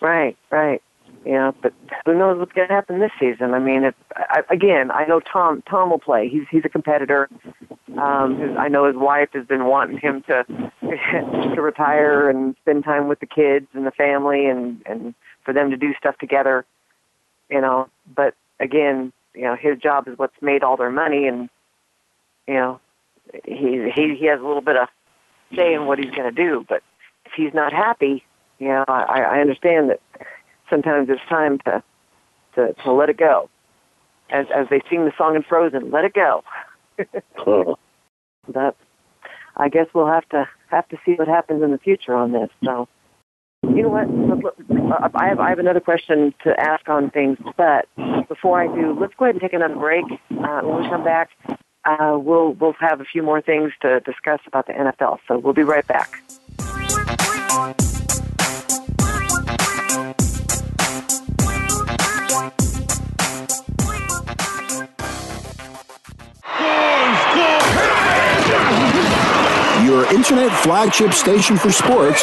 Right, 0.00 0.36
right. 0.50 0.82
You 1.24 1.32
know, 1.32 1.54
but 1.62 1.72
who 2.04 2.18
knows 2.18 2.38
what's 2.38 2.52
going 2.52 2.66
to 2.66 2.74
happen 2.74 2.98
this 2.98 3.12
season? 3.20 3.54
I 3.54 3.60
mean, 3.60 3.84
if, 3.84 3.94
I, 4.16 4.42
again, 4.50 4.90
I 4.90 5.04
know 5.04 5.20
Tom. 5.20 5.62
Tom 5.68 5.90
will 5.90 6.00
play. 6.00 6.28
He's 6.28 6.42
he's 6.50 6.64
a 6.64 6.68
competitor. 6.68 7.28
Um, 7.98 8.38
his, 8.38 8.56
I 8.56 8.68
know 8.68 8.86
his 8.86 8.96
wife 8.96 9.30
has 9.32 9.46
been 9.46 9.64
wanting 9.64 9.98
him 9.98 10.22
to 10.22 10.44
to 10.80 11.60
retire 11.60 12.28
and 12.28 12.56
spend 12.62 12.84
time 12.84 13.08
with 13.08 13.20
the 13.20 13.26
kids 13.26 13.66
and 13.74 13.86
the 13.86 13.90
family, 13.90 14.46
and 14.46 14.82
and 14.86 15.14
for 15.44 15.52
them 15.52 15.70
to 15.70 15.76
do 15.76 15.94
stuff 15.98 16.16
together. 16.18 16.64
You 17.50 17.60
know, 17.60 17.88
but 18.14 18.34
again, 18.60 19.12
you 19.34 19.42
know, 19.42 19.56
his 19.56 19.78
job 19.78 20.08
is 20.08 20.18
what's 20.18 20.40
made 20.40 20.62
all 20.62 20.76
their 20.76 20.90
money, 20.90 21.26
and 21.26 21.48
you 22.46 22.54
know, 22.54 22.80
he 23.44 23.90
he 23.94 24.16
he 24.16 24.26
has 24.26 24.40
a 24.40 24.44
little 24.44 24.62
bit 24.62 24.76
of 24.76 24.88
say 25.54 25.74
in 25.74 25.86
what 25.86 25.98
he's 25.98 26.10
going 26.10 26.34
to 26.34 26.42
do. 26.44 26.64
But 26.68 26.82
if 27.26 27.32
he's 27.36 27.54
not 27.54 27.72
happy, 27.72 28.24
you 28.58 28.68
know, 28.68 28.84
I, 28.88 29.22
I 29.22 29.40
understand 29.40 29.90
that 29.90 30.00
sometimes 30.70 31.08
it's 31.10 31.20
time 31.28 31.58
to 31.60 31.82
to 32.54 32.72
to 32.84 32.92
let 32.92 33.10
it 33.10 33.16
go. 33.16 33.48
As 34.30 34.46
as 34.54 34.68
they 34.70 34.80
sing 34.88 35.04
the 35.04 35.12
song 35.16 35.36
in 35.36 35.42
Frozen, 35.42 35.90
let 35.90 36.04
it 36.04 36.14
go. 36.14 36.44
but 38.46 38.76
I 39.56 39.68
guess 39.68 39.86
we'll 39.94 40.06
have 40.06 40.28
to 40.30 40.48
have 40.70 40.88
to 40.88 40.96
see 41.04 41.14
what 41.14 41.28
happens 41.28 41.62
in 41.62 41.70
the 41.70 41.78
future 41.78 42.14
on 42.14 42.32
this. 42.32 42.48
So, 42.64 42.88
you 43.62 43.82
know 43.82 43.88
what? 43.88 44.10
Look, 44.10 44.56
look, 44.68 45.10
I 45.14 45.28
have 45.28 45.40
I 45.40 45.50
have 45.50 45.58
another 45.58 45.80
question 45.80 46.34
to 46.44 46.58
ask 46.58 46.88
on 46.88 47.10
things, 47.10 47.38
but 47.56 47.86
before 48.28 48.60
I 48.60 48.66
do, 48.66 48.96
let's 48.98 49.14
go 49.14 49.26
ahead 49.26 49.34
and 49.34 49.42
take 49.42 49.52
another 49.52 49.76
break. 49.76 50.04
Uh, 50.30 50.60
when 50.62 50.82
we 50.82 50.88
come 50.88 51.04
back, 51.04 51.30
uh, 51.84 52.18
we'll 52.18 52.52
we'll 52.54 52.74
have 52.80 53.00
a 53.00 53.04
few 53.04 53.22
more 53.22 53.40
things 53.40 53.72
to 53.82 54.00
discuss 54.00 54.40
about 54.46 54.66
the 54.66 54.72
NFL. 54.72 55.18
So 55.28 55.38
we'll 55.38 55.54
be 55.54 55.62
right 55.62 55.86
back. 55.86 56.22
Internet 70.06 70.52
flagship 70.62 71.12
station 71.12 71.56
for 71.56 71.70
sports. 71.70 72.22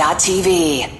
TV. 0.00 0.99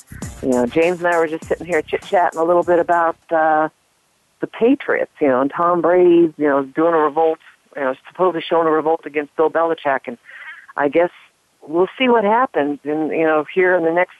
you 0.41 0.49
know 0.49 0.65
James 0.65 0.99
and 0.99 1.07
I 1.07 1.17
were 1.17 1.27
just 1.27 1.45
sitting 1.45 1.67
here 1.67 1.81
chit 1.81 2.01
chatting 2.03 2.39
a 2.39 2.43
little 2.43 2.63
bit 2.63 2.79
about 2.79 3.17
uh, 3.31 3.69
the 4.39 4.47
Patriots. 4.47 5.11
You 5.19 5.27
know, 5.27 5.41
and 5.41 5.51
Tom 5.51 5.81
Brady, 5.81 6.33
you 6.37 6.47
know, 6.47 6.63
doing 6.63 6.93
a 6.93 6.97
revolt, 6.97 7.39
you 7.75 7.81
know, 7.81 7.95
supposedly 8.09 8.41
showing 8.41 8.67
a 8.67 8.71
revolt 8.71 9.05
against 9.05 9.35
Bill 9.35 9.49
Belichick, 9.49 10.01
and 10.07 10.17
I 10.75 10.89
guess 10.89 11.11
we'll 11.61 11.89
see 11.97 12.09
what 12.09 12.23
happens. 12.23 12.79
And 12.83 13.11
you 13.11 13.23
know, 13.23 13.45
here 13.53 13.75
in 13.75 13.83
the 13.83 13.91
next, 13.91 14.15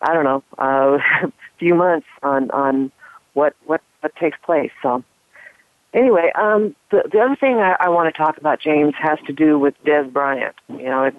I 0.00 0.12
don't 0.12 0.24
know, 0.24 0.42
uh, 0.58 0.98
few 1.58 1.74
months 1.74 2.06
on 2.22 2.50
on 2.50 2.92
what 3.34 3.54
what 3.64 3.80
what 4.00 4.14
takes 4.16 4.38
place. 4.44 4.72
So 4.82 5.04
anyway, 5.94 6.32
um, 6.34 6.74
the, 6.90 7.08
the 7.10 7.20
other 7.20 7.36
thing 7.36 7.58
I, 7.58 7.76
I 7.78 7.88
want 7.88 8.12
to 8.12 8.18
talk 8.18 8.38
about, 8.38 8.60
James, 8.60 8.94
has 8.98 9.18
to 9.26 9.32
do 9.32 9.58
with 9.58 9.74
Dez 9.84 10.12
Bryant. 10.12 10.54
You 10.68 10.84
know, 10.84 11.04
it, 11.04 11.14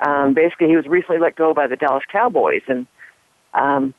um, 0.00 0.34
basically 0.34 0.68
he 0.68 0.76
was 0.76 0.86
recently 0.86 1.18
let 1.18 1.36
go 1.36 1.52
by 1.52 1.66
the 1.66 1.76
Dallas 1.76 2.04
Cowboys, 2.10 2.62
and 2.68 2.86
um, 3.54 3.94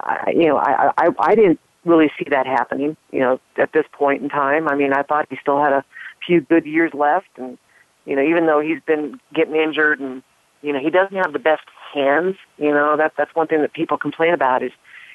I, 0.00 0.32
you 0.34 0.46
know, 0.46 0.56
I, 0.58 0.92
I 0.96 1.08
I 1.18 1.34
didn't 1.34 1.60
really 1.84 2.10
see 2.18 2.26
that 2.30 2.46
happening. 2.46 2.96
You 3.12 3.20
know, 3.20 3.40
at 3.56 3.72
this 3.72 3.84
point 3.92 4.22
in 4.22 4.28
time, 4.28 4.68
I 4.68 4.74
mean, 4.74 4.92
I 4.92 5.02
thought 5.02 5.26
he 5.30 5.36
still 5.40 5.62
had 5.62 5.72
a 5.72 5.84
few 6.26 6.40
good 6.40 6.66
years 6.66 6.92
left, 6.94 7.28
and 7.36 7.58
you 8.06 8.16
know, 8.16 8.22
even 8.22 8.46
though 8.46 8.60
he's 8.60 8.80
been 8.86 9.20
getting 9.34 9.56
injured, 9.56 10.00
and 10.00 10.22
you 10.62 10.72
know, 10.72 10.80
he 10.80 10.90
doesn't 10.90 11.16
have 11.16 11.32
the 11.32 11.38
best 11.38 11.62
hands. 11.94 12.36
You 12.58 12.70
know, 12.70 12.96
that 12.96 13.12
that's 13.16 13.34
one 13.34 13.46
thing 13.46 13.62
that 13.62 13.72
people 13.72 13.98
complain 13.98 14.34
about 14.34 14.62
is, 14.62 14.72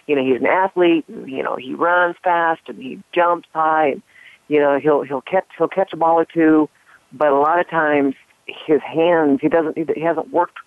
you 0.07 0.15
know, 0.15 0.23
he's 0.23 0.41
an 0.41 0.47
athlete. 0.47 1.05
And, 1.07 1.29
you 1.29 1.43
know, 1.43 1.55
he 1.55 1.73
runs 1.73 2.15
fast 2.23 2.61
and 2.67 2.77
he 2.77 2.99
jumps 3.13 3.47
high. 3.53 3.91
And, 3.91 4.01
you 4.47 4.59
know, 4.59 4.79
he'll 4.79 5.03
he'll 5.03 5.21
catch 5.21 5.47
he'll 5.57 5.67
catch 5.67 5.93
a 5.93 5.97
ball 5.97 6.19
or 6.19 6.25
two, 6.25 6.69
but 7.11 7.29
a 7.29 7.39
lot 7.39 7.59
of 7.59 7.69
times 7.69 8.15
his 8.45 8.81
hands 8.81 9.39
he 9.41 9.47
doesn't 9.49 9.77
he 9.77 10.01
hasn't 10.01 10.31
worked 10.31 10.57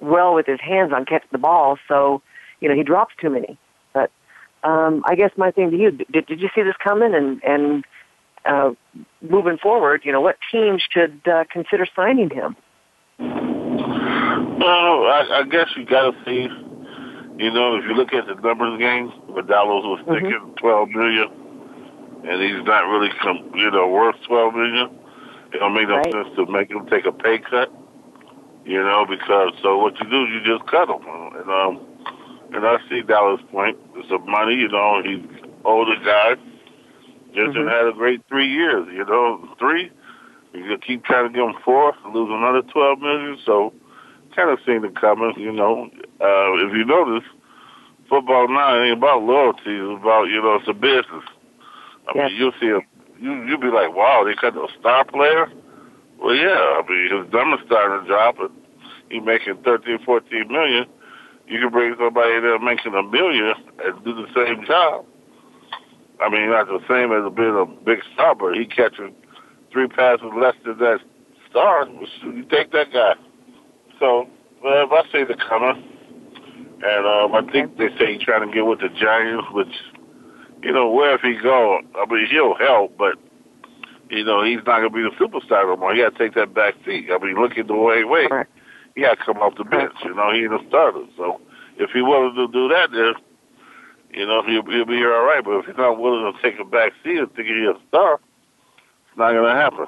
well 0.00 0.34
with 0.34 0.46
his 0.46 0.60
hands 0.60 0.92
on 0.92 1.04
catching 1.04 1.28
the 1.32 1.38
ball, 1.38 1.78
so 1.88 2.22
you 2.60 2.68
know 2.68 2.74
he 2.74 2.82
drops 2.82 3.14
too 3.20 3.30
many. 3.30 3.58
But 3.92 4.10
um, 4.62 5.02
I 5.06 5.14
guess 5.14 5.30
my 5.36 5.50
thing 5.50 5.70
to 5.70 5.76
you 5.76 5.90
did 5.90 6.26
did 6.26 6.40
you 6.40 6.48
see 6.54 6.62
this 6.62 6.76
coming 6.82 7.14
and 7.14 7.42
and 7.44 7.84
uh, 8.44 8.70
moving 9.20 9.58
forward, 9.58 10.02
you 10.04 10.12
know, 10.12 10.20
what 10.20 10.36
teams 10.50 10.82
should 10.90 11.20
uh, 11.26 11.44
consider 11.52 11.86
signing 11.94 12.30
him? 12.30 12.56
Well, 13.18 15.06
I, 15.06 15.26
I 15.40 15.42
guess 15.44 15.68
you 15.76 15.84
got 15.84 16.10
to 16.10 16.24
see. 16.24 16.48
You 17.38 17.50
know, 17.50 17.76
if 17.76 17.84
you 17.84 17.94
look 17.94 18.12
at 18.12 18.26
the 18.26 18.34
numbers 18.34 18.78
game, 18.78 19.08
Dallas 19.46 19.84
was 19.84 20.00
Mm-hmm. 20.06 20.12
thinking 20.12 20.54
twelve 20.60 20.90
million, 20.90 21.28
and 22.24 22.42
he's 22.42 22.64
not 22.66 22.82
really, 22.90 23.08
com- 23.22 23.50
you 23.54 23.70
know, 23.70 23.88
worth 23.88 24.16
twelve 24.26 24.54
million. 24.54 24.90
It 25.52 25.58
don't 25.58 25.74
make 25.74 25.88
no 25.88 25.96
Right. 25.96 26.12
sense 26.12 26.28
to 26.36 26.46
make 26.46 26.70
him 26.70 26.86
take 26.86 27.06
a 27.06 27.12
pay 27.12 27.38
cut. 27.38 27.72
You 28.70 28.78
know, 28.78 29.04
because 29.04 29.50
so 29.62 29.78
what 29.78 29.98
you 29.98 30.08
do, 30.08 30.26
you 30.30 30.38
just 30.46 30.70
cut 30.70 30.88
him. 30.88 31.02
And 31.02 31.50
um, 31.50 31.80
and 32.54 32.64
I 32.64 32.78
see 32.88 33.02
Dallas' 33.02 33.40
point. 33.50 33.76
It's 33.96 34.08
some 34.08 34.30
money. 34.30 34.54
You 34.54 34.68
know, 34.68 35.02
he's 35.02 35.26
older 35.64 35.96
guy. 36.04 36.36
Just 37.34 37.56
Mhm. 37.56 37.66
had 37.68 37.88
a 37.88 37.92
great 37.92 38.22
three 38.28 38.46
years. 38.46 38.86
You 38.92 39.04
know, 39.04 39.42
three. 39.58 39.90
You 40.54 40.78
keep 40.78 41.04
trying 41.04 41.26
to 41.26 41.34
give 41.34 41.46
him 41.48 41.54
four, 41.64 41.94
lose 42.14 42.30
another 42.30 42.62
twelve 42.62 43.00
million. 43.00 43.38
So, 43.44 43.72
kind 44.36 44.50
of 44.50 44.58
seen 44.64 44.84
it 44.84 44.94
coming. 44.94 45.34
You 45.36 45.52
know, 45.52 45.90
uh, 46.20 46.54
if 46.66 46.72
you 46.76 46.84
notice, 46.84 47.26
football 48.08 48.46
now 48.48 48.80
ain't 48.82 48.98
about 48.98 49.22
loyalty. 49.22 49.74
It's 49.82 50.00
about 50.00 50.24
you 50.28 50.40
know, 50.42 50.54
it's 50.56 50.68
a 50.68 50.74
business. 50.74 51.24
I 52.08 52.12
Yes. 52.14 52.30
mean, 52.30 52.38
you'll 52.38 52.52
see 52.60 52.68
a 52.68 52.80
you 53.18 53.32
you'll 53.46 53.58
be 53.60 53.68
like, 53.68 53.94
wow, 53.94 54.22
they 54.24 54.34
cut 54.34 54.56
a 54.56 54.66
star 54.78 55.04
player, 55.04 55.50
Well, 56.18 56.34
yeah. 56.34 56.78
I 56.78 56.82
mean, 56.88 57.24
his 57.24 57.32
numbers 57.32 57.60
starting 57.66 58.02
to 58.02 58.06
drop, 58.06 58.38
and 58.40 58.50
he's 59.10 59.22
making 59.22 59.58
thirteen, 59.64 59.98
fourteen 60.04 60.48
million. 60.48 60.86
You 61.46 61.58
can 61.60 61.70
bring 61.70 61.94
somebody 61.98 62.40
there 62.40 62.58
making 62.58 62.94
a 62.94 63.02
million 63.02 63.54
and 63.84 64.04
do 64.04 64.14
the 64.14 64.26
same 64.34 64.64
job. 64.66 65.04
I 66.22 66.28
mean, 66.28 66.50
not 66.50 66.66
the 66.66 66.80
same 66.88 67.12
as 67.12 67.32
being 67.34 67.56
a 67.56 67.66
big 67.84 67.98
star, 68.14 68.34
but 68.34 68.54
he 68.54 68.66
catching 68.66 69.14
three 69.72 69.88
passes 69.88 70.30
less 70.36 70.54
than 70.64 70.78
that 70.78 71.00
star. 71.48 71.88
You 72.22 72.44
take 72.50 72.72
that 72.72 72.92
guy. 72.92 73.14
So, 73.98 74.28
well, 74.62 74.86
if 74.86 74.92
I 74.92 75.02
see 75.10 75.24
the 75.24 75.34
coming, 75.48 75.82
and 76.82 77.06
um, 77.06 77.34
I 77.34 77.50
think 77.50 77.76
they 77.78 77.88
say 77.98 78.14
he's 78.14 78.22
trying 78.22 78.46
to 78.46 78.54
get 78.54 78.66
with 78.66 78.80
the 78.80 78.88
Giants, 78.88 79.48
which, 79.52 79.74
you 80.62 80.72
know, 80.72 80.90
where 80.90 81.14
if 81.14 81.20
he 81.22 81.36
go, 81.42 81.80
I 81.96 82.06
mean, 82.06 82.26
he'll 82.30 82.54
help, 82.54 82.96
but 82.96 83.16
you 84.10 84.24
know, 84.24 84.44
he's 84.44 84.58
not 84.66 84.80
going 84.80 84.90
to 84.90 84.90
be 84.90 85.02
the 85.02 85.14
superstar 85.18 85.66
no 85.66 85.76
more. 85.76 85.94
He 85.94 86.02
got 86.02 86.16
to 86.16 86.18
take 86.18 86.34
that 86.34 86.52
back 86.52 86.74
seat. 86.84 87.08
I 87.12 87.18
mean, 87.24 87.40
look 87.40 87.56
at 87.56 87.66
the 87.66 87.74
way 87.74 88.04
way 88.04 88.26
he 88.94 89.02
got 89.02 89.18
to 89.18 89.24
come 89.24 89.38
off 89.38 89.56
the 89.56 89.64
bench. 89.64 89.94
You 90.04 90.14
know, 90.14 90.32
he 90.32 90.40
ain't 90.40 90.54
a 90.54 90.66
starter. 90.68 91.04
So 91.16 91.40
if 91.76 91.90
he 91.90 92.02
willing 92.02 92.34
to 92.34 92.48
do 92.48 92.68
that, 92.68 92.90
then 92.92 93.14
you 94.12 94.26
know 94.26 94.42
he'll, 94.42 94.64
he'll 94.64 94.84
be 94.84 94.96
here 94.96 95.14
all 95.14 95.24
right. 95.24 95.44
But 95.44 95.58
if 95.58 95.66
he's 95.66 95.76
not 95.76 95.98
willing 95.98 96.32
to 96.32 96.42
take 96.42 96.60
a 96.60 96.64
back 96.64 96.92
seat 97.02 97.18
and 97.18 97.32
think 97.34 97.48
he's 97.48 97.68
a 97.68 97.78
star, 97.88 98.14
it's 98.14 99.18
not 99.18 99.32
going 99.32 99.44
to 99.44 99.60
happen. 99.60 99.86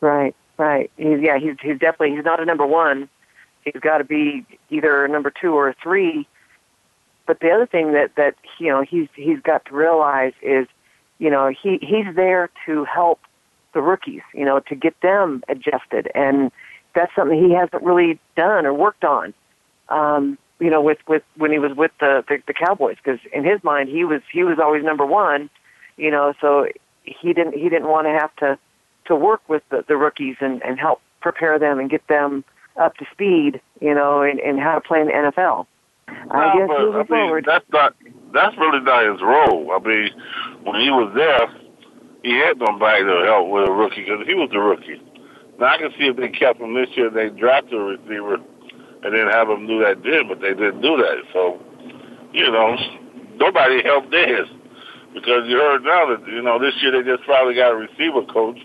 Right, 0.00 0.34
right. 0.58 0.90
He's 0.96 1.20
yeah, 1.20 1.38
he's 1.38 1.56
he's 1.60 1.78
definitely 1.78 2.14
he's 2.14 2.24
not 2.24 2.40
a 2.40 2.44
number 2.44 2.66
one. 2.66 3.08
He's 3.62 3.80
got 3.80 3.98
to 3.98 4.04
be 4.04 4.46
either 4.70 5.04
a 5.04 5.08
number 5.08 5.30
two 5.30 5.54
or 5.54 5.68
a 5.68 5.74
three. 5.82 6.28
But 7.26 7.40
the 7.40 7.50
other 7.50 7.66
thing 7.66 7.92
that 7.92 8.14
that 8.16 8.34
you 8.58 8.68
know 8.68 8.82
he's 8.82 9.08
he's 9.14 9.40
got 9.40 9.64
to 9.66 9.74
realize 9.74 10.32
is 10.42 10.66
you 11.18 11.30
know, 11.30 11.48
he 11.48 11.78
he's 11.80 12.14
there 12.14 12.50
to 12.66 12.84
help 12.84 13.20
the 13.72 13.80
rookies, 13.80 14.22
you 14.34 14.44
know, 14.44 14.60
to 14.60 14.74
get 14.74 15.00
them 15.00 15.42
adjusted, 15.48 16.10
and 16.14 16.50
that's 16.96 17.14
something 17.14 17.38
he 17.38 17.54
hasn't 17.54 17.82
really 17.84 18.18
done 18.34 18.66
or 18.66 18.74
worked 18.74 19.04
on. 19.04 19.32
Um, 19.88 20.38
you 20.58 20.70
know, 20.70 20.80
with 20.80 20.98
with 21.06 21.22
when 21.36 21.52
he 21.52 21.58
was 21.58 21.76
with 21.76 21.92
the 22.00 22.24
the, 22.28 22.38
the 22.46 22.54
Cowboys, 22.54 22.96
because 22.96 23.20
in 23.32 23.44
his 23.44 23.62
mind 23.62 23.88
he 23.88 24.04
was 24.04 24.22
he 24.32 24.42
was 24.42 24.58
always 24.58 24.82
number 24.82 25.06
one, 25.06 25.50
you 25.96 26.10
know, 26.10 26.32
so 26.40 26.66
he 27.04 27.32
didn't 27.32 27.54
he 27.54 27.68
didn't 27.68 27.88
want 27.88 28.06
to 28.06 28.10
have 28.10 28.34
to 28.36 28.58
to 29.06 29.14
work 29.14 29.42
with 29.48 29.62
the, 29.70 29.84
the 29.86 29.96
rookies 29.96 30.36
and 30.40 30.62
and 30.64 30.80
help 30.80 31.00
prepare 31.20 31.58
them 31.58 31.78
and 31.78 31.90
get 31.90 32.06
them 32.08 32.42
up 32.80 32.96
to 32.96 33.06
speed, 33.12 33.60
you 33.80 33.94
know, 33.94 34.22
in, 34.22 34.38
in 34.38 34.58
how 34.58 34.74
to 34.74 34.80
play 34.80 35.00
in 35.00 35.06
the 35.06 35.12
NFL. 35.12 35.66
I 36.08 36.56
guess 36.56 36.68
but, 36.68 36.78
moving 36.78 36.94
I 36.94 36.98
mean, 36.98 37.06
forward, 37.06 37.44
that's 37.46 37.64
not 37.70 37.94
that's 38.32 38.56
really 38.56 38.80
not 38.80 39.12
his 39.12 39.22
role. 39.22 39.72
I 39.72 39.78
mean, 39.86 40.10
when 40.64 40.80
he 40.80 40.90
was 40.90 41.12
there, 41.14 41.48
he 42.22 42.32
had 42.38 42.58
nobody 42.58 43.04
to 43.04 43.24
help 43.26 43.48
with 43.48 43.68
a 43.68 43.72
rookie 43.72 44.02
because 44.02 44.26
he 44.26 44.34
was 44.34 44.48
the 44.50 44.58
rookie. 44.58 45.00
Now 45.58 45.66
I 45.74 45.78
can 45.78 45.90
see 45.98 46.06
if 46.06 46.16
they 46.16 46.28
kept 46.28 46.60
him 46.60 46.74
this 46.74 46.88
year, 46.96 47.10
they 47.10 47.30
drafted 47.30 47.74
a 47.74 47.96
receiver 47.96 48.36
and 49.02 49.14
then 49.14 49.26
have 49.30 49.48
him 49.48 49.66
do 49.66 49.80
that 49.80 50.02
then, 50.02 50.28
but 50.28 50.40
they 50.40 50.52
didn't 50.52 50.82
do 50.82 50.96
that. 50.96 51.22
So, 51.32 51.60
you 52.32 52.50
know, 52.50 52.76
nobody 53.36 53.82
helped 53.82 54.10
theirs 54.10 54.48
because 55.14 55.48
you 55.48 55.56
heard 55.56 55.82
now 55.82 56.12
that 56.12 56.28
you 56.28 56.42
know 56.42 56.58
this 56.58 56.74
year 56.82 56.92
they 56.92 57.08
just 57.08 57.24
probably 57.24 57.54
got 57.54 57.72
a 57.72 57.76
receiver 57.76 58.24
coach. 58.28 58.58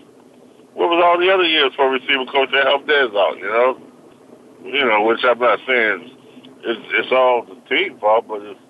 What 0.74 0.88
was 0.88 1.00
all 1.04 1.20
the 1.20 1.32
other 1.32 1.44
years 1.44 1.72
for 1.76 1.88
a 1.88 1.92
receiver 1.96 2.28
coach 2.28 2.48
that 2.52 2.66
helped 2.66 2.86
theirs 2.86 3.12
out? 3.16 3.36
You 3.38 3.48
know, 3.48 3.80
you 4.64 4.84
know, 4.84 5.02
which 5.04 5.20
I'm 5.24 5.38
not 5.38 5.58
saying 5.66 6.12
it's 6.64 6.84
it's 6.92 7.12
all 7.12 7.44
the 7.48 7.56
team 7.68 7.98
fault, 7.98 8.28
but 8.28 8.42
it's 8.42 8.60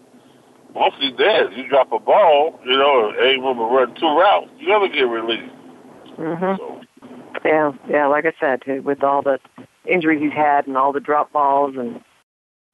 mostly 0.75 1.15
theirs. 1.19 1.51
You 1.57 1.69
drop 1.69 1.91
a 1.93 1.99
ball, 1.99 2.61
you 2.65 2.79
know, 2.79 3.11
room 3.19 3.59
to 3.59 3.65
run 3.65 3.95
two 3.99 4.07
routes. 4.07 4.51
You 4.59 4.69
never 4.69 4.89
get 4.89 5.03
released. 5.03 5.53
Mhm. 6.19 6.82
Yeah, 7.45 7.73
yeah. 7.89 8.07
Like 8.07 8.25
I 8.25 8.33
said, 8.39 8.85
with 8.85 9.03
all 9.03 9.23
the 9.23 9.39
injuries 9.85 10.21
he's 10.23 10.33
had 10.33 10.67
and 10.67 10.77
all 10.77 10.93
the 10.93 11.01
drop 11.01 11.33
balls 11.33 11.75
and 11.77 12.03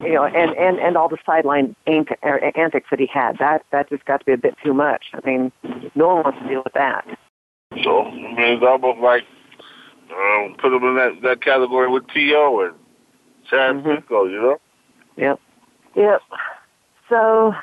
you 0.01 0.13
know, 0.13 0.23
and 0.23 0.55
and 0.55 0.79
and 0.79 0.95
all 0.95 1.09
the 1.09 1.17
sideline 1.25 1.75
er, 1.87 2.51
antics 2.55 2.87
that 2.89 2.99
he 2.99 3.07
had, 3.07 3.37
that 3.39 3.65
that 3.71 3.89
just 3.89 4.05
got 4.05 4.19
to 4.19 4.25
be 4.25 4.31
a 4.31 4.37
bit 4.37 4.55
too 4.63 4.73
much. 4.73 5.07
I 5.13 5.19
mean, 5.25 5.51
no 5.95 6.07
one 6.07 6.23
wants 6.23 6.39
to 6.41 6.47
deal 6.47 6.61
with 6.63 6.73
that. 6.73 7.05
So 7.83 8.03
I 8.03 8.11
mean, 8.11 8.35
it's 8.37 8.63
almost 8.63 8.99
like 8.99 9.23
um, 10.11 10.55
put 10.57 10.73
him 10.73 10.83
in 10.83 10.95
that 10.95 11.21
that 11.23 11.41
category 11.41 11.89
with 11.89 12.07
T.O. 12.13 12.61
and 12.61 12.75
Chad 13.49 13.83
Mm-hmm. 13.83 14.31
You 14.31 14.41
know. 14.41 14.57
Yep. 15.17 15.39
Yep. 15.95 16.21
So, 17.09 17.53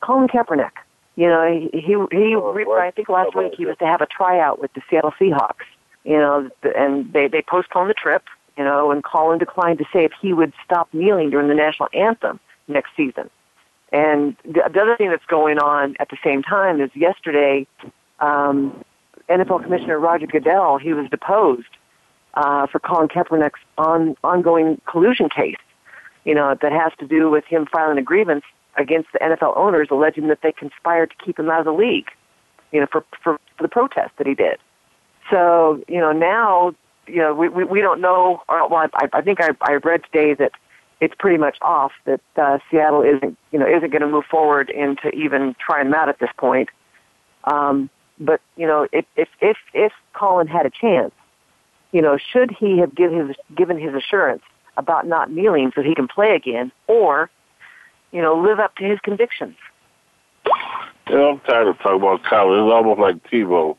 Colin 0.00 0.28
Kaepernick. 0.28 0.70
You 1.16 1.28
know, 1.28 1.46
he 1.46 1.78
he, 1.78 1.94
he 2.10 2.34
re- 2.34 2.66
I 2.66 2.90
think 2.90 3.08
last 3.08 3.36
week 3.36 3.52
he 3.56 3.66
was 3.66 3.76
to 3.78 3.86
have 3.86 4.00
a 4.00 4.06
tryout 4.06 4.60
with 4.60 4.72
the 4.72 4.82
Seattle 4.90 5.12
Seahawks. 5.20 5.64
You 6.04 6.18
know, 6.18 6.50
and 6.76 7.12
they 7.12 7.28
they 7.28 7.42
postponed 7.42 7.90
the 7.90 7.94
trip. 7.94 8.24
You 8.56 8.64
know, 8.64 8.92
and 8.92 9.02
Colin 9.02 9.38
declined 9.38 9.78
to 9.78 9.84
say 9.92 10.04
if 10.04 10.12
he 10.20 10.32
would 10.32 10.52
stop 10.64 10.88
kneeling 10.92 11.30
during 11.30 11.48
the 11.48 11.54
national 11.54 11.88
anthem 11.92 12.38
next 12.68 12.90
season. 12.96 13.28
And 13.90 14.36
the, 14.44 14.70
the 14.72 14.80
other 14.80 14.96
thing 14.96 15.10
that's 15.10 15.24
going 15.26 15.58
on 15.58 15.96
at 15.98 16.08
the 16.08 16.16
same 16.22 16.42
time 16.42 16.80
is 16.80 16.90
yesterday, 16.94 17.66
um, 18.20 18.84
NFL 19.28 19.64
Commissioner 19.64 19.98
Roger 19.98 20.26
Goodell 20.26 20.78
he 20.78 20.92
was 20.92 21.10
deposed 21.10 21.66
uh, 22.34 22.68
for 22.68 22.78
Colin 22.78 23.08
Kaepernick's 23.08 23.60
on 23.76 24.16
ongoing 24.22 24.80
collusion 24.86 25.28
case 25.28 25.56
you 26.24 26.34
know, 26.34 26.56
that 26.60 26.72
has 26.72 26.92
to 26.98 27.06
do 27.06 27.30
with 27.30 27.44
him 27.44 27.66
filing 27.66 27.98
a 27.98 28.02
grievance 28.02 28.44
against 28.76 29.12
the 29.12 29.18
NFL 29.18 29.56
owners 29.56 29.88
alleging 29.90 30.28
that 30.28 30.40
they 30.42 30.52
conspired 30.52 31.10
to 31.10 31.24
keep 31.24 31.38
him 31.38 31.50
out 31.50 31.60
of 31.60 31.66
the 31.66 31.72
league, 31.72 32.08
you 32.72 32.80
know, 32.80 32.86
for, 32.90 33.04
for, 33.22 33.38
for 33.56 33.62
the 33.62 33.68
protest 33.68 34.10
that 34.18 34.26
he 34.26 34.34
did. 34.34 34.58
So, 35.30 35.82
you 35.88 36.00
know, 36.00 36.12
now, 36.12 36.74
you 37.06 37.18
know, 37.18 37.34
we, 37.34 37.48
we, 37.48 37.64
we 37.64 37.80
don't 37.80 38.00
know, 38.00 38.42
or, 38.48 38.68
well, 38.68 38.88
I, 38.94 39.08
I 39.12 39.20
think 39.20 39.40
I, 39.40 39.50
I 39.62 39.74
read 39.74 40.02
today 40.04 40.34
that 40.34 40.52
it's 41.00 41.14
pretty 41.18 41.38
much 41.38 41.58
off 41.62 41.92
that 42.04 42.20
uh, 42.36 42.58
Seattle 42.70 43.02
isn't, 43.02 43.36
you 43.52 43.58
know, 43.58 43.66
isn't 43.66 43.90
going 43.90 44.02
to 44.02 44.08
move 44.08 44.24
forward 44.30 44.70
into 44.70 45.08
even 45.10 45.54
trying 45.58 45.92
out 45.94 46.08
at 46.08 46.18
this 46.18 46.30
point. 46.38 46.68
Um, 47.44 47.90
but, 48.18 48.40
you 48.56 48.66
know, 48.66 48.86
if, 48.92 49.04
if, 49.16 49.28
if, 49.40 49.56
if 49.72 49.92
Colin 50.12 50.46
had 50.46 50.66
a 50.66 50.70
chance, 50.70 51.12
you 51.92 52.00
know, 52.00 52.16
should 52.16 52.50
he 52.50 52.78
have 52.78 52.94
given 52.94 53.28
his, 53.28 53.36
given 53.56 53.78
his 53.78 53.94
assurance 53.94 54.42
about 54.76 55.06
not 55.06 55.30
kneeling 55.30 55.72
so 55.74 55.82
he 55.82 55.94
can 55.94 56.08
play 56.08 56.34
again, 56.34 56.72
or, 56.86 57.30
you 58.12 58.22
know, 58.22 58.36
live 58.36 58.60
up 58.60 58.74
to 58.76 58.84
his 58.84 58.98
convictions. 59.00 59.56
You 61.08 61.16
know, 61.16 61.30
I'm 61.30 61.40
tired 61.40 61.68
of 61.68 61.78
talking 61.78 62.00
about 62.00 62.24
Colin. 62.24 62.64
It's 62.64 62.72
almost 62.72 63.00
like 63.00 63.22
Tebow. 63.30 63.76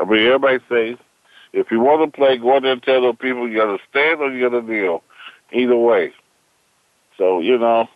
I 0.00 0.04
mean, 0.04 0.26
everybody 0.26 0.58
says 0.68 0.96
if 1.52 1.70
you 1.70 1.80
want 1.80 2.12
to 2.12 2.16
play, 2.16 2.38
go 2.38 2.56
out 2.56 2.62
there 2.62 2.72
and 2.72 2.82
tell 2.82 3.02
those 3.02 3.16
people 3.20 3.48
you 3.48 3.58
got 3.58 3.76
to 3.76 3.78
stand 3.90 4.20
or 4.20 4.30
you 4.30 4.48
got 4.48 4.60
to 4.60 4.66
kneel. 4.66 5.02
Either 5.52 5.76
way. 5.76 6.12
So 7.16 7.40
you 7.40 7.58
know, 7.58 7.88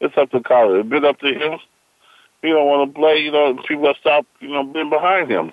it's 0.00 0.16
up 0.16 0.30
to 0.30 0.40
Colin. 0.40 0.80
It's 0.80 0.88
been 0.88 1.04
up 1.04 1.18
to 1.20 1.28
him. 1.28 1.58
He 2.42 2.48
don't 2.48 2.66
want 2.66 2.92
to 2.92 2.98
play. 2.98 3.18
You 3.18 3.32
know, 3.32 3.58
people 3.66 3.86
have 3.86 3.96
stopped. 4.00 4.28
You 4.40 4.50
know, 4.50 4.64
being 4.64 4.90
behind 4.90 5.30
him. 5.30 5.52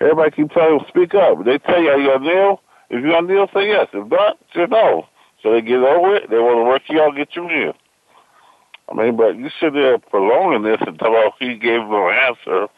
Everybody 0.00 0.30
keep 0.30 0.50
telling 0.50 0.78
him 0.78 0.86
speak 0.88 1.14
up. 1.14 1.44
They 1.44 1.58
tell 1.58 1.80
you 1.80 1.90
you 1.98 2.08
got 2.08 2.18
to 2.18 2.24
kneel. 2.24 2.60
If 2.90 3.02
you 3.02 3.10
got 3.10 3.22
to 3.22 3.26
kneel, 3.26 3.48
say 3.52 3.68
yes. 3.68 3.88
If 3.92 4.08
not, 4.08 4.38
say 4.54 4.66
no. 4.68 5.06
So 5.42 5.52
they 5.52 5.60
get 5.60 5.78
over 5.78 6.16
it. 6.16 6.30
They 6.30 6.38
want 6.38 6.58
to 6.58 6.64
work 6.64 6.82
you 6.88 7.00
out, 7.00 7.16
get 7.16 7.36
you 7.36 7.48
in. 7.48 7.72
I 8.88 8.94
mean, 8.94 9.16
but 9.16 9.36
you 9.36 9.50
sit 9.60 9.72
there 9.72 9.98
prolonging 9.98 10.62
this 10.62 10.80
until 10.80 11.32
he 11.38 11.56
gave 11.56 11.80
them 11.80 11.92
an 11.92 12.14
answer. 12.14 12.68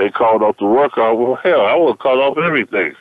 They 0.00 0.08
called 0.08 0.42
off 0.42 0.56
the 0.56 0.64
workout. 0.64 1.18
Well, 1.18 1.34
hell, 1.34 1.60
I 1.60 1.74
would 1.74 1.88
have 1.90 1.98
called 1.98 2.20
off 2.20 2.38
everything. 2.42 2.94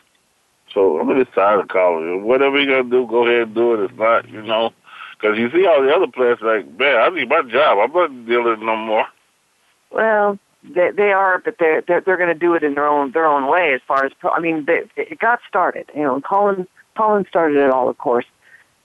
So 0.73 0.99
I'm 0.99 1.17
just 1.17 1.33
tired 1.33 1.61
of. 1.61 1.69
You. 1.71 2.19
Whatever 2.21 2.59
you're 2.59 2.83
gonna 2.83 2.89
do, 2.89 3.07
go 3.07 3.25
ahead 3.25 3.43
and 3.43 3.55
do 3.55 3.73
it. 3.73 3.85
If 3.85 3.97
not, 3.97 4.27
you 4.27 4.41
know, 4.41 4.73
because 5.13 5.37
you 5.37 5.49
see 5.49 5.65
all 5.65 5.81
the 5.81 5.95
other 5.95 6.07
players 6.07 6.39
like, 6.41 6.77
man, 6.77 6.97
I 6.97 7.07
need 7.07 7.29
my 7.29 7.41
job. 7.43 7.77
I'm 7.79 7.93
not 7.93 8.25
dealing 8.27 8.65
no 8.65 8.75
more. 8.75 9.05
Well, 9.91 10.37
they 10.61 10.91
they 10.91 11.13
are, 11.13 11.39
but 11.39 11.55
they're 11.57 11.81
they're, 11.87 12.01
they're 12.01 12.17
going 12.17 12.33
to 12.33 12.37
do 12.37 12.53
it 12.53 12.63
in 12.63 12.73
their 12.73 12.85
own 12.85 13.13
their 13.13 13.27
own 13.27 13.47
way. 13.47 13.73
As 13.73 13.79
far 13.87 14.03
as 14.03 14.11
I 14.21 14.41
mean, 14.41 14.65
they, 14.65 14.83
it 14.97 15.19
got 15.19 15.39
started. 15.47 15.89
You 15.95 16.03
know, 16.03 16.19
Colin 16.19 16.67
Colin 16.97 17.25
started 17.29 17.59
it 17.59 17.71
all, 17.71 17.87
of 17.87 17.97
course. 17.97 18.25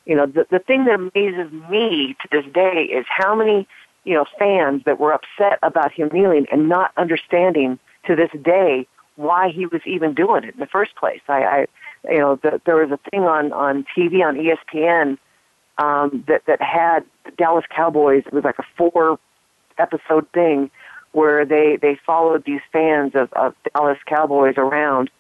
You 0.07 0.15
know, 0.15 0.27
the 0.27 0.47
the 0.53 0.61
thing 0.61 0.85
that 0.85 0.95
amazes 0.95 1.51
me 1.69 2.15
to 2.23 2.29
this 2.31 2.45
day 2.55 2.85
is 2.93 3.07
how 3.09 3.35
many 3.35 3.67
you 4.05 4.15
know 4.15 4.25
fans 4.39 4.85
that 4.85 5.01
were 5.01 5.13
upset 5.13 5.59
about 5.65 5.91
him 5.91 6.11
kneeling 6.13 6.47
and 6.53 6.69
not 6.69 6.93
understanding 6.97 7.81
to 8.07 8.17
this 8.17 8.31
day 8.43 8.87
why 9.17 9.51
he 9.51 9.67
was 9.67 9.81
even 9.87 10.15
doing 10.15 10.45
it 10.45 10.55
in 10.55 10.61
the 10.61 10.67
first 10.67 10.97
place. 10.97 11.21
I, 11.29 11.45
I 11.45 11.67
you 12.11 12.19
know, 12.19 12.37
the, 12.37 12.61
there 12.67 12.77
was 12.77 12.91
a 12.91 13.11
thing 13.11 13.23
on 13.23 13.53
on 13.53 13.85
TV 13.97 14.25
on 14.25 14.37
ESPN 14.37 15.19
um, 15.79 16.25
that 16.29 16.43
that 16.47 16.61
had 16.61 17.05
the 17.25 17.31
Dallas 17.33 17.65
Cowboys. 17.75 18.25
It 18.27 18.33
was 18.33 18.45
like 18.45 18.59
a 18.59 18.65
four 18.77 19.19
episode 19.79 20.29
thing 20.33 20.71
where 21.13 21.45
they 21.45 21.79
they 21.81 21.99
followed 22.05 22.45
these 22.45 22.61
fans 22.73 23.13
of, 23.15 23.33
of 23.35 23.55
Dallas 23.73 23.99
Cowboys 24.07 24.55
around, 24.57 25.11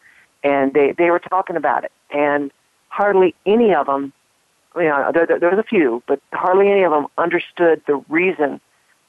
and 0.42 0.72
they 0.74 0.92
they 0.92 1.10
were 1.10 1.20
talking 1.20 1.56
about 1.56 1.84
it, 1.84 1.92
and 2.10 2.50
hardly 2.88 3.34
any 3.46 3.74
of 3.74 3.86
them, 3.86 4.12
you 4.76 4.84
know, 4.84 5.10
there, 5.12 5.26
there, 5.26 5.38
there 5.40 5.50
was 5.50 5.58
a 5.58 5.64
few, 5.64 6.02
but 6.06 6.20
hardly 6.32 6.70
any 6.70 6.82
of 6.82 6.92
them 6.92 7.06
understood 7.18 7.82
the 7.86 7.96
reason 8.08 8.60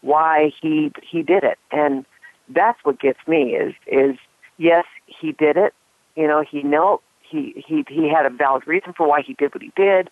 why 0.02 0.52
he 0.62 0.92
he 1.02 1.24
did 1.24 1.44
it, 1.44 1.58
and 1.72 2.06
that's 2.50 2.80
what 2.84 3.00
gets 3.00 3.20
me 3.28 3.56
is 3.56 3.74
is 3.88 4.18
yes 4.58 4.86
he 5.06 5.32
did 5.34 5.58
it, 5.58 5.74
you 6.16 6.28
know 6.28 6.42
he 6.42 6.64
knelt 6.64 7.02
he 7.22 7.64
he 7.68 7.86
he 7.88 8.10
had 8.10 8.26
a 8.26 8.30
valid 8.30 8.68
reason 8.68 8.94
for 8.94 9.08
why 9.08 9.22
he 9.22 9.34
did 9.34 9.54
what 9.54 9.62
he 9.62 9.72
did, 9.76 10.10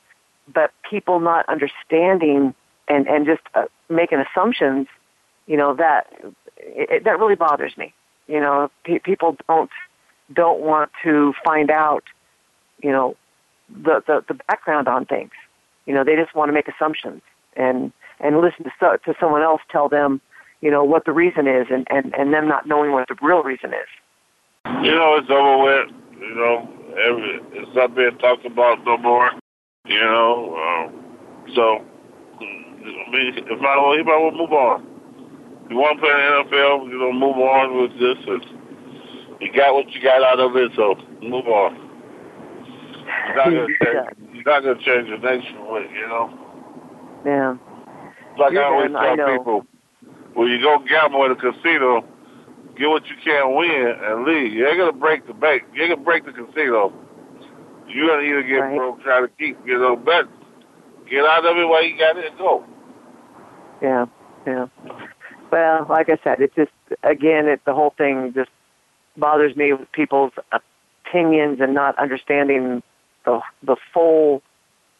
but 0.51 0.71
people 0.89 1.19
not 1.19 1.47
understanding 1.47 2.53
and 2.87 3.07
and 3.07 3.25
just 3.25 3.41
uh, 3.55 3.65
making 3.89 4.19
assumptions, 4.19 4.87
you 5.47 5.57
know 5.57 5.73
that 5.75 6.07
it, 6.57 7.03
that 7.03 7.19
really 7.19 7.35
bothers 7.35 7.77
me. 7.77 7.93
You 8.27 8.39
know, 8.39 8.71
pe- 8.83 8.99
people 8.99 9.37
don't 9.47 9.69
don't 10.31 10.61
want 10.61 10.91
to 11.03 11.33
find 11.43 11.69
out, 11.69 12.03
you 12.81 12.91
know, 12.91 13.15
the, 13.69 14.03
the 14.07 14.23
the 14.27 14.33
background 14.47 14.87
on 14.87 15.05
things. 15.05 15.31
You 15.85 15.93
know, 15.93 16.03
they 16.03 16.15
just 16.15 16.33
want 16.33 16.49
to 16.49 16.53
make 16.53 16.67
assumptions 16.67 17.21
and 17.55 17.91
and 18.19 18.39
listen 18.39 18.63
to 18.63 18.71
so, 18.79 18.97
to 19.05 19.13
someone 19.19 19.41
else 19.41 19.61
tell 19.69 19.89
them, 19.89 20.21
you 20.63 20.71
know, 20.71 20.81
what 20.81 21.03
the 21.03 21.11
reason 21.11 21.45
is, 21.45 21.67
and 21.69 21.85
and 21.89 22.15
and 22.15 22.33
them 22.33 22.47
not 22.47 22.65
knowing 22.65 22.93
what 22.93 23.09
the 23.09 23.17
real 23.21 23.43
reason 23.43 23.71
is. 23.71 23.89
You 24.81 24.95
know, 24.95 25.19
it's 25.19 25.29
over 25.29 25.59
with. 25.61 25.91
You 26.17 26.35
know, 26.35 26.69
every 27.03 27.41
it's 27.51 27.75
not 27.75 27.93
being 27.93 28.17
talked 28.19 28.45
about 28.45 28.79
no 28.85 28.97
more. 28.97 29.29
You 29.85 29.99
know, 29.99 30.55
um, 30.55 31.51
so 31.53 31.83
I 32.39 33.11
mean, 33.11 33.43
if 33.43 33.59
I 33.59 33.95
he 33.97 34.03
might 34.03 34.21
well 34.23 34.31
move 34.31 34.53
on. 34.53 34.87
If 35.65 35.71
you 35.71 35.77
want 35.77 35.99
to 35.99 36.01
play 36.01 36.11
in 36.11 36.17
the 36.17 36.55
NFL, 36.55 36.87
you 36.87 36.99
know, 36.99 37.11
move 37.11 37.35
on 37.35 37.81
with 37.81 37.91
this. 37.99 38.23
And 38.27 39.41
you 39.41 39.51
got 39.51 39.73
what 39.73 39.91
you 39.91 40.01
got 40.01 40.23
out 40.23 40.39
of 40.39 40.55
it, 40.55 40.71
so 40.77 40.95
move 41.21 41.47
on. 41.47 41.75
You're 43.27 43.35
not 43.35 43.45
gonna 43.51 43.67
change. 43.67 44.31
You're 44.31 44.43
not 44.47 44.63
gonna 44.63 44.79
change 44.79 45.09
the 45.11 45.19
nation 45.19 45.59
with, 45.67 45.91
you 45.91 46.07
know. 46.07 46.39
Yeah. 47.25 47.57
Like 48.39 48.53
You're 48.53 48.63
I 48.63 48.67
always 48.67 48.91
done, 48.91 49.03
tell 49.03 49.15
know. 49.15 49.37
people, 49.37 49.65
when 50.33 50.47
you 50.49 50.61
go 50.61 50.79
gamble 50.79 51.25
at 51.25 51.31
a 51.31 51.35
casino, 51.35 52.05
get 52.77 52.89
what 52.89 53.03
you 53.07 53.15
can 53.23 53.55
win 53.55 53.93
and 54.01 54.25
leave. 54.25 54.53
You 54.53 54.67
ain't 54.67 54.77
gonna 54.77 54.91
break 54.91 55.27
the 55.27 55.33
bank. 55.33 55.63
You 55.73 55.83
ain't 55.83 55.93
gonna 55.93 56.03
break 56.03 56.25
the 56.25 56.31
casino. 56.31 56.93
You're 57.87 58.07
gonna 58.07 58.21
either 58.21 58.43
get 58.43 58.59
Right. 58.59 58.77
broke 58.77 59.03
trying 59.03 59.27
to 59.27 59.33
keep, 59.37 59.57
you 59.65 59.77
know, 59.77 59.95
bet. 59.95 60.25
Get 61.09 61.25
out 61.25 61.45
of 61.45 61.57
it 61.57 61.65
while 61.67 61.83
you 61.83 61.97
got 61.97 62.17
it 62.17 62.25
and 62.25 62.37
go. 62.37 62.63
Yeah, 63.81 64.05
yeah. 64.47 64.67
Well, 65.51 65.85
like 65.89 66.09
I 66.09 66.17
said, 66.23 66.41
it 66.41 66.55
just 66.55 66.71
again, 67.03 67.47
it 67.47 67.61
the 67.65 67.73
whole 67.73 67.93
thing 67.97 68.33
just 68.33 68.49
bothers 69.17 69.55
me 69.55 69.73
with 69.73 69.91
people's 69.91 70.31
opinions 71.05 71.59
and 71.61 71.73
not 71.73 71.97
understanding 71.99 72.81
the 73.25 73.41
the 73.61 73.75
full, 73.93 74.41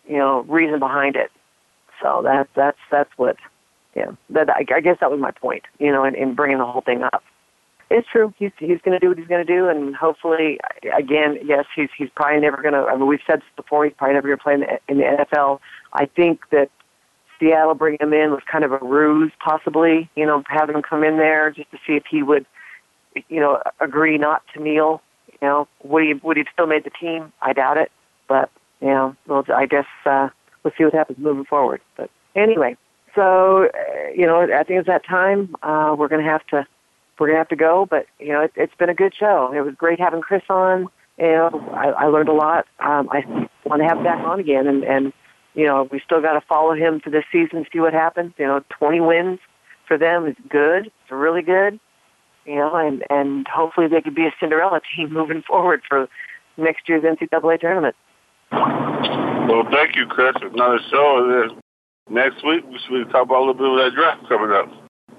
you 0.07 0.17
know, 0.17 0.41
reason 0.41 0.79
behind 0.79 1.15
it. 1.15 1.31
So 2.01 2.21
that 2.23 2.49
that's 2.55 2.77
that's 2.91 3.09
what, 3.17 3.38
yeah. 3.95 4.11
That 4.29 4.49
I, 4.49 4.65
I 4.75 4.81
guess 4.81 4.97
that 5.01 5.11
was 5.11 5.19
my 5.19 5.31
point, 5.31 5.63
you 5.79 5.91
know, 5.91 6.03
in, 6.03 6.15
in 6.15 6.35
bringing 6.35 6.57
the 6.57 6.65
whole 6.65 6.81
thing 6.81 7.03
up. 7.03 7.23
It's 7.89 8.07
true. 8.07 8.33
He's 8.39 8.51
he's 8.57 8.79
going 8.81 8.93
to 8.93 8.99
do 8.99 9.09
what 9.09 9.17
he's 9.17 9.27
going 9.27 9.45
to 9.45 9.53
do, 9.53 9.67
and 9.67 9.95
hopefully, 9.95 10.59
again, 10.97 11.37
yes, 11.45 11.65
he's 11.75 11.89
he's 11.95 12.09
probably 12.15 12.39
never 12.39 12.61
going 12.61 12.73
to. 12.73 12.79
I 12.79 12.95
mean, 12.95 13.07
we've 13.07 13.19
said 13.27 13.39
this 13.39 13.49
before. 13.55 13.85
He's 13.85 13.93
probably 13.95 14.15
never 14.15 14.27
going 14.27 14.37
to 14.37 14.43
play 14.43 14.53
in 14.55 14.59
the, 14.61 14.79
in 14.87 14.97
the 14.97 15.03
NFL. 15.03 15.59
I 15.93 16.05
think 16.05 16.49
that 16.51 16.69
Seattle 17.39 17.75
bringing 17.75 17.99
him 17.99 18.13
in 18.13 18.31
was 18.31 18.41
kind 18.51 18.63
of 18.63 18.71
a 18.71 18.79
ruse, 18.79 19.31
possibly. 19.39 20.09
You 20.15 20.25
know, 20.25 20.43
having 20.47 20.75
him 20.75 20.81
come 20.81 21.03
in 21.03 21.17
there 21.17 21.51
just 21.51 21.69
to 21.71 21.77
see 21.85 21.93
if 21.93 22.03
he 22.09 22.23
would, 22.23 22.47
you 23.29 23.39
know, 23.39 23.61
agree 23.79 24.17
not 24.17 24.41
to 24.55 24.63
kneel. 24.63 25.01
You 25.27 25.47
know, 25.47 25.67
would 25.83 26.03
he 26.03 26.13
would 26.15 26.37
he 26.37 26.45
still 26.51 26.67
made 26.67 26.85
the 26.85 26.91
team? 26.91 27.31
I 27.41 27.53
doubt 27.53 27.77
it. 27.77 27.91
But 28.27 28.49
you 28.81 28.87
know, 28.87 29.15
well, 29.27 29.45
I 29.53 29.67
guess 29.67 29.85
uh, 30.05 30.29
we'll 30.63 30.73
see 30.77 30.83
what 30.83 30.93
happens 30.93 31.19
moving 31.19 31.45
forward. 31.45 31.81
But 31.95 32.09
anyway, 32.35 32.75
so 33.16 33.66
uh, 33.66 34.09
you 34.16 34.26
know, 34.26 34.41
I 34.41 34.64
think 34.64 34.80
it's 34.80 34.88
that 34.88 35.05
time. 35.05 35.55
Uh, 35.64 35.95
we're 35.97 36.07
going 36.07 36.24
to 36.24 36.30
have 36.30 36.45
to 36.47 36.66
we're 37.20 37.28
going 37.28 37.36
to 37.36 37.39
have 37.39 37.49
to 37.49 37.55
go. 37.55 37.88
But 37.89 38.07
you 38.20 38.30
know, 38.30 38.41
it, 38.41 38.51
it's 38.55 38.76
been 38.76 38.89
a 38.89 38.95
good 38.95 39.14
show. 39.18 39.51
It 39.55 39.61
was 39.61 39.74
great 39.76 39.99
having 39.99 40.22
Chris 40.22 40.43
on. 40.49 40.88
You 41.18 41.26
know, 41.26 41.70
I, 41.74 41.89
I 41.89 42.05
learned 42.07 42.30
a 42.30 42.34
lot. 42.34 42.66
Um, 42.80 43.09
I 43.11 43.24
want 43.66 43.82
to 43.82 43.88
have 43.88 43.97
him 43.97 44.03
back 44.03 44.26
on 44.26 44.39
again, 44.39 44.68
and 44.68 44.84
and 44.84 45.14
you 45.53 45.66
know, 45.66 45.88
we 45.91 46.01
still 46.03 46.22
got 46.22 46.34
to 46.34 46.41
follow 46.41 46.74
him 46.74 46.99
for 46.99 47.09
this 47.09 47.26
season, 47.32 47.66
see 47.72 47.80
what 47.80 47.93
happens. 47.93 48.34
You 48.38 48.47
know, 48.47 48.64
20 48.70 49.01
wins 49.01 49.39
for 49.88 49.97
them 49.97 50.26
is 50.26 50.36
good. 50.49 50.88
It's 50.88 51.11
really 51.11 51.43
good. 51.43 51.80
You 52.45 52.55
know, 52.55 52.76
and 52.76 53.03
and 53.09 53.47
hopefully 53.47 53.88
they 53.88 54.01
could 54.01 54.16
be 54.16 54.26
a 54.26 54.34
Cinderella 54.39 54.82
team 54.95 55.14
moving 55.14 55.43
forward 55.43 55.82
for 55.88 56.09
next 56.57 56.89
year's 56.89 57.03
NCAA 57.03 57.59
tournament. 57.59 57.95
Well, 58.51 59.64
thank 59.72 59.95
you, 59.95 60.05
Chris. 60.07 60.36
Another 60.41 60.80
show. 60.89 61.59
Next 62.09 62.45
week, 62.45 62.65
we 62.67 62.79
should 62.87 63.09
talk 63.11 63.23
about 63.23 63.37
a 63.37 63.45
little 63.45 63.53
bit 63.53 63.69
of 63.69 63.77
that 63.77 63.95
draft 63.95 64.27
coming 64.27 64.51
up. 64.51 64.69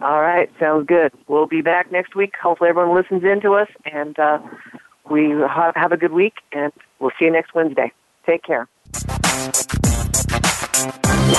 All 0.03 0.20
right, 0.20 0.51
sounds 0.61 0.87
good. 0.87 1.12
We'll 1.28 1.47
be 1.47 1.62
back 1.62 1.91
next 1.91 2.14
week. 2.14 2.35
Hopefully 2.43 2.70
everyone 2.70 2.95
listens 2.95 3.24
in 3.24 3.41
to 3.41 3.55
us, 3.55 3.68
and 3.91 4.18
uh, 4.18 4.39
we 5.11 5.30
ha- 5.32 5.72
have 5.76 5.93
a 5.93 5.97
good 5.97 6.12
week, 6.12 6.35
and 6.53 6.72
we'll 6.99 7.12
see 7.18 7.24
you 7.26 7.32
next 7.32 7.55
Wednesday. 7.55 7.93
Take 8.26 8.43
care. 8.43 8.68